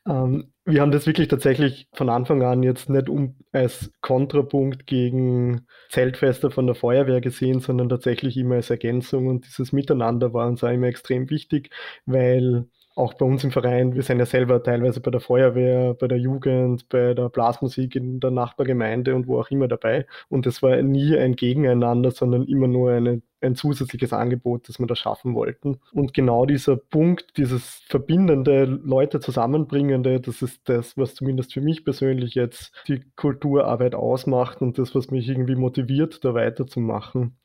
Ähm, 0.06 0.52
wir 0.66 0.82
haben 0.82 0.92
das 0.92 1.06
wirklich 1.06 1.28
tatsächlich 1.28 1.88
von 1.94 2.10
Anfang 2.10 2.42
an 2.42 2.62
jetzt 2.62 2.90
nicht 2.90 3.08
um, 3.08 3.36
als 3.50 3.90
Kontrapunkt 4.02 4.86
gegen 4.86 5.66
Zeltfeste 5.88 6.50
von 6.50 6.66
der 6.66 6.74
Feuerwehr 6.74 7.22
gesehen, 7.22 7.60
sondern 7.60 7.88
tatsächlich 7.88 8.36
immer 8.36 8.56
als 8.56 8.68
Ergänzung 8.68 9.26
und 9.28 9.46
dieses 9.46 9.72
Miteinander 9.72 10.34
war 10.34 10.48
uns 10.48 10.62
auch 10.62 10.70
immer 10.70 10.88
extrem 10.88 11.30
wichtig, 11.30 11.70
weil 12.04 12.66
auch 12.94 13.14
bei 13.14 13.24
uns 13.24 13.42
im 13.42 13.52
Verein, 13.52 13.94
wir 13.94 14.02
sind 14.02 14.18
ja 14.18 14.26
selber 14.26 14.62
teilweise 14.62 15.00
bei 15.00 15.10
der 15.10 15.20
Feuerwehr, 15.20 15.94
bei 15.94 16.08
der 16.08 16.18
Jugend, 16.18 16.88
bei 16.90 17.14
der 17.14 17.30
Blasmusik 17.30 17.96
in 17.96 18.20
der 18.20 18.30
Nachbargemeinde 18.30 19.14
und 19.14 19.26
wo 19.26 19.40
auch 19.40 19.50
immer 19.50 19.66
dabei. 19.66 20.06
Und 20.28 20.46
es 20.46 20.62
war 20.62 20.80
nie 20.82 21.16
ein 21.16 21.36
Gegeneinander, 21.36 22.10
sondern 22.10 22.44
immer 22.44 22.66
nur 22.68 22.90
eine, 22.92 23.22
ein 23.42 23.54
zusätzliches 23.54 24.12
Angebot, 24.12 24.68
das 24.68 24.78
wir 24.78 24.86
da 24.86 24.94
schaffen 24.94 25.34
wollten. 25.34 25.78
Und 25.92 26.14
genau 26.14 26.46
dieser 26.46 26.76
Punkt, 26.76 27.36
dieses 27.36 27.82
verbindende, 27.88 28.64
Leute 28.64 29.20
zusammenbringende, 29.20 30.20
das 30.20 30.42
ist 30.42 30.68
das, 30.68 30.96
was 30.96 31.14
zumindest 31.14 31.52
für 31.52 31.60
mich 31.60 31.84
persönlich 31.84 32.34
jetzt 32.34 32.72
die 32.88 33.02
Kulturarbeit 33.16 33.94
ausmacht 33.94 34.62
und 34.62 34.78
das, 34.78 34.94
was 34.94 35.10
mich 35.10 35.28
irgendwie 35.28 35.56
motiviert, 35.56 36.24
da 36.24 36.34
weiterzumachen 36.34 37.36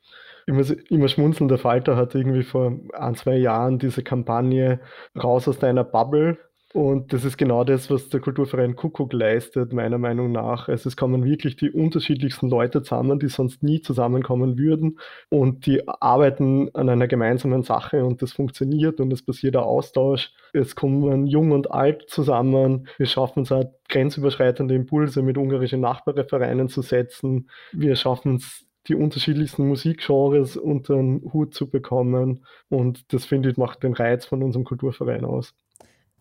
immer, 0.48 0.64
immer 0.88 1.08
schmunzeln. 1.08 1.48
Der 1.48 1.58
Falter 1.58 1.96
hat 1.96 2.14
irgendwie 2.14 2.42
vor 2.42 2.72
ein, 2.94 3.14
zwei 3.14 3.36
Jahren 3.36 3.78
diese 3.78 4.02
Kampagne 4.02 4.80
Raus 5.16 5.46
aus 5.46 5.58
deiner 5.58 5.84
Bubble. 5.84 6.38
Und 6.74 7.14
das 7.14 7.24
ist 7.24 7.38
genau 7.38 7.64
das, 7.64 7.90
was 7.90 8.10
der 8.10 8.20
Kulturverein 8.20 8.76
Kuckuck 8.76 9.14
leistet, 9.14 9.72
meiner 9.72 9.96
Meinung 9.96 10.32
nach. 10.32 10.68
Also 10.68 10.88
es 10.88 10.98
kommen 10.98 11.24
wirklich 11.24 11.56
die 11.56 11.70
unterschiedlichsten 11.70 12.50
Leute 12.50 12.82
zusammen, 12.82 13.18
die 13.18 13.28
sonst 13.28 13.62
nie 13.62 13.80
zusammenkommen 13.80 14.58
würden. 14.58 14.98
Und 15.30 15.64
die 15.64 15.88
arbeiten 15.88 16.68
an 16.74 16.90
einer 16.90 17.08
gemeinsamen 17.08 17.62
Sache 17.62 18.04
und 18.04 18.20
das 18.20 18.32
funktioniert 18.34 19.00
und 19.00 19.10
es 19.12 19.22
passiert 19.22 19.56
ein 19.56 19.62
Austausch. 19.62 20.30
Es 20.52 20.76
kommen 20.76 21.26
jung 21.26 21.52
und 21.52 21.70
alt 21.70 22.10
zusammen. 22.10 22.86
Wir 22.98 23.06
schaffen 23.06 23.44
es 23.44 23.52
auch, 23.52 23.64
grenzüberschreitende 23.88 24.74
Impulse 24.74 25.22
mit 25.22 25.38
ungarischen 25.38 25.80
Nachbarvereinen 25.80 26.68
zu 26.68 26.82
setzen. 26.82 27.48
Wir 27.72 27.96
schaffen 27.96 28.36
es, 28.36 28.66
die 28.88 28.94
unterschiedlichsten 28.94 29.66
Musikgenres 29.66 30.58
unter 30.58 30.96
den 30.96 31.22
Hut 31.32 31.54
zu 31.54 31.70
bekommen. 31.70 32.44
Und 32.68 33.12
das, 33.14 33.24
finde 33.24 33.50
ich, 33.50 33.56
macht 33.56 33.82
den 33.82 33.94
Reiz 33.94 34.26
von 34.26 34.42
unserem 34.42 34.64
Kulturverein 34.64 35.24
aus. 35.24 35.54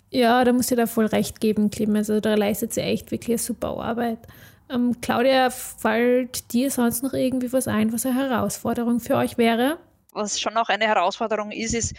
Ja, 0.09 0.43
da 0.43 0.53
muss 0.53 0.71
ich 0.71 0.77
da 0.77 0.87
voll 0.87 1.07
recht 1.07 1.39
geben, 1.39 1.69
Clem. 1.69 1.95
Also 1.95 2.19
da 2.19 2.35
leistet 2.35 2.73
sie 2.73 2.81
echt 2.81 3.11
wirklich 3.11 3.31
eine 3.31 3.37
super 3.39 3.77
Arbeit. 3.77 4.19
Ähm, 4.69 4.99
Claudia, 5.01 5.49
fällt 5.49 6.51
dir 6.53 6.71
sonst 6.71 7.03
noch 7.03 7.13
irgendwie 7.13 7.51
was 7.53 7.67
ein, 7.67 7.93
was 7.93 8.05
eine 8.05 8.15
Herausforderung 8.15 8.99
für 8.99 9.15
euch 9.15 9.37
wäre? 9.37 9.77
Was 10.11 10.39
schon 10.39 10.53
noch 10.53 10.69
eine 10.69 10.87
Herausforderung 10.87 11.51
ist, 11.51 11.73
ist, 11.73 11.93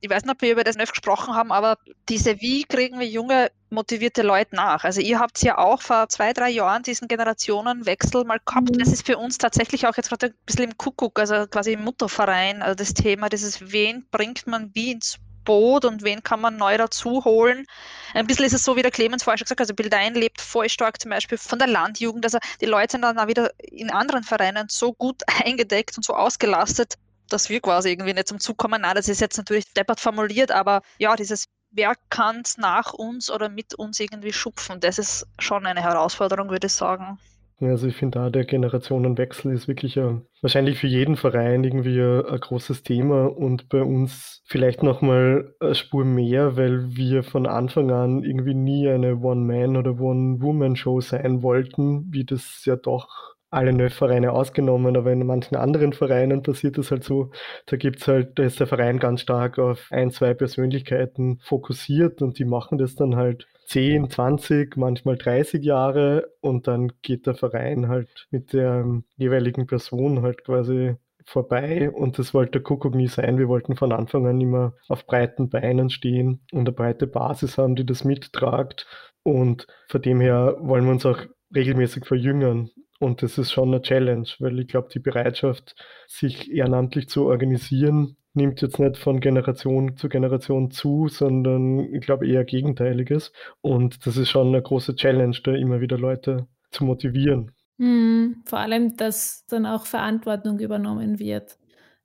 ich 0.00 0.08
weiß 0.08 0.24
nicht, 0.24 0.32
ob 0.32 0.42
wir 0.42 0.52
über 0.52 0.64
das 0.64 0.76
nicht 0.76 0.92
gesprochen 0.92 1.34
haben, 1.34 1.52
aber 1.52 1.78
diese, 2.08 2.40
wie 2.40 2.64
kriegen 2.64 2.98
wir 2.98 3.06
junge, 3.06 3.50
motivierte 3.70 4.22
Leute 4.22 4.54
nach? 4.56 4.84
Also 4.84 5.00
ihr 5.00 5.18
habt 5.18 5.42
ja 5.42 5.58
auch 5.58 5.82
vor 5.82 6.08
zwei, 6.08 6.32
drei 6.32 6.50
Jahren 6.50 6.82
diesen 6.82 7.08
Generationenwechsel 7.08 8.24
mal 8.24 8.40
gehabt. 8.44 8.70
Mhm. 8.70 8.78
Das 8.78 8.88
ist 8.88 9.06
für 9.06 9.18
uns 9.18 9.38
tatsächlich 9.38 9.86
auch 9.86 9.96
jetzt 9.96 10.08
gerade 10.08 10.26
ein 10.26 10.34
bisschen 10.46 10.64
im 10.64 10.78
Kuckuck, 10.78 11.18
also 11.18 11.46
quasi 11.46 11.72
im 11.72 11.84
Mutterverein, 11.84 12.62
also 12.62 12.74
das 12.74 12.94
Thema, 12.94 13.28
dieses, 13.28 13.72
wen 13.72 14.06
bringt 14.10 14.46
man 14.46 14.70
wie 14.74 14.92
ins 14.92 15.18
Boot 15.50 15.84
und 15.84 16.04
wen 16.04 16.22
kann 16.22 16.40
man 16.40 16.56
neu 16.56 16.78
dazu 16.78 17.24
holen. 17.24 17.66
Ein 18.14 18.28
bisschen 18.28 18.44
ist 18.44 18.52
es 18.52 18.62
so, 18.62 18.76
wie 18.76 18.82
der 18.82 18.92
Clemens 18.92 19.24
vorher 19.24 19.36
schon 19.36 19.46
gesagt 19.46 19.58
hat, 19.58 19.64
also 19.64 19.74
Bildein 19.74 20.14
lebt 20.14 20.40
voll 20.40 20.68
stark 20.68 21.00
zum 21.00 21.10
Beispiel 21.10 21.38
von 21.38 21.58
der 21.58 21.66
Landjugend. 21.66 22.24
Also 22.24 22.38
die 22.60 22.66
Leute 22.66 22.92
sind 22.92 23.02
dann 23.02 23.18
auch 23.18 23.26
wieder 23.26 23.50
in 23.58 23.90
anderen 23.90 24.22
Vereinen 24.22 24.68
so 24.68 24.92
gut 24.92 25.22
eingedeckt 25.44 25.96
und 25.96 26.04
so 26.04 26.14
ausgelastet, 26.14 26.94
dass 27.28 27.48
wir 27.48 27.60
quasi 27.60 27.90
irgendwie 27.90 28.14
nicht 28.14 28.28
zum 28.28 28.38
Zug 28.38 28.58
kommen. 28.58 28.82
Nein, 28.82 28.94
das 28.94 29.08
ist 29.08 29.20
jetzt 29.20 29.38
natürlich 29.38 29.72
deppert 29.72 29.98
formuliert, 29.98 30.52
aber 30.52 30.82
ja, 30.98 31.16
dieses 31.16 31.46
wer 31.72 31.94
kann 32.10 32.42
es 32.44 32.56
nach 32.56 32.92
uns 32.92 33.28
oder 33.28 33.48
mit 33.48 33.74
uns 33.74 33.98
irgendwie 33.98 34.32
schupfen? 34.32 34.78
Das 34.78 34.98
ist 34.98 35.26
schon 35.40 35.66
eine 35.66 35.82
Herausforderung, 35.82 36.50
würde 36.50 36.68
ich 36.68 36.74
sagen. 36.74 37.18
Also 37.60 37.88
ich 37.88 37.96
finde 37.96 38.18
da 38.18 38.30
der 38.30 38.44
Generationenwechsel 38.46 39.52
ist 39.52 39.68
wirklich 39.68 39.98
ein, 39.98 40.22
wahrscheinlich 40.40 40.78
für 40.78 40.86
jeden 40.86 41.16
Verein 41.16 41.62
irgendwie 41.62 42.00
ein, 42.00 42.24
ein 42.24 42.40
großes 42.40 42.82
Thema 42.82 43.26
und 43.26 43.68
bei 43.68 43.82
uns 43.82 44.42
vielleicht 44.46 44.82
nochmal 44.82 45.54
eine 45.60 45.74
Spur 45.74 46.06
mehr, 46.06 46.56
weil 46.56 46.96
wir 46.96 47.22
von 47.22 47.46
Anfang 47.46 47.90
an 47.90 48.22
irgendwie 48.22 48.54
nie 48.54 48.88
eine 48.88 49.18
One-Man- 49.18 49.76
oder 49.76 50.00
One-Woman-Show 50.00 51.02
sein 51.02 51.42
wollten, 51.42 52.10
wie 52.10 52.24
das 52.24 52.64
ja 52.64 52.76
doch 52.76 53.36
alle 53.50 53.72
NÖF-Vereine 53.72 54.32
ausgenommen, 54.32 54.96
aber 54.96 55.12
in 55.12 55.26
manchen 55.26 55.56
anderen 55.56 55.92
Vereinen 55.92 56.42
passiert 56.42 56.78
das 56.78 56.90
halt 56.90 57.04
so, 57.04 57.30
da 57.66 57.76
gibt's 57.76 58.06
halt, 58.06 58.38
da 58.38 58.44
ist 58.44 58.60
der 58.60 58.68
Verein 58.68 58.98
ganz 59.00 59.22
stark 59.22 59.58
auf 59.58 59.88
ein, 59.90 60.12
zwei 60.12 60.34
Persönlichkeiten 60.34 61.40
fokussiert 61.42 62.22
und 62.22 62.38
die 62.38 62.44
machen 62.44 62.78
das 62.78 62.94
dann 62.94 63.16
halt 63.16 63.48
10, 63.70 64.10
20, 64.10 64.76
manchmal 64.76 65.16
30 65.16 65.64
Jahre 65.64 66.32
und 66.40 66.66
dann 66.66 66.92
geht 67.02 67.28
der 67.28 67.36
Verein 67.36 67.86
halt 67.86 68.26
mit 68.32 68.52
der 68.52 69.00
jeweiligen 69.16 69.68
Person 69.68 70.22
halt 70.22 70.42
quasi 70.44 70.96
vorbei 71.24 71.88
und 71.88 72.18
das 72.18 72.34
wollte 72.34 72.52
der 72.52 72.62
Kuckuck 72.62 72.96
nie 72.96 73.06
sein. 73.06 73.38
Wir 73.38 73.46
wollten 73.46 73.76
von 73.76 73.92
Anfang 73.92 74.26
an 74.26 74.40
immer 74.40 74.74
auf 74.88 75.06
breiten 75.06 75.50
Beinen 75.50 75.88
stehen 75.88 76.40
und 76.50 76.62
eine 76.62 76.72
breite 76.72 77.06
Basis 77.06 77.58
haben, 77.58 77.76
die 77.76 77.86
das 77.86 78.02
mittragt 78.02 78.88
und 79.22 79.68
von 79.86 80.02
dem 80.02 80.20
her 80.20 80.56
wollen 80.58 80.84
wir 80.84 80.90
uns 80.90 81.06
auch 81.06 81.20
regelmäßig 81.54 82.06
verjüngern. 82.06 82.70
Und 82.98 83.22
das 83.22 83.38
ist 83.38 83.52
schon 83.52 83.68
eine 83.68 83.82
Challenge, 83.82 84.26
weil 84.40 84.58
ich 84.58 84.66
glaube, 84.66 84.88
die 84.92 84.98
Bereitschaft, 84.98 85.76
sich 86.08 86.50
ehrenamtlich 86.52 87.08
zu 87.08 87.26
organisieren, 87.26 88.16
nimmt 88.34 88.62
jetzt 88.62 88.78
nicht 88.78 88.96
von 88.96 89.20
Generation 89.20 89.96
zu 89.96 90.08
Generation 90.08 90.70
zu, 90.70 91.08
sondern 91.08 91.80
ich 91.94 92.02
glaube 92.02 92.28
eher 92.28 92.44
Gegenteiliges. 92.44 93.32
Und 93.60 94.06
das 94.06 94.16
ist 94.16 94.30
schon 94.30 94.48
eine 94.48 94.62
große 94.62 94.94
Challenge, 94.96 95.36
da 95.42 95.52
immer 95.52 95.80
wieder 95.80 95.98
Leute 95.98 96.46
zu 96.70 96.84
motivieren. 96.84 97.52
Mhm, 97.78 98.42
vor 98.44 98.58
allem, 98.58 98.96
dass 98.96 99.46
dann 99.46 99.66
auch 99.66 99.86
Verantwortung 99.86 100.58
übernommen 100.58 101.18
wird. 101.18 101.58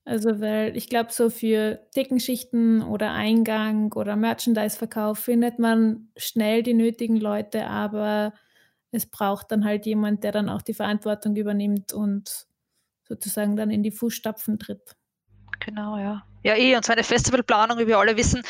Also, 0.05 0.39
weil 0.39 0.77
ich 0.77 0.87
glaube, 0.87 1.11
so 1.11 1.29
für 1.29 1.79
Tickenschichten 1.93 2.83
oder 2.83 3.11
Eingang 3.11 3.91
oder 3.93 4.15
Merchandise-Verkauf 4.15 5.17
findet 5.19 5.59
man 5.59 6.09
schnell 6.15 6.63
die 6.63 6.75
nötigen 6.75 7.17
Leute, 7.17 7.65
aber 7.67 8.33
es 8.91 9.07
braucht 9.07 9.51
dann 9.51 9.65
halt 9.65 9.85
jemand, 9.85 10.23
der 10.23 10.31
dann 10.31 10.47
auch 10.49 10.61
die 10.61 10.75
Verantwortung 10.75 11.35
übernimmt 11.35 11.91
und 11.91 12.47
sozusagen 13.07 13.55
dann 13.55 13.71
in 13.71 13.83
die 13.83 13.91
Fußstapfen 13.91 14.59
tritt. 14.59 14.95
Genau, 15.59 15.97
ja. 15.97 16.23
Ja, 16.45 16.55
eh, 16.55 16.75
und 16.75 16.85
so 16.85 16.93
eine 16.93 17.03
Festivalplanung, 17.03 17.79
wie 17.79 17.87
wir 17.87 17.97
alle 17.97 18.17
wissen, 18.17 18.43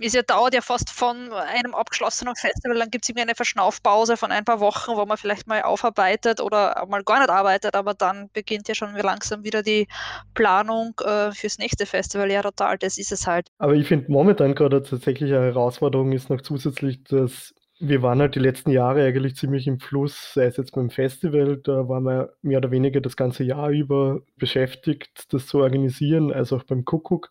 ist 0.00 0.16
ja, 0.16 0.22
dauert 0.22 0.52
ja 0.52 0.60
fast 0.62 0.90
von 0.90 1.32
einem 1.32 1.76
abgeschlossenen 1.76 2.34
Festival, 2.34 2.76
dann 2.76 2.90
gibt 2.90 3.04
es 3.04 3.08
irgendwie 3.08 3.22
eine 3.22 3.36
Verschnaufpause 3.36 4.16
von 4.16 4.32
ein 4.32 4.44
paar 4.44 4.58
Wochen, 4.58 4.96
wo 4.96 5.06
man 5.06 5.16
vielleicht 5.16 5.46
mal 5.46 5.62
aufarbeitet 5.62 6.40
oder 6.40 6.84
mal 6.88 7.04
gar 7.04 7.20
nicht 7.20 7.30
arbeitet, 7.30 7.76
aber 7.76 7.94
dann 7.94 8.30
beginnt 8.32 8.66
ja 8.66 8.74
schon 8.74 8.96
langsam 8.96 9.44
wieder 9.44 9.62
die 9.62 9.86
Planung 10.34 11.00
äh, 11.04 11.30
fürs 11.30 11.58
nächste 11.58 11.86
Festival. 11.86 12.32
Ja, 12.32 12.42
total, 12.42 12.78
das 12.78 12.98
ist 12.98 13.12
es 13.12 13.28
halt. 13.28 13.46
Aber 13.58 13.74
ich 13.74 13.86
finde 13.86 14.10
momentan 14.10 14.56
gerade 14.56 14.82
tatsächlich 14.82 15.32
eine 15.32 15.44
Herausforderung 15.44 16.10
ist 16.10 16.30
noch 16.30 16.40
zusätzlich, 16.40 17.04
dass 17.04 17.54
wir 17.80 18.02
waren 18.02 18.20
halt 18.20 18.34
die 18.34 18.40
letzten 18.40 18.70
Jahre 18.70 19.04
eigentlich 19.04 19.36
ziemlich 19.36 19.66
im 19.66 19.80
Fluss, 19.80 20.34
sei 20.34 20.44
es 20.44 20.58
jetzt 20.58 20.72
beim 20.72 20.90
Festival, 20.90 21.56
da 21.56 21.88
waren 21.88 22.04
wir 22.04 22.34
mehr 22.42 22.58
oder 22.58 22.70
weniger 22.70 23.00
das 23.00 23.16
ganze 23.16 23.42
Jahr 23.42 23.70
über 23.70 24.20
beschäftigt, 24.36 25.32
das 25.32 25.46
zu 25.46 25.58
organisieren, 25.58 26.30
als 26.32 26.52
auch 26.52 26.62
beim 26.64 26.84
Kuckuck. 26.84 27.30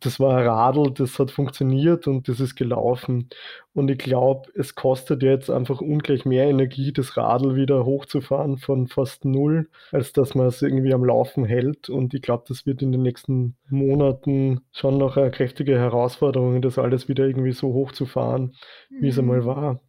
Das 0.00 0.18
war 0.18 0.36
ein 0.36 0.46
Radl, 0.46 0.92
das 0.92 1.18
hat 1.20 1.30
funktioniert 1.30 2.06
und 2.08 2.28
das 2.28 2.40
ist 2.40 2.56
gelaufen. 2.56 3.28
Und 3.74 3.90
ich 3.90 3.98
glaube, 3.98 4.50
es 4.54 4.76
kostet 4.76 5.24
jetzt 5.24 5.50
einfach 5.50 5.80
ungleich 5.80 6.24
mehr 6.24 6.46
Energie, 6.46 6.92
das 6.92 7.16
Radl 7.16 7.56
wieder 7.56 7.84
hochzufahren 7.84 8.56
von 8.56 8.86
fast 8.86 9.24
null, 9.24 9.68
als 9.90 10.12
dass 10.12 10.36
man 10.36 10.46
es 10.46 10.62
irgendwie 10.62 10.94
am 10.94 11.04
Laufen 11.04 11.44
hält. 11.44 11.88
Und 11.88 12.14
ich 12.14 12.22
glaube, 12.22 12.44
das 12.46 12.66
wird 12.66 12.82
in 12.82 12.92
den 12.92 13.02
nächsten 13.02 13.56
Monaten 13.68 14.60
schon 14.70 14.96
noch 14.96 15.16
eine 15.16 15.32
kräftige 15.32 15.76
Herausforderung, 15.76 16.62
das 16.62 16.78
alles 16.78 17.08
wieder 17.08 17.26
irgendwie 17.26 17.52
so 17.52 17.72
hochzufahren, 17.72 18.54
wie 18.90 19.08
es 19.08 19.18
einmal 19.18 19.40
mhm. 19.40 19.46
war. 19.46 19.80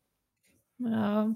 Ja, 0.80 1.36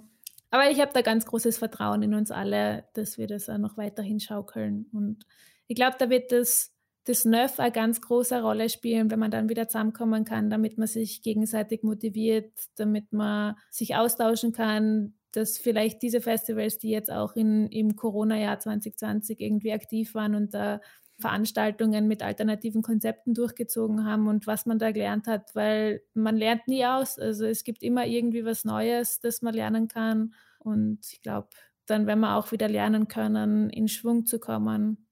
aber 0.51 0.71
ich 0.71 0.79
habe 0.81 0.91
da 0.93 1.01
ganz 1.01 1.25
großes 1.25 1.59
Vertrauen 1.59 2.01
in 2.01 2.13
uns 2.15 2.31
alle, 2.31 2.85
dass 2.93 3.17
wir 3.17 3.27
das 3.27 3.49
auch 3.49 3.59
noch 3.59 3.77
weiterhin 3.77 4.19
schaukeln. 4.19 4.87
Und 4.91 5.25
ich 5.67 5.75
glaube, 5.75 5.97
da 5.99 6.09
wird 6.09 6.31
das, 6.31 6.73
das 7.05 7.25
Nerf 7.25 7.59
eine 7.59 7.71
ganz 7.71 8.01
große 8.01 8.41
Rolle 8.41 8.69
spielen, 8.69 9.09
wenn 9.09 9.19
man 9.19 9.31
dann 9.31 9.49
wieder 9.49 9.67
zusammenkommen 9.67 10.25
kann, 10.25 10.49
damit 10.49 10.77
man 10.77 10.87
sich 10.87 11.21
gegenseitig 11.21 11.83
motiviert, 11.83 12.51
damit 12.75 13.11
man 13.11 13.55
sich 13.71 13.95
austauschen 13.95 14.51
kann, 14.51 15.13
dass 15.31 15.57
vielleicht 15.57 16.01
diese 16.01 16.21
Festivals, 16.21 16.77
die 16.77 16.89
jetzt 16.89 17.11
auch 17.11 17.35
in, 17.35 17.67
im 17.67 17.95
Corona-Jahr 17.95 18.59
2020 18.59 19.39
irgendwie 19.39 19.73
aktiv 19.73 20.13
waren 20.15 20.35
und 20.35 20.53
da 20.53 20.81
Veranstaltungen 21.19 22.07
mit 22.07 22.23
alternativen 22.23 22.81
Konzepten 22.81 23.33
durchgezogen 23.33 24.05
haben 24.05 24.27
und 24.27 24.47
was 24.47 24.65
man 24.65 24.79
da 24.79 24.91
gelernt 24.91 25.27
hat, 25.27 25.53
weil 25.53 26.01
man 26.13 26.37
lernt 26.37 26.67
nie 26.67 26.85
aus. 26.85 27.19
Also 27.19 27.45
es 27.45 27.63
gibt 27.63 27.83
immer 27.83 28.05
irgendwie 28.07 28.45
was 28.45 28.63
Neues, 28.63 29.19
das 29.19 29.41
man 29.41 29.53
lernen 29.53 29.87
kann. 29.89 30.33
Und 30.59 30.99
ich 31.11 31.21
glaube, 31.21 31.49
dann, 31.85 32.07
wenn 32.07 32.19
wir 32.19 32.35
auch 32.37 32.51
wieder 32.51 32.69
lernen 32.69 33.07
können, 33.07 33.69
in 33.69 33.89
Schwung 33.89 34.25
zu 34.25 34.39
kommen, 34.39 35.07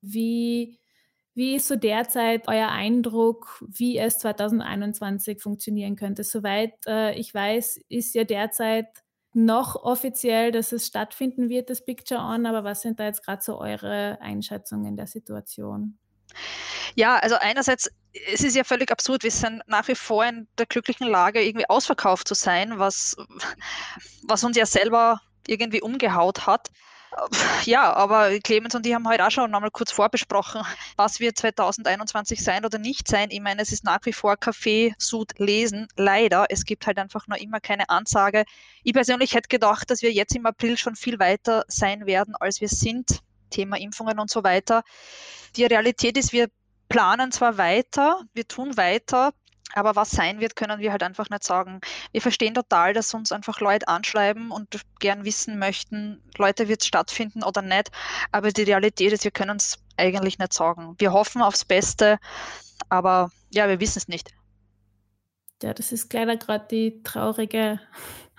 wie, 0.00 0.78
wie 1.40 1.56
ist 1.56 1.68
so 1.68 1.76
derzeit 1.76 2.48
euer 2.48 2.68
Eindruck, 2.68 3.64
wie 3.66 3.96
es 3.96 4.18
2021 4.18 5.40
funktionieren 5.40 5.96
könnte? 5.96 6.22
Soweit 6.22 6.74
äh, 6.86 7.18
ich 7.18 7.32
weiß, 7.32 7.80
ist 7.88 8.14
ja 8.14 8.24
derzeit 8.24 8.88
noch 9.32 9.74
offiziell, 9.74 10.52
dass 10.52 10.72
es 10.72 10.86
stattfinden 10.86 11.48
wird, 11.48 11.70
das 11.70 11.82
Picture 11.82 12.20
On, 12.20 12.44
aber 12.44 12.62
was 12.62 12.82
sind 12.82 13.00
da 13.00 13.06
jetzt 13.06 13.24
gerade 13.24 13.42
so 13.42 13.58
eure 13.58 14.18
Einschätzungen 14.20 14.98
der 14.98 15.06
Situation? 15.06 15.98
Ja, 16.94 17.16
also 17.16 17.36
einerseits, 17.40 17.90
es 18.12 18.44
ist 18.44 18.54
ja 18.54 18.64
völlig 18.64 18.90
absurd, 18.90 19.22
wir 19.22 19.30
sind 19.30 19.62
nach 19.66 19.88
wie 19.88 19.94
vor 19.94 20.26
in 20.26 20.46
der 20.58 20.66
glücklichen 20.66 21.08
Lage, 21.08 21.42
irgendwie 21.42 21.70
ausverkauft 21.70 22.28
zu 22.28 22.34
sein, 22.34 22.78
was, 22.78 23.16
was 24.24 24.44
uns 24.44 24.58
ja 24.58 24.66
selber 24.66 25.22
irgendwie 25.46 25.80
umgehaut 25.80 26.46
hat. 26.46 26.68
Ja, 27.64 27.92
aber 27.92 28.38
Clemens 28.38 28.74
und 28.74 28.86
ich 28.86 28.94
haben 28.94 29.08
heute 29.08 29.26
auch 29.26 29.30
schon 29.30 29.50
nochmal 29.50 29.70
kurz 29.70 29.90
vorbesprochen, 29.90 30.62
was 30.96 31.20
wird 31.20 31.36
2021 31.38 32.42
sein 32.42 32.64
oder 32.64 32.78
nicht 32.78 33.08
sein. 33.08 33.30
Ich 33.30 33.40
meine, 33.40 33.62
es 33.62 33.72
ist 33.72 33.84
nach 33.84 34.00
wie 34.04 34.12
vor 34.12 34.36
Kaffee, 34.36 34.94
Sud, 34.98 35.38
Lesen. 35.38 35.88
Leider, 35.96 36.46
es 36.50 36.64
gibt 36.64 36.86
halt 36.86 36.98
einfach 36.98 37.26
noch 37.26 37.36
immer 37.36 37.60
keine 37.60 37.88
Ansage. 37.88 38.44
Ich 38.84 38.92
persönlich 38.92 39.34
hätte 39.34 39.48
gedacht, 39.48 39.90
dass 39.90 40.02
wir 40.02 40.12
jetzt 40.12 40.34
im 40.34 40.46
April 40.46 40.76
schon 40.76 40.96
viel 40.96 41.18
weiter 41.18 41.64
sein 41.68 42.06
werden, 42.06 42.34
als 42.38 42.60
wir 42.60 42.68
sind. 42.68 43.20
Thema 43.50 43.76
Impfungen 43.78 44.18
und 44.18 44.30
so 44.30 44.44
weiter. 44.44 44.82
Die 45.56 45.64
Realität 45.64 46.16
ist, 46.16 46.32
wir 46.32 46.48
planen 46.88 47.32
zwar 47.32 47.58
weiter, 47.58 48.22
wir 48.32 48.46
tun 48.46 48.76
weiter, 48.76 49.32
aber 49.74 49.96
was 49.96 50.10
sein 50.10 50.40
wird, 50.40 50.56
können 50.56 50.80
wir 50.80 50.92
halt 50.92 51.02
einfach 51.02 51.30
nicht 51.30 51.44
sagen. 51.44 51.80
Wir 52.12 52.20
verstehen 52.20 52.54
total, 52.54 52.92
dass 52.92 53.14
uns 53.14 53.32
einfach 53.32 53.60
Leute 53.60 53.88
anschreiben 53.88 54.50
und 54.50 54.80
gern 54.98 55.24
wissen 55.24 55.58
möchten, 55.58 56.22
Leute, 56.36 56.68
wird 56.68 56.82
es 56.82 56.88
stattfinden 56.88 57.42
oder 57.42 57.62
nicht. 57.62 57.90
Aber 58.32 58.50
die 58.50 58.62
Realität 58.62 59.12
ist, 59.12 59.24
wir 59.24 59.30
können 59.30 59.56
es 59.56 59.78
eigentlich 59.96 60.38
nicht 60.38 60.52
sagen. 60.52 60.94
Wir 60.98 61.12
hoffen 61.12 61.42
aufs 61.42 61.64
Beste, 61.64 62.18
aber 62.88 63.30
ja, 63.50 63.68
wir 63.68 63.80
wissen 63.80 63.98
es 63.98 64.08
nicht. 64.08 64.30
Ja, 65.62 65.74
das 65.74 65.92
ist 65.92 66.12
leider 66.12 66.36
gerade 66.36 66.66
die 66.70 67.02
traurige 67.02 67.80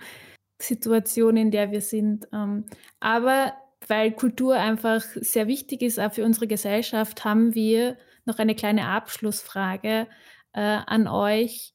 Situation, 0.60 1.36
in 1.36 1.50
der 1.50 1.70
wir 1.70 1.80
sind. 1.80 2.26
Ähm, 2.32 2.66
aber 3.00 3.54
weil 3.88 4.12
Kultur 4.12 4.56
einfach 4.56 5.02
sehr 5.16 5.46
wichtig 5.46 5.82
ist, 5.82 5.98
auch 5.98 6.12
für 6.12 6.24
unsere 6.24 6.46
Gesellschaft, 6.46 7.24
haben 7.24 7.54
wir 7.54 7.96
noch 8.24 8.38
eine 8.38 8.54
kleine 8.54 8.86
Abschlussfrage 8.86 10.06
äh, 10.52 10.78
an 10.86 11.08
euch, 11.08 11.74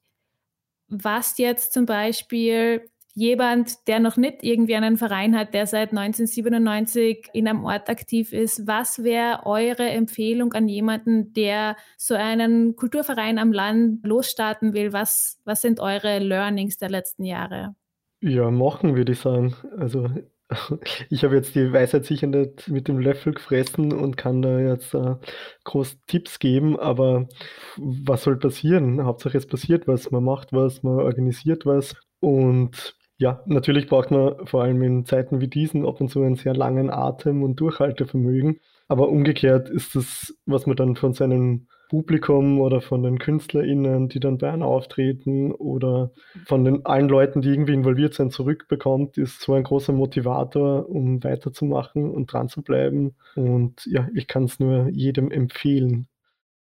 was 0.88 1.38
jetzt 1.38 1.72
zum 1.72 1.86
Beispiel 1.86 2.88
jemand, 3.18 3.88
der 3.88 3.98
noch 3.98 4.16
nicht 4.16 4.44
irgendwie 4.44 4.76
einen 4.76 4.96
Verein 4.96 5.36
hat, 5.36 5.52
der 5.52 5.66
seit 5.66 5.90
1997 5.90 7.28
in 7.32 7.48
einem 7.48 7.64
Ort 7.64 7.90
aktiv 7.90 8.32
ist, 8.32 8.66
was 8.68 9.02
wäre 9.02 9.44
eure 9.44 9.88
Empfehlung 9.90 10.52
an 10.52 10.68
jemanden, 10.68 11.32
der 11.32 11.76
so 11.96 12.14
einen 12.14 12.76
Kulturverein 12.76 13.38
am 13.38 13.52
Land 13.52 14.06
losstarten 14.06 14.72
will? 14.72 14.92
Was, 14.92 15.40
was 15.44 15.62
sind 15.62 15.80
eure 15.80 16.20
Learnings 16.20 16.78
der 16.78 16.90
letzten 16.90 17.24
Jahre? 17.24 17.74
Ja, 18.20 18.52
machen 18.52 18.94
würde 18.94 19.12
ich 19.12 19.18
sagen. 19.18 19.54
Also 19.76 20.08
ich 21.10 21.24
habe 21.24 21.36
jetzt 21.36 21.54
die 21.54 21.72
Weisheit 21.72 22.06
sicher 22.06 22.26
nicht 22.26 22.68
mit 22.68 22.88
dem 22.88 22.98
Löffel 22.98 23.34
gefressen 23.34 23.92
und 23.92 24.16
kann 24.16 24.42
da 24.42 24.58
jetzt 24.58 24.94
äh, 24.94 25.16
groß 25.64 25.98
Tipps 26.06 26.38
geben, 26.38 26.78
aber 26.78 27.28
was 27.76 28.24
soll 28.24 28.38
passieren? 28.38 29.04
Hauptsache 29.04 29.36
es 29.36 29.46
passiert 29.46 29.86
was, 29.86 30.10
man 30.10 30.24
macht 30.24 30.52
was, 30.52 30.82
man 30.82 31.00
organisiert 31.00 31.66
was. 31.66 31.94
Und 32.20 32.96
ja, 33.18 33.42
natürlich 33.46 33.88
braucht 33.88 34.10
man 34.10 34.46
vor 34.46 34.62
allem 34.62 34.82
in 34.82 35.04
Zeiten 35.04 35.40
wie 35.40 35.48
diesen 35.48 35.86
ab 35.86 36.00
und 36.00 36.08
zu 36.08 36.22
einen 36.22 36.36
sehr 36.36 36.54
langen 36.54 36.90
Atem 36.90 37.42
und 37.42 37.56
Durchhaltevermögen, 37.60 38.60
aber 38.86 39.08
umgekehrt 39.08 39.68
ist 39.68 39.96
das, 39.96 40.34
was 40.46 40.66
man 40.66 40.76
dann 40.76 40.96
von 40.96 41.12
seinen 41.12 41.68
Publikum 41.88 42.60
oder 42.60 42.80
von 42.80 43.02
den 43.02 43.18
KünstlerInnen, 43.18 44.08
die 44.08 44.20
dann 44.20 44.38
bei 44.38 44.50
einem 44.50 44.62
auftreten 44.62 45.52
oder 45.52 46.12
von 46.46 46.64
den 46.64 46.84
allen 46.84 47.08
Leuten, 47.08 47.40
die 47.40 47.48
irgendwie 47.48 47.74
involviert 47.74 48.14
sind, 48.14 48.32
zurückbekommt, 48.32 49.18
ist 49.18 49.40
so 49.40 49.54
ein 49.54 49.64
großer 49.64 49.92
Motivator, 49.92 50.88
um 50.88 51.22
weiterzumachen 51.24 52.10
und 52.10 52.32
dran 52.32 52.48
zu 52.48 52.62
bleiben. 52.62 53.16
Und 53.34 53.86
ja, 53.86 54.08
ich 54.14 54.26
kann 54.26 54.44
es 54.44 54.60
nur 54.60 54.88
jedem 54.88 55.30
empfehlen. 55.30 56.06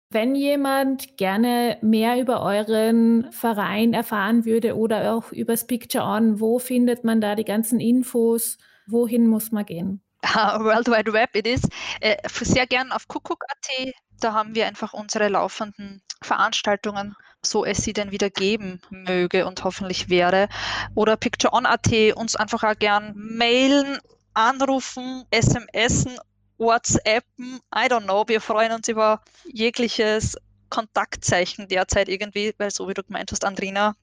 Wenn 0.09 0.35
jemand 0.35 1.17
gerne 1.17 1.77
mehr 1.81 2.21
über 2.21 2.43
euren 2.43 3.31
Verein 3.31 3.93
erfahren 3.93 4.45
würde 4.45 4.77
oder 4.77 5.15
auch 5.15 5.31
über 5.31 5.53
das 5.53 5.65
Picture 5.65 6.03
On, 6.03 6.39
wo 6.39 6.59
findet 6.59 7.03
man 7.03 7.19
da 7.19 7.35
die 7.35 7.45
ganzen 7.45 7.79
Infos? 7.79 8.59
Wohin 8.85 9.25
muss 9.25 9.51
man 9.51 9.65
gehen? 9.65 10.01
World 10.23 10.87
Wide 10.87 11.13
Web 11.13 11.35
it 11.35 11.47
is. 11.47 11.61
Äh, 11.99 12.17
sehr 12.29 12.67
gern 12.67 12.91
auf 12.91 13.07
kuckuck.at. 13.07 13.93
Da 14.23 14.33
haben 14.33 14.55
wir 14.55 14.67
einfach 14.67 14.93
unsere 14.93 15.27
laufenden 15.27 16.01
Veranstaltungen, 16.21 17.15
so 17.41 17.65
es 17.65 17.79
sie 17.79 17.91
denn 17.91 18.11
wieder 18.11 18.29
geben 18.29 18.81
möge 18.89 19.45
und 19.45 19.63
hoffentlich 19.65 20.07
wäre. 20.07 20.47
Oder 20.95 21.17
pictureon.at 21.17 22.15
uns 22.15 22.37
einfach 22.37 22.63
auch 22.63 22.79
gern 22.79 23.13
mailen, 23.15 23.99
anrufen, 24.33 25.25
SMSen, 25.33 26.17
WhatsAppen. 26.57 27.59
I 27.75 27.87
don't 27.89 28.03
know. 28.05 28.23
Wir 28.27 28.39
freuen 28.39 28.71
uns 28.71 28.87
über 28.87 29.21
jegliches 29.43 30.37
Kontaktzeichen 30.69 31.67
derzeit 31.67 32.07
irgendwie, 32.07 32.53
weil 32.57 32.71
so 32.71 32.87
wie 32.87 32.93
du 32.93 33.03
gemeint 33.03 33.31
hast, 33.33 33.43
Andrina, 33.43 33.95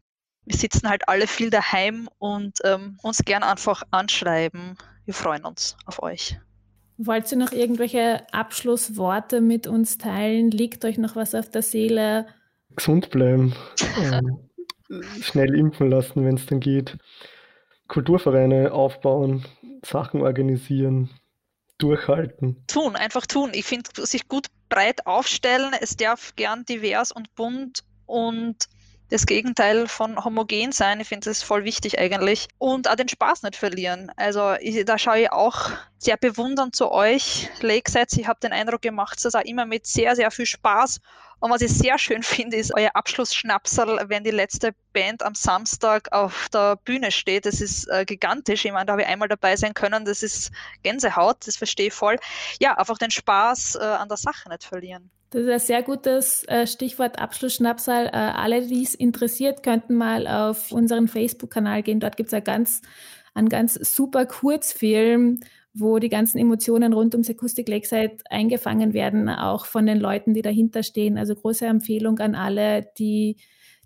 wir 0.45 0.57
sitzen 0.57 0.89
halt 0.91 1.09
alle 1.09 1.27
viel 1.27 1.49
daheim 1.49 2.11
und 2.19 2.59
ähm, 2.65 2.99
uns 3.03 3.25
gern 3.25 3.43
einfach 3.43 3.85
anschreiben. 3.91 4.77
Wir 5.07 5.15
freuen 5.15 5.47
uns 5.47 5.77
auf 5.87 6.03
euch. 6.03 6.39
Wollt 7.03 7.33
ihr 7.33 7.39
noch 7.39 7.53
irgendwelche 7.53 8.27
Abschlussworte 8.31 9.41
mit 9.41 9.67
uns 9.67 9.97
teilen? 9.97 10.51
Liegt 10.51 10.85
euch 10.85 10.99
noch 10.99 11.17
was 11.17 11.35
auf 11.35 11.49
der 11.49 11.63
Seele? 11.63 12.27
Gesund 12.77 13.09
bleiben. 13.09 13.55
ähm, 13.97 14.51
schnell 15.23 15.55
impfen 15.55 15.89
lassen, 15.89 16.27
wenn 16.27 16.35
es 16.35 16.45
dann 16.45 16.61
geht. 16.61 16.99
Kulturvereine 17.89 18.73
aufbauen, 18.73 19.47
Sachen 19.83 20.21
organisieren, 20.21 21.09
durchhalten. 21.79 22.63
Tun, 22.67 22.97
einfach 22.97 23.27
tun. 23.27 23.53
Ich 23.55 23.65
finde, 23.65 23.89
sich 24.07 24.29
gut 24.29 24.49
breit 24.69 25.07
aufstellen. 25.07 25.73
Es 25.81 25.97
darf 25.97 26.37
gern 26.37 26.67
divers 26.67 27.13
und 27.13 27.35
bunt 27.35 27.83
und 28.05 28.69
das 29.11 29.27
Gegenteil 29.27 29.89
von 29.89 30.25
homogen 30.25 30.73
sein. 30.73 31.01
Ich 31.01 31.09
finde 31.09 31.29
das 31.29 31.43
voll 31.43 31.65
wichtig 31.65 31.99
eigentlich. 31.99 32.49
Und 32.59 32.89
auch 32.89 32.95
den 32.95 33.09
Spaß 33.09 33.43
nicht 33.43 33.57
verlieren. 33.57 34.11
Also 34.17 34.55
ich, 34.61 34.85
da 34.85 34.99
schaue 34.99 35.23
ich 35.23 35.33
auch 35.33 35.71
sehr 35.99 36.17
bewundernd 36.17 36.75
zu 36.77 36.91
euch, 36.91 37.51
Lakesides. 37.61 38.17
Ich 38.17 38.29
habe 38.29 38.41
den 38.41 38.53
Eindruck 38.53 38.83
gemacht, 38.83 39.23
dass 39.25 39.35
auch 39.35 39.45
immer 39.45 39.67
mit 39.67 39.87
sehr, 39.87 40.15
sehr 40.15 40.31
viel 40.31 40.47
Spaß. 40.47 41.01
Und 41.41 41.51
was 41.51 41.63
ich 41.63 41.73
sehr 41.73 41.99
schön 41.99 42.23
finde, 42.23 42.57
ist 42.57 42.73
euer 42.75 42.91
Abschlussschnapsel, 42.95 43.99
wenn 44.07 44.23
die 44.23 44.31
letzte 44.31 44.75
Band 44.93 45.25
am 45.25 45.35
Samstag 45.35 46.13
auf 46.13 46.49
der 46.51 46.77
Bühne 46.77 47.11
steht. 47.11 47.47
Das 47.47 47.61
ist 47.61 47.89
äh, 47.89 48.05
gigantisch. 48.05 48.65
Ich 48.65 48.73
meine, 48.73 48.87
da 48.87 48.93
habe 48.93 49.03
ich 49.03 49.09
einmal 49.09 49.29
dabei 49.29 49.57
sein 49.57 49.75
können. 49.75 50.05
Das 50.05 50.23
ist 50.23 50.53
Gänsehaut, 50.83 51.47
das 51.47 51.57
verstehe 51.57 51.89
ich 51.89 51.95
voll. 51.95 52.17
Ja, 52.61 52.79
einfach 52.79 52.99
den 52.99 53.11
Spaß 53.11 53.75
äh, 53.75 53.85
an 53.85 54.09
der 54.09 54.19
Sache 54.19 54.49
nicht 54.49 54.65
verlieren. 54.65 55.11
Das 55.31 55.43
ist 55.43 55.49
ein 55.49 55.61
sehr 55.61 55.83
gutes 55.85 56.45
äh, 56.49 56.67
Stichwort 56.67 57.21
Abschlussschnapsal. 57.21 58.07
Äh, 58.07 58.11
alle, 58.11 58.67
die 58.67 58.83
es 58.83 58.97
interessiert, 58.97 59.63
könnten 59.63 59.95
mal 59.95 60.27
auf 60.27 60.73
unseren 60.73 61.07
Facebook-Kanal 61.07 61.85
gehen. 61.85 62.01
Dort 62.01 62.17
gibt 62.17 62.29
es 62.29 62.35
ein 62.35 62.43
ganz, 62.43 62.83
einen 63.33 63.49
ganz 63.49 63.75
super 63.75 64.27
Kurzfilm, 64.27 65.39
wo 65.73 66.01
die 66.01 66.09
ganzen 66.09 66.39
Emotionen 66.39 66.93
rund 66.93 67.15
ums 67.15 67.31
Acoustic 67.31 67.69
Lakeside 67.69 68.17
eingefangen 68.29 68.93
werden, 68.93 69.29
auch 69.29 69.67
von 69.67 69.87
den 69.87 70.01
Leuten, 70.01 70.35
die 70.35 70.43
dahinter 70.43 70.83
stehen. 70.83 71.17
Also 71.17 71.37
große 71.37 71.65
Empfehlung 71.65 72.19
an 72.19 72.35
alle, 72.35 72.89
die 72.99 73.37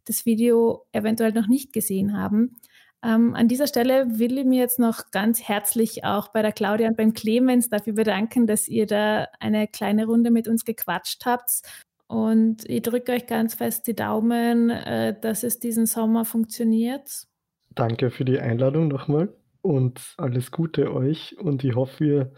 das 0.06 0.24
Video 0.24 0.86
eventuell 0.92 1.32
noch 1.32 1.46
nicht 1.46 1.74
gesehen 1.74 2.16
haben. 2.16 2.56
Ähm, 3.04 3.34
an 3.34 3.48
dieser 3.48 3.66
Stelle 3.66 4.18
will 4.18 4.38
ich 4.38 4.46
mir 4.46 4.60
jetzt 4.60 4.78
noch 4.78 5.10
ganz 5.10 5.42
herzlich 5.42 6.04
auch 6.04 6.28
bei 6.28 6.40
der 6.40 6.52
Claudia 6.52 6.88
und 6.88 6.96
beim 6.96 7.12
Clemens 7.12 7.68
dafür 7.68 7.92
bedanken, 7.92 8.46
dass 8.46 8.66
ihr 8.66 8.86
da 8.86 9.28
eine 9.40 9.68
kleine 9.68 10.06
Runde 10.06 10.30
mit 10.30 10.48
uns 10.48 10.64
gequatscht 10.64 11.26
habt. 11.26 11.62
Und 12.06 12.68
ich 12.68 12.82
drücke 12.82 13.12
euch 13.12 13.26
ganz 13.26 13.54
fest 13.54 13.86
die 13.86 13.94
Daumen, 13.94 14.70
äh, 14.70 15.18
dass 15.18 15.42
es 15.42 15.58
diesen 15.58 15.86
Sommer 15.86 16.24
funktioniert. 16.24 17.26
Danke 17.74 18.10
für 18.10 18.24
die 18.24 18.38
Einladung 18.38 18.88
nochmal 18.88 19.34
und 19.60 20.14
alles 20.16 20.50
Gute 20.50 20.94
euch. 20.94 21.36
Und 21.38 21.62
ich 21.64 21.74
hoffe, 21.74 22.04
wir 22.04 22.32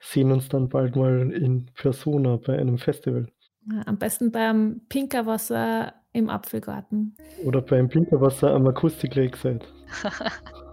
sehen 0.00 0.32
uns 0.32 0.48
dann 0.48 0.68
bald 0.68 0.96
mal 0.96 1.30
in 1.30 1.66
Persona 1.74 2.36
bei 2.36 2.58
einem 2.58 2.78
Festival. 2.78 3.28
Am 3.84 3.98
besten 3.98 4.32
beim 4.32 4.80
Pinkerwasser 4.88 5.99
im 6.12 6.28
Apfelgarten. 6.28 7.14
Oder 7.44 7.62
beim 7.62 7.88
Pinkerwasser 7.88 8.52
am 8.52 8.66
Akustik 8.66 9.14
Lakeside. 9.14 9.60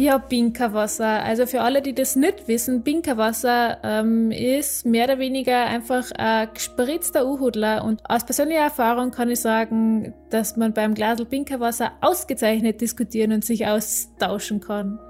Ja, 0.00 0.18
Binkerwasser. 0.18 1.24
Also 1.24 1.44
für 1.46 1.62
alle, 1.62 1.82
die 1.82 1.92
das 1.92 2.14
nicht 2.14 2.46
wissen, 2.46 2.84
Binkerwasser 2.84 3.78
ähm, 3.82 4.30
ist 4.30 4.86
mehr 4.86 5.06
oder 5.06 5.18
weniger 5.18 5.66
einfach 5.66 6.12
ein 6.16 6.50
gespritzter 6.54 7.26
Uhudler. 7.26 7.82
Und 7.84 8.08
aus 8.08 8.24
persönlicher 8.24 8.60
Erfahrung 8.60 9.10
kann 9.10 9.28
ich 9.28 9.40
sagen, 9.40 10.14
dass 10.30 10.56
man 10.56 10.72
beim 10.72 10.94
Glasel 10.94 11.26
Binkerwasser 11.26 11.90
ausgezeichnet 12.00 12.80
diskutieren 12.80 13.32
und 13.32 13.44
sich 13.44 13.66
austauschen 13.66 14.60
kann. 14.60 15.00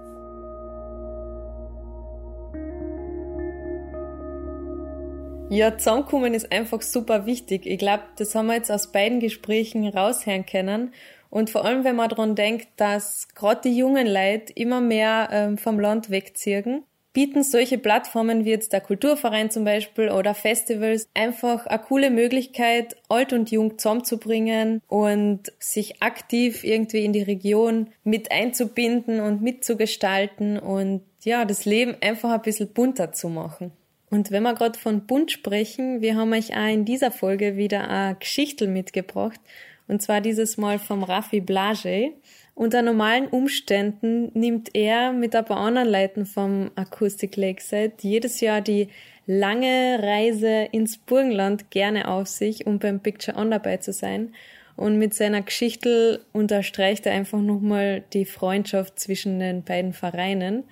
Ja, 5.50 5.78
zusammenkommen 5.78 6.34
ist 6.34 6.52
einfach 6.52 6.82
super 6.82 7.24
wichtig. 7.24 7.64
Ich 7.64 7.78
glaube, 7.78 8.02
das 8.16 8.34
haben 8.34 8.48
wir 8.48 8.54
jetzt 8.54 8.70
aus 8.70 8.92
beiden 8.92 9.18
Gesprächen 9.18 9.88
raushören 9.88 10.44
können. 10.44 10.92
Und 11.30 11.48
vor 11.48 11.64
allem, 11.64 11.84
wenn 11.84 11.96
man 11.96 12.10
daran 12.10 12.34
denkt, 12.34 12.68
dass 12.76 13.28
gerade 13.34 13.62
die 13.64 13.76
jungen 13.76 14.06
Leute 14.06 14.52
immer 14.54 14.82
mehr 14.82 15.30
ähm, 15.32 15.56
vom 15.56 15.80
Land 15.80 16.10
wegziehen, 16.10 16.84
bieten 17.14 17.42
solche 17.42 17.78
Plattformen 17.78 18.44
wie 18.44 18.50
jetzt 18.50 18.74
der 18.74 18.82
Kulturverein 18.82 19.50
zum 19.50 19.64
Beispiel 19.64 20.10
oder 20.10 20.34
Festivals 20.34 21.08
einfach 21.14 21.66
eine 21.66 21.82
coole 21.82 22.10
Möglichkeit, 22.10 22.96
alt 23.08 23.32
und 23.32 23.50
jung 23.50 23.78
zusammenzubringen 23.78 24.82
und 24.86 25.50
sich 25.58 26.02
aktiv 26.02 26.62
irgendwie 26.62 27.06
in 27.06 27.14
die 27.14 27.22
Region 27.22 27.88
mit 28.04 28.30
einzubinden 28.30 29.20
und 29.20 29.40
mitzugestalten 29.40 30.58
und 30.58 31.02
ja, 31.24 31.46
das 31.46 31.64
Leben 31.64 31.96
einfach 32.02 32.30
ein 32.32 32.42
bisschen 32.42 32.68
bunter 32.68 33.12
zu 33.12 33.30
machen. 33.30 33.72
Und 34.10 34.30
wenn 34.30 34.42
wir 34.42 34.54
gerade 34.54 34.78
von 34.78 35.06
bunt 35.06 35.30
sprechen, 35.30 36.00
wir 36.00 36.16
haben 36.16 36.32
euch 36.32 36.56
auch 36.56 36.72
in 36.72 36.84
dieser 36.84 37.10
Folge 37.10 37.56
wieder 37.56 37.88
eine 37.88 38.16
Geschichte 38.16 38.66
mitgebracht. 38.66 39.40
Und 39.86 40.02
zwar 40.02 40.20
dieses 40.20 40.56
Mal 40.56 40.78
vom 40.78 41.02
Raffi 41.02 41.40
Blage. 41.40 42.12
Unter 42.54 42.82
normalen 42.82 43.28
Umständen 43.28 44.30
nimmt 44.34 44.74
er 44.74 45.12
mit 45.12 45.34
ein 45.36 45.44
paar 45.44 45.58
anderen 45.58 45.88
Leuten 45.88 46.26
vom 46.26 46.70
Acoustic 46.74 47.36
Lakeside 47.36 47.92
jedes 48.00 48.40
Jahr 48.40 48.60
die 48.60 48.88
lange 49.26 50.00
Reise 50.02 50.68
ins 50.72 50.98
Burgenland 50.98 51.70
gerne 51.70 52.08
auf 52.08 52.26
sich, 52.28 52.66
um 52.66 52.78
beim 52.78 53.00
Picture 53.00 53.36
On 53.36 53.50
dabei 53.50 53.76
zu 53.76 53.92
sein. 53.92 54.32
Und 54.74 54.98
mit 54.98 55.12
seiner 55.12 55.42
Geschichte 55.42 56.24
unterstreicht 56.32 57.04
er 57.06 57.12
einfach 57.12 57.40
nochmal 57.40 58.04
die 58.12 58.24
Freundschaft 58.24 58.98
zwischen 58.98 59.38
den 59.38 59.64
beiden 59.64 59.92
Vereinen. 59.92 60.64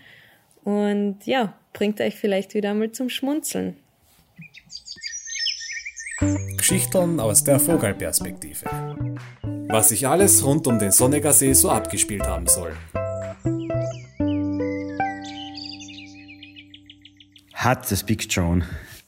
Und 0.64 1.26
ja, 1.26 1.54
bringt 1.76 2.00
euch 2.00 2.14
vielleicht 2.14 2.54
wieder 2.54 2.70
einmal 2.70 2.90
zum 2.92 3.10
Schmunzeln. 3.10 3.76
Geschichten 6.56 7.20
aus 7.20 7.44
der 7.44 7.60
Vogelperspektive. 7.60 8.64
Was 9.68 9.90
sich 9.90 10.08
alles 10.08 10.42
rund 10.42 10.66
um 10.66 10.78
den 10.78 10.90
Sonneger 10.90 11.34
See 11.34 11.52
so 11.52 11.68
abgespielt 11.68 12.22
haben 12.22 12.46
soll. 12.46 12.72
Hat 17.52 17.90
das 17.90 18.04
Big 18.04 18.26
John. 18.30 18.64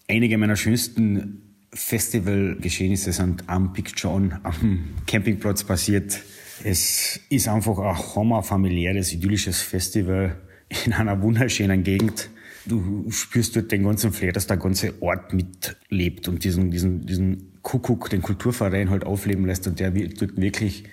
Einige 0.06 0.36
meiner 0.36 0.56
schönsten 0.56 1.64
Festivalgeschehnisse 1.72 3.12
sind 3.12 3.48
am 3.48 3.72
Big 3.72 3.92
John, 3.96 4.40
am 4.42 4.94
Campingplatz 5.06 5.64
passiert. 5.64 6.20
Es 6.64 7.18
ist 7.30 7.48
einfach 7.48 7.78
ein 7.78 8.14
hammerfamiliäres, 8.14 9.14
idyllisches 9.14 9.62
Festival 9.62 10.36
in 10.84 10.92
einer 10.92 11.22
wunderschönen 11.22 11.82
Gegend 11.82 12.28
du 12.68 13.10
spürst 13.10 13.56
dort 13.56 13.72
den 13.72 13.84
ganzen 13.84 14.12
Flair, 14.12 14.32
dass 14.32 14.46
der 14.46 14.56
ganze 14.56 15.02
Ort 15.02 15.32
mitlebt 15.32 16.28
und 16.28 16.44
diesen, 16.44 16.70
diesen, 16.70 17.06
diesen 17.06 17.60
Kuckuck, 17.62 18.10
den 18.10 18.22
Kulturverein 18.22 18.90
halt 18.90 19.04
aufleben 19.04 19.46
lässt 19.46 19.66
und 19.66 19.80
der 19.80 19.90
dort 19.90 20.40
wirklich, 20.40 20.84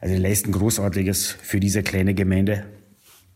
also 0.00 0.16
leisten 0.16 0.52
Großartiges 0.52 1.30
für 1.30 1.60
diese 1.60 1.82
kleine 1.82 2.14
Gemeinde. 2.14 2.66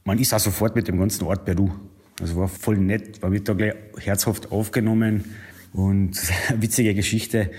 Man 0.04 0.18
ist 0.18 0.34
auch 0.34 0.40
sofort 0.40 0.74
mit 0.74 0.88
dem 0.88 0.98
ganzen 0.98 1.24
Ort 1.24 1.44
per 1.44 1.54
Du. 1.54 1.72
Also 2.20 2.36
war 2.36 2.48
voll 2.48 2.78
nett, 2.78 3.22
war 3.22 3.30
mit 3.30 3.48
da 3.48 3.54
gleich 3.54 3.74
herzhaft 3.98 4.52
aufgenommen 4.52 5.24
und 5.72 6.20
witzige 6.60 6.94
Geschichte. 6.94 7.50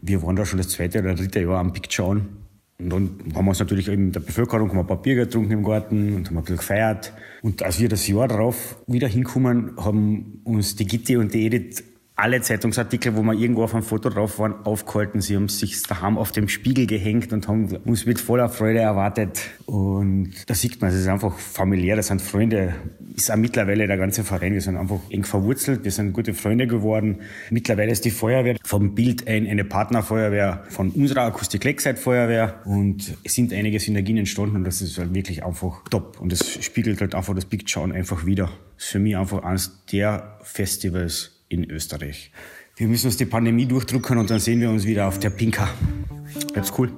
Wir 0.00 0.22
waren 0.22 0.36
da 0.36 0.44
schon 0.44 0.58
das 0.58 0.68
zweite 0.68 0.98
oder 0.98 1.14
dritte 1.14 1.40
Jahr 1.40 1.58
am 1.58 1.72
Big 1.72 1.86
John 1.90 2.41
Und 2.84 2.90
dann 2.90 3.34
haben 3.34 3.44
wir 3.44 3.50
uns 3.50 3.60
natürlich 3.60 3.88
in 3.88 4.12
der 4.12 4.20
Bevölkerung 4.20 4.70
haben 4.70 4.86
paar 4.86 5.00
Bier 5.00 5.14
getrunken 5.14 5.52
im 5.52 5.64
Garten 5.64 6.14
und 6.14 6.28
haben 6.28 6.36
ein 6.36 6.42
bisschen 6.42 6.58
gefeiert. 6.58 7.12
Und 7.42 7.62
als 7.62 7.80
wir 7.80 7.88
das 7.88 8.06
Jahr 8.06 8.28
darauf 8.28 8.76
wieder 8.86 9.08
hinkommen, 9.08 9.76
haben 9.76 10.40
uns 10.44 10.76
die 10.76 10.86
Gitti 10.86 11.16
und 11.16 11.34
die 11.34 11.46
Edith 11.46 11.84
alle 12.14 12.42
Zeitungsartikel, 12.42 13.16
wo 13.16 13.22
wir 13.22 13.32
irgendwo 13.32 13.64
auf 13.64 13.74
einem 13.74 13.82
Foto 13.82 14.10
drauf 14.10 14.38
waren, 14.38 14.54
aufgehalten. 14.64 15.20
Sie 15.22 15.34
haben 15.34 15.48
sich 15.48 15.82
daheim 15.82 16.18
auf 16.18 16.30
dem 16.30 16.48
Spiegel 16.48 16.86
gehängt 16.86 17.32
und 17.32 17.48
haben 17.48 17.74
uns 17.84 18.04
mit 18.04 18.20
voller 18.20 18.48
Freude 18.50 18.80
erwartet. 18.80 19.40
Und 19.64 20.32
da 20.46 20.54
sieht 20.54 20.80
man, 20.80 20.90
es 20.90 20.96
ist 20.96 21.08
einfach 21.08 21.38
familiär, 21.38 21.96
das 21.96 22.08
sind 22.08 22.20
Freunde. 22.20 22.74
Ist 23.16 23.30
auch 23.30 23.36
mittlerweile 23.36 23.86
der 23.86 23.96
ganze 23.96 24.24
Verein, 24.24 24.52
wir 24.52 24.60
sind 24.60 24.76
einfach 24.76 25.00
eng 25.08 25.24
verwurzelt, 25.24 25.84
wir 25.84 25.90
sind 25.90 26.12
gute 26.12 26.34
Freunde 26.34 26.66
geworden. 26.66 27.20
Mittlerweile 27.50 27.90
ist 27.90 28.04
die 28.04 28.10
Feuerwehr 28.10 28.56
vom 28.62 28.94
Bild 28.94 29.26
ein, 29.26 29.46
eine 29.46 29.64
Partnerfeuerwehr 29.64 30.64
von 30.68 30.90
unserer 30.90 31.22
Akustik 31.22 31.64
Lakeside 31.64 31.96
Feuerwehr 31.96 32.60
und 32.66 33.16
es 33.24 33.34
sind 33.34 33.52
einige 33.52 33.80
Synergien 33.80 34.18
entstanden 34.18 34.56
und 34.56 34.64
das 34.64 34.82
ist 34.82 34.98
halt 34.98 35.14
wirklich 35.14 35.44
einfach 35.44 35.82
top. 35.88 36.20
Und 36.20 36.30
das 36.30 36.62
spiegelt 36.62 37.00
halt 37.00 37.14
einfach 37.14 37.34
das 37.34 37.46
Big 37.46 37.64
John 37.66 37.90
einfach 37.90 38.26
wieder. 38.26 38.50
Das 38.76 38.84
ist 38.84 38.90
für 38.90 38.98
mich 38.98 39.16
einfach 39.16 39.42
eines 39.42 39.84
der 39.90 40.38
Festivals, 40.42 41.41
in 41.52 41.70
Österreich. 41.70 42.32
Wir 42.76 42.88
müssen 42.88 43.06
uns 43.06 43.16
die 43.16 43.26
Pandemie 43.26 43.66
durchdrücken 43.66 44.18
und 44.18 44.30
dann 44.30 44.40
sehen 44.40 44.60
wir 44.60 44.70
uns 44.70 44.86
wieder 44.86 45.06
auf 45.06 45.18
der 45.18 45.30
Pinka. 45.30 45.68
Bleib's 46.52 46.72
cool. 46.78 46.90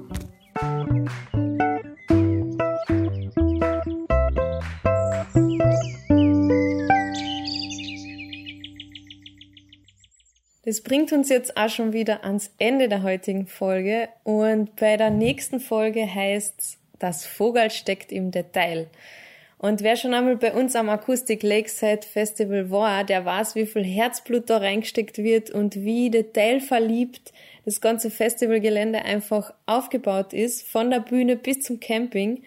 Das 10.64 10.80
bringt 10.80 11.12
uns 11.12 11.28
jetzt 11.28 11.56
auch 11.56 11.68
schon 11.68 11.92
wieder 11.92 12.24
ans 12.24 12.50
Ende 12.58 12.88
der 12.88 13.02
heutigen 13.02 13.46
Folge 13.46 14.08
und 14.22 14.76
bei 14.76 14.96
der 14.96 15.10
nächsten 15.10 15.60
Folge 15.60 16.02
heißt's, 16.12 16.78
das 16.98 17.26
Vogel 17.26 17.70
steckt 17.70 18.10
im 18.12 18.30
Detail. 18.30 18.88
Und 19.58 19.82
wer 19.82 19.96
schon 19.96 20.14
einmal 20.14 20.36
bei 20.36 20.52
uns 20.52 20.76
am 20.76 20.88
Acoustic 20.88 21.42
Lakeside 21.42 22.02
Festival 22.02 22.70
war, 22.70 23.04
der 23.04 23.24
weiß, 23.24 23.54
wie 23.54 23.66
viel 23.66 23.84
Herzblut 23.84 24.50
da 24.50 24.58
reingesteckt 24.58 25.18
wird 25.18 25.50
und 25.50 25.76
wie 25.76 26.10
detailverliebt 26.10 27.32
das 27.64 27.80
ganze 27.80 28.10
Festivalgelände 28.10 29.02
einfach 29.04 29.54
aufgebaut 29.66 30.32
ist, 30.32 30.68
von 30.68 30.90
der 30.90 31.00
Bühne 31.00 31.36
bis 31.36 31.60
zum 31.60 31.80
Camping. 31.80 32.42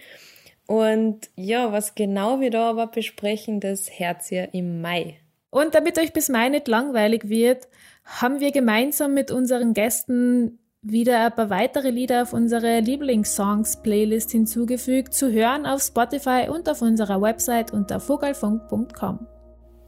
Und 0.67 1.29
ja, 1.35 1.71
was 1.71 1.95
genau 1.95 2.39
wir 2.39 2.51
da 2.51 2.69
aber 2.69 2.87
besprechen, 2.87 3.59
das 3.61 3.89
Herz 3.89 4.31
ihr 4.31 4.53
im 4.53 4.81
Mai. 4.81 5.17
Und 5.49 5.73
damit 5.75 5.97
euch 5.97 6.13
bis 6.13 6.29
Mai 6.29 6.49
nicht 6.49 6.67
langweilig 6.67 7.29
wird, 7.29 7.67
haben 8.03 8.39
wir 8.39 8.51
gemeinsam 8.51 9.13
mit 9.13 9.31
unseren 9.31 9.73
Gästen 9.73 10.59
wieder 10.91 11.25
ein 11.25 11.31
paar 11.33 11.49
weitere 11.49 11.89
Lieder 11.89 12.23
auf 12.23 12.33
unsere 12.33 12.79
Lieblingssongs-Playlist 12.79 14.31
hinzugefügt, 14.31 15.13
zu 15.13 15.31
hören 15.31 15.65
auf 15.65 15.81
Spotify 15.81 16.47
und 16.49 16.69
auf 16.69 16.81
unserer 16.81 17.21
Website 17.21 17.73
unter 17.73 17.99
vogelfunk.com. 17.99 19.27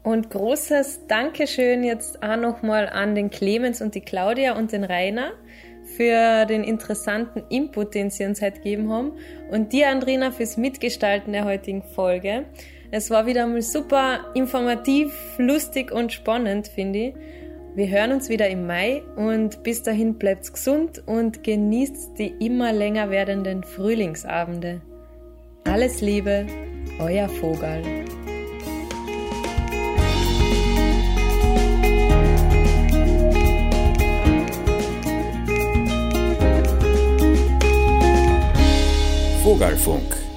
Und 0.04 0.30
großes 0.30 1.08
Dankeschön 1.08 1.84
jetzt 1.84 2.24
auch 2.24 2.38
nochmal 2.38 2.90
an 2.90 3.16
den 3.16 3.30
Clemens 3.30 3.82
und 3.82 3.96
die 3.96 4.02
Claudia 4.02 4.58
und 4.58 4.72
den 4.72 4.84
Rainer 4.84 5.32
für 5.98 6.46
den 6.46 6.64
interessanten 6.64 7.44
Input, 7.50 7.96
den 7.96 8.10
sie 8.10 8.26
uns 8.26 8.42
heute 8.42 8.58
gegeben 8.58 8.92
haben. 8.92 9.14
Und 9.52 9.74
dir, 9.74 9.90
Andrina, 9.90 10.32
fürs 10.32 10.58
Mitgestalten 10.58 11.34
der 11.34 11.46
heutigen 11.46 11.84
Folge. 11.84 12.46
Es 12.92 13.10
war 13.10 13.26
wieder 13.26 13.44
einmal 13.44 13.62
super 13.62 14.32
informativ, 14.34 15.14
lustig 15.38 15.92
und 15.92 16.12
spannend, 16.12 16.68
finde 16.68 17.00
ich. 17.00 17.16
Wir 17.76 17.88
hören 17.88 18.12
uns 18.12 18.30
wieder 18.30 18.50
im 18.50 18.66
Mai 18.66 19.04
und 19.16 19.64
bis 19.64 19.84
dahin 19.84 20.16
bleibt's 20.16 20.52
gesund 20.52 21.04
und 21.06 21.44
genießt 21.44 22.18
die 22.18 22.34
immer 22.40 22.74
länger 22.74 23.10
werdenden 23.12 23.64
Frühlingsabende. 23.64 24.82
Alles 25.66 26.02
Liebe, 26.02 26.48
euer 27.00 27.30
Vogel. 27.30 27.84
Vogelfunk 39.44 40.29